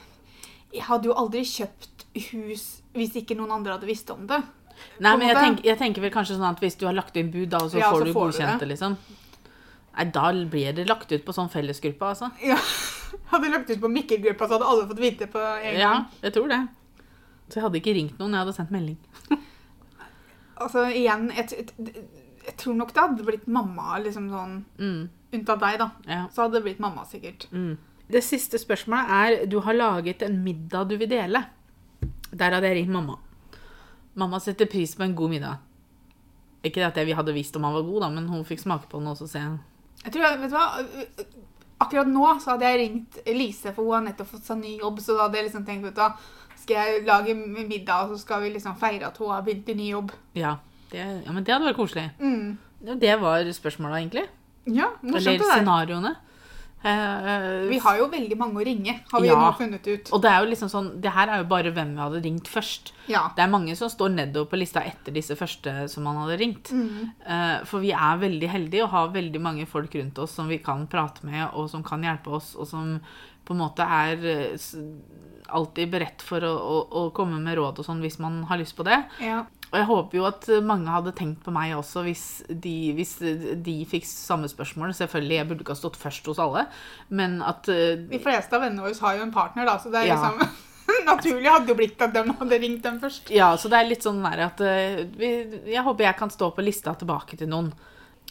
jeg 0.73 0.85
hadde 0.87 1.11
jo 1.11 1.17
aldri 1.19 1.43
kjøpt 1.47 2.07
hus 2.31 2.65
hvis 2.93 3.15
ikke 3.19 3.35
noen 3.35 3.51
andre 3.55 3.75
hadde 3.75 3.89
visst 3.89 4.11
om 4.13 4.27
det. 4.29 4.39
Nei, 4.99 5.15
men 5.17 5.27
jeg 5.27 5.35
tenker, 5.37 5.63
jeg 5.65 5.77
tenker 5.79 6.01
vel 6.05 6.11
kanskje 6.13 6.35
sånn 6.37 6.49
at 6.51 6.59
hvis 6.63 6.75
du 6.79 6.85
har 6.87 6.93
lagt 6.97 7.15
inn 7.17 7.31
bud, 7.33 7.49
da, 7.49 7.59
så 7.69 7.77
Ja, 7.79 7.89
får 7.91 7.99
så 8.03 8.05
du 8.05 8.13
får 8.13 8.31
du 8.31 8.37
godkjent 8.37 8.59
det. 8.59 8.59
det, 8.67 8.69
liksom. 8.73 8.97
Nei, 9.97 10.05
da 10.15 10.31
blir 10.49 10.73
det 10.73 10.87
lagt 10.89 11.11
ut 11.11 11.25
på 11.25 11.33
sånn 11.35 11.49
fellesgruppe, 11.53 12.05
altså. 12.13 12.31
Ja, 12.41 12.57
Hadde 13.33 13.49
lagt 13.53 13.69
ut 13.69 13.79
på 13.81 13.89
Mikkel-gruppa, 13.93 14.47
så 14.47 14.57
hadde 14.57 14.65
alle 14.71 14.87
fått 14.89 14.99
vite 15.03 15.27
på 15.29 15.39
en 15.39 15.77
Ja, 15.79 15.93
jeg 16.23 16.33
tror 16.33 16.47
det. 16.49 16.61
Så 17.49 17.59
jeg 17.59 17.63
hadde 17.67 17.77
ikke 17.81 17.93
ringt 17.93 18.17
noen, 18.19 18.33
jeg 18.33 18.41
hadde 18.45 18.55
sendt 18.57 18.71
melding. 18.73 18.97
Altså, 20.63 20.83
igjen, 20.93 21.31
jeg, 21.33 21.47
jeg, 21.57 22.03
jeg 22.45 22.53
tror 22.61 22.75
nok 22.77 22.91
det 22.93 23.01
hadde 23.01 23.25
blitt 23.27 23.47
mamma, 23.51 23.97
liksom 24.03 24.27
sånn, 24.31 24.53
Mm, 24.79 25.09
unntatt 25.33 25.59
deg, 25.63 25.79
da. 25.81 25.87
ja. 26.07 26.19
Så 26.31 26.43
hadde 26.45 26.59
det 26.59 26.63
blitt 26.67 26.79
mamma, 26.83 27.03
sikkert. 27.09 27.47
Mm. 27.51 27.73
Det 28.13 28.21
siste 28.23 28.59
spørsmålet 28.61 29.13
er 29.17 29.45
du 29.49 29.57
har 29.65 29.73
laget 29.73 30.21
en 30.27 30.37
middag 30.45 30.89
du 30.91 30.97
vil 31.01 31.09
dele. 31.09 31.41
Der 32.31 32.53
hadde 32.53 32.69
jeg 32.69 32.77
ringt 32.83 32.93
mamma. 32.93 33.17
Mamma 34.19 34.39
setter 34.39 34.69
pris 34.69 34.95
på 34.95 35.05
en 35.05 35.15
god 35.17 35.31
middag. 35.31 35.61
Ikke 36.63 36.79
det 36.79 36.89
at 36.91 36.99
jeg 37.01 37.15
hadde 37.17 37.35
visst 37.35 37.55
om 37.59 37.65
han 37.67 37.75
var 37.75 37.85
god, 37.87 38.01
da, 38.05 38.09
men 38.13 38.27
hun 38.31 38.45
fikk 38.47 38.61
smake 38.63 38.87
på 38.91 39.01
den 39.01 39.11
også 39.11 39.27
sen. 39.27 39.57
se. 39.57 40.03
Jeg 40.05 40.13
tror, 40.15 40.37
vet 40.39 40.51
du 40.51 40.57
hva? 40.57 40.67
Akkurat 41.83 42.07
nå 42.07 42.27
så 42.39 42.53
hadde 42.53 42.69
jeg 42.69 42.79
ringt 42.79 43.17
Lise, 43.35 43.73
for 43.73 43.83
hun 43.83 43.97
har 43.97 44.05
nettopp 44.05 44.29
fått 44.35 44.45
seg 44.47 44.61
ny 44.61 44.77
jobb. 44.77 45.01
Så 45.03 45.17
da 45.17 45.25
hadde 45.25 45.39
jeg 45.39 45.49
liksom 45.49 45.65
tenkt, 45.67 45.87
vet 45.87 45.97
du 45.97 46.03
hva, 46.03 46.11
skal 46.63 46.77
jeg 46.79 47.07
lage 47.07 47.35
middag, 47.35 48.05
og 48.05 48.13
så 48.13 48.21
skal 48.23 48.43
vi 48.45 48.53
liksom 48.53 48.77
feire 48.79 49.09
at 49.09 49.17
hun 49.19 49.33
har 49.33 49.43
begynt 49.43 49.73
i 49.73 49.77
ny 49.79 49.89
jobb. 49.89 50.13
Ja, 50.39 50.57
det, 50.91 51.01
ja 51.25 51.35
men 51.35 51.43
det 51.43 51.55
hadde 51.55 51.67
vært 51.67 51.81
koselig. 51.81 52.05
Mm. 52.21 52.55
Det 53.01 53.15
var 53.19 53.51
spørsmålet, 53.55 53.99
egentlig. 53.99 54.27
Ja, 54.71 54.93
morsomt 55.01 55.35
Eller 55.35 55.49
scenarioene. 55.49 56.13
Eh, 56.83 57.67
Vi 57.69 57.77
har 57.79 57.97
jo 57.97 58.07
veldig 58.11 58.37
mange 58.37 58.59
å 58.59 58.65
ringe, 58.65 58.99
har 59.11 59.21
vi 59.21 59.27
Ja. 59.27 59.35
nå 59.39 59.51
funnet 59.57 59.87
ut. 59.87 60.09
Og 60.11 60.21
det 60.21 60.29
er 60.31 60.43
jo 60.43 60.49
liksom 60.51 60.69
sånn, 60.69 60.99
det 61.01 61.11
her 61.11 61.27
er 61.29 61.37
jo 61.37 61.45
bare 61.47 61.71
hvem 61.71 61.93
vi 61.95 62.01
hadde 62.01 62.23
ringt 62.23 62.47
først. 62.47 62.91
Ja. 63.07 63.29
Det 63.35 63.43
er 63.43 63.47
mange 63.49 63.75
som 63.75 63.87
står 63.89 64.11
nedover 64.13 64.49
på 64.51 64.59
lista 64.59 64.81
etter 64.83 65.13
disse 65.13 65.35
første 65.39 65.87
som 65.89 66.03
man 66.03 66.17
hadde 66.17 66.37
ringt. 66.39 66.71
Eh, 67.25 67.63
For 67.65 67.79
vi 67.79 67.91
er 67.91 68.17
veldig 68.19 68.49
heldige 68.49 68.83
og 68.83 68.89
har 68.89 69.07
veldig 69.09 69.41
mange 69.41 69.65
folk 69.67 69.93
rundt 69.95 70.19
oss 70.19 70.31
som 70.31 70.47
vi 70.49 70.57
kan 70.59 70.85
prate 70.87 71.23
med, 71.23 71.49
og 71.53 71.69
som 71.69 71.83
kan 71.83 72.01
hjelpe 72.03 72.27
oss, 72.31 72.55
og 72.55 72.67
som 72.67 72.99
på 73.45 73.51
en 73.53 73.59
måte 73.59 73.79
er 73.79 74.17
eh, 74.25 74.57
alltid 75.49 75.91
beredt 75.91 76.21
for 76.21 76.39
å, 76.39 76.53
å, 76.57 76.77
å 77.07 77.13
komme 77.13 77.39
med 77.39 77.57
råd 77.57 77.79
og 77.79 77.85
sånn 77.85 78.01
hvis 78.01 78.19
man 78.19 78.43
har 78.49 78.57
lyst 78.57 78.75
på 78.75 78.83
det. 78.83 79.03
ja. 79.21 79.45
Og 79.73 79.79
jeg 79.79 79.87
håper 79.89 80.17
jo 80.19 80.25
at 80.29 80.45
mange 80.61 80.91
hadde 80.93 81.15
tenkt 81.17 81.39
på 81.41 81.49
meg 81.55 81.71
også 81.73 82.03
hvis 82.05 82.23
de, 82.47 82.73
hvis 82.93 83.15
de 83.65 83.73
fikk 83.89 84.05
samme 84.05 84.45
spørsmål. 84.51 84.91
Selvfølgelig, 84.93 85.39
jeg 85.39 85.47
burde 85.49 85.65
ikke 85.65 85.73
ha 85.73 85.79
stått 85.79 85.97
først 85.97 86.29
hos 86.29 86.41
alle, 86.43 86.67
men 87.09 87.39
at 87.41 87.65
eh, 87.73 87.95
De 88.11 88.19
fleste 88.21 88.53
av 88.53 88.61
vennene 88.67 88.85
våre 88.85 88.99
har 89.01 89.17
jo 89.17 89.25
en 89.25 89.33
partner, 89.33 89.65
da, 89.65 89.79
så 89.81 89.89
det 89.89 90.03
er 90.03 90.11
Ja. 90.11 90.19
liksom 90.21 90.69
Naturlig 91.09 91.49
hadde 91.49 91.71
jo 91.71 91.75
blitt 91.79 92.01
at 92.05 92.13
de 92.13 92.21
hadde 92.37 92.57
ringt 92.61 92.83
dem 92.85 92.99
først. 93.01 93.31
Ja, 93.33 93.49
så 93.57 93.71
det 93.71 93.79
er 93.81 93.89
litt 93.89 94.05
sånn 94.05 94.21
der 94.23 94.45
at 94.45 94.61
eh, 94.61 95.01
vi, 95.17 95.29
Jeg 95.73 95.83
håper 95.83 96.05
jeg 96.05 96.17
kan 96.21 96.29
stå 96.31 96.51
på 96.53 96.63
lista 96.63 96.93
tilbake 96.99 97.39
til 97.39 97.49
noen. 97.51 97.73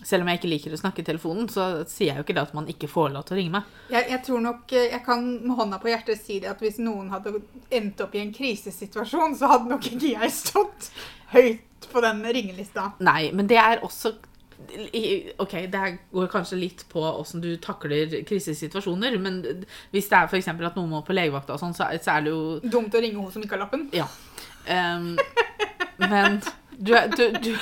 Selv 0.02 0.24
om 0.24 0.28
jeg 0.32 0.40
ikke 0.40 0.48
liker 0.50 0.72
å 0.74 0.78
snakke 0.80 1.02
i 1.02 1.06
telefonen, 1.06 1.46
så 1.52 1.66
sier 1.86 2.08
jeg 2.08 2.16
jo 2.18 2.24
ikke 2.24 2.34
det 2.34 2.42
at 2.48 2.54
man 2.56 2.66
ikke 2.72 2.88
får 2.90 3.12
lov 3.14 3.22
til 3.28 3.36
å 3.36 3.38
ringe 3.38 3.52
meg. 3.54 3.68
Jeg, 3.92 4.08
jeg 4.10 4.22
tror 4.26 4.40
nok 4.42 4.72
eh, 4.74 4.88
Jeg 4.90 5.02
kan 5.06 5.22
med 5.44 5.54
hånda 5.60 5.78
på 5.78 5.92
hjertet 5.92 6.18
si 6.18 6.40
det 6.42 6.50
at 6.50 6.64
hvis 6.64 6.80
noen 6.82 7.12
hadde 7.12 7.36
endt 7.70 8.00
opp 8.02 8.16
i 8.18 8.22
en 8.24 8.32
krisesituasjon, 8.34 9.36
så 9.38 9.52
hadde 9.52 9.70
nok 9.70 9.86
ikke 9.92 10.14
jeg 10.16 10.32
stått 10.34 10.88
høyt 11.36 11.86
på 11.92 12.02
den 12.02 12.24
ringelista. 12.34 12.88
Nei, 13.04 13.30
men 13.34 13.46
det 13.50 13.60
er 13.62 13.82
også 13.86 14.16
Ok, 15.42 15.54
det 15.72 15.80
går 16.14 16.28
kanskje 16.30 16.56
litt 16.60 16.84
på 16.92 17.00
åssen 17.02 17.40
du 17.42 17.48
takler 17.58 18.12
krisesituasjoner, 18.28 19.16
men 19.18 19.40
hvis 19.90 20.06
det 20.10 20.18
er 20.20 20.28
f.eks. 20.30 20.48
at 20.52 20.76
noen 20.78 20.92
må 20.92 21.00
på 21.02 21.16
legevakta 21.16 21.56
og 21.56 21.58
sånn, 21.62 21.74
så, 21.74 21.88
er- 21.90 21.98
så 22.04 22.14
er 22.14 22.22
det 22.28 22.30
jo 22.30 22.42
Dumt 22.70 22.94
å 22.94 23.00
ringe 23.02 23.18
hun 23.18 23.32
som 23.34 23.42
ikke 23.42 23.56
har 23.56 23.64
lappen. 23.64 23.88
Ja. 23.96 24.06
Um, 24.70 25.16
men 25.98 26.38
du 26.82 26.90
er, 26.96 27.08
du, 27.12 27.22
du, 27.44 27.52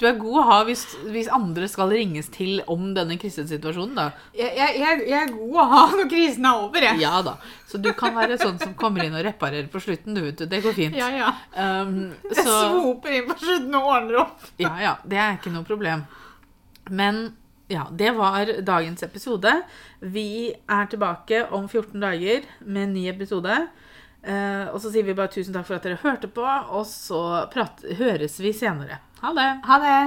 du 0.00 0.06
er 0.08 0.16
god 0.18 0.38
å 0.40 0.44
ha 0.48 0.56
hvis, 0.66 0.82
hvis 1.12 1.30
andre 1.32 1.68
skal 1.70 1.92
ringes 1.94 2.28
til 2.34 2.60
om 2.72 2.88
denne 2.96 3.18
krisesituasjonen, 3.20 3.94
da. 3.98 4.06
Jeg, 4.36 4.50
jeg, 4.58 4.80
jeg, 4.82 5.04
jeg 5.06 5.20
er 5.20 5.32
god 5.34 5.60
å 5.62 5.66
ha 5.70 5.84
når 5.94 6.10
krisen 6.10 6.48
er 6.50 6.64
over, 6.66 6.86
jeg. 6.88 7.00
Ja 7.04 7.20
da. 7.26 7.36
Så 7.70 7.80
du 7.82 7.90
kan 7.98 8.16
være 8.18 8.38
sånn 8.40 8.58
som 8.62 8.74
kommer 8.78 9.06
inn 9.06 9.14
og 9.16 9.24
reparerer 9.26 9.70
på 9.70 9.82
slutten, 9.82 10.18
du. 10.18 10.30
Det 10.46 10.62
går 10.64 10.76
fint. 10.76 10.98
Ja, 10.98 11.10
ja. 11.14 11.32
Jeg 11.54 12.38
så 12.42 12.60
svoper 12.66 13.18
inn 13.18 13.26
på 13.30 13.38
slutten 13.40 13.78
og 13.78 13.90
ordner 13.94 14.22
opp. 14.26 14.46
ja, 14.62 14.74
ja. 14.82 14.94
Det 15.06 15.18
er 15.22 15.38
ikke 15.38 15.54
noe 15.54 15.66
problem. 15.66 16.06
Men 16.90 17.28
ja, 17.70 17.88
det 17.90 18.12
var 18.18 18.50
dagens 18.62 19.02
episode. 19.02 19.50
Vi 20.00 20.54
er 20.54 20.86
tilbake 20.90 21.46
om 21.54 21.66
14 21.66 21.98
dager 22.02 22.46
med 22.62 22.88
en 22.88 22.94
ny 22.94 23.08
episode. 23.10 23.56
Eh, 24.26 24.66
og 24.74 24.80
så 24.82 24.90
sier 24.90 25.06
vi 25.06 25.14
bare 25.14 25.30
tusen 25.30 25.54
takk 25.54 25.68
for 25.68 25.78
at 25.78 25.86
dere 25.86 26.00
hørte 26.02 26.26
på, 26.26 26.42
og 26.44 26.86
så 26.90 27.46
prat 27.52 27.84
høres 28.00 28.40
vi 28.42 28.50
senere. 28.56 28.98
Ha 29.22 29.30
det! 29.36 29.50
Ha 29.68 29.78
det. 29.82 29.98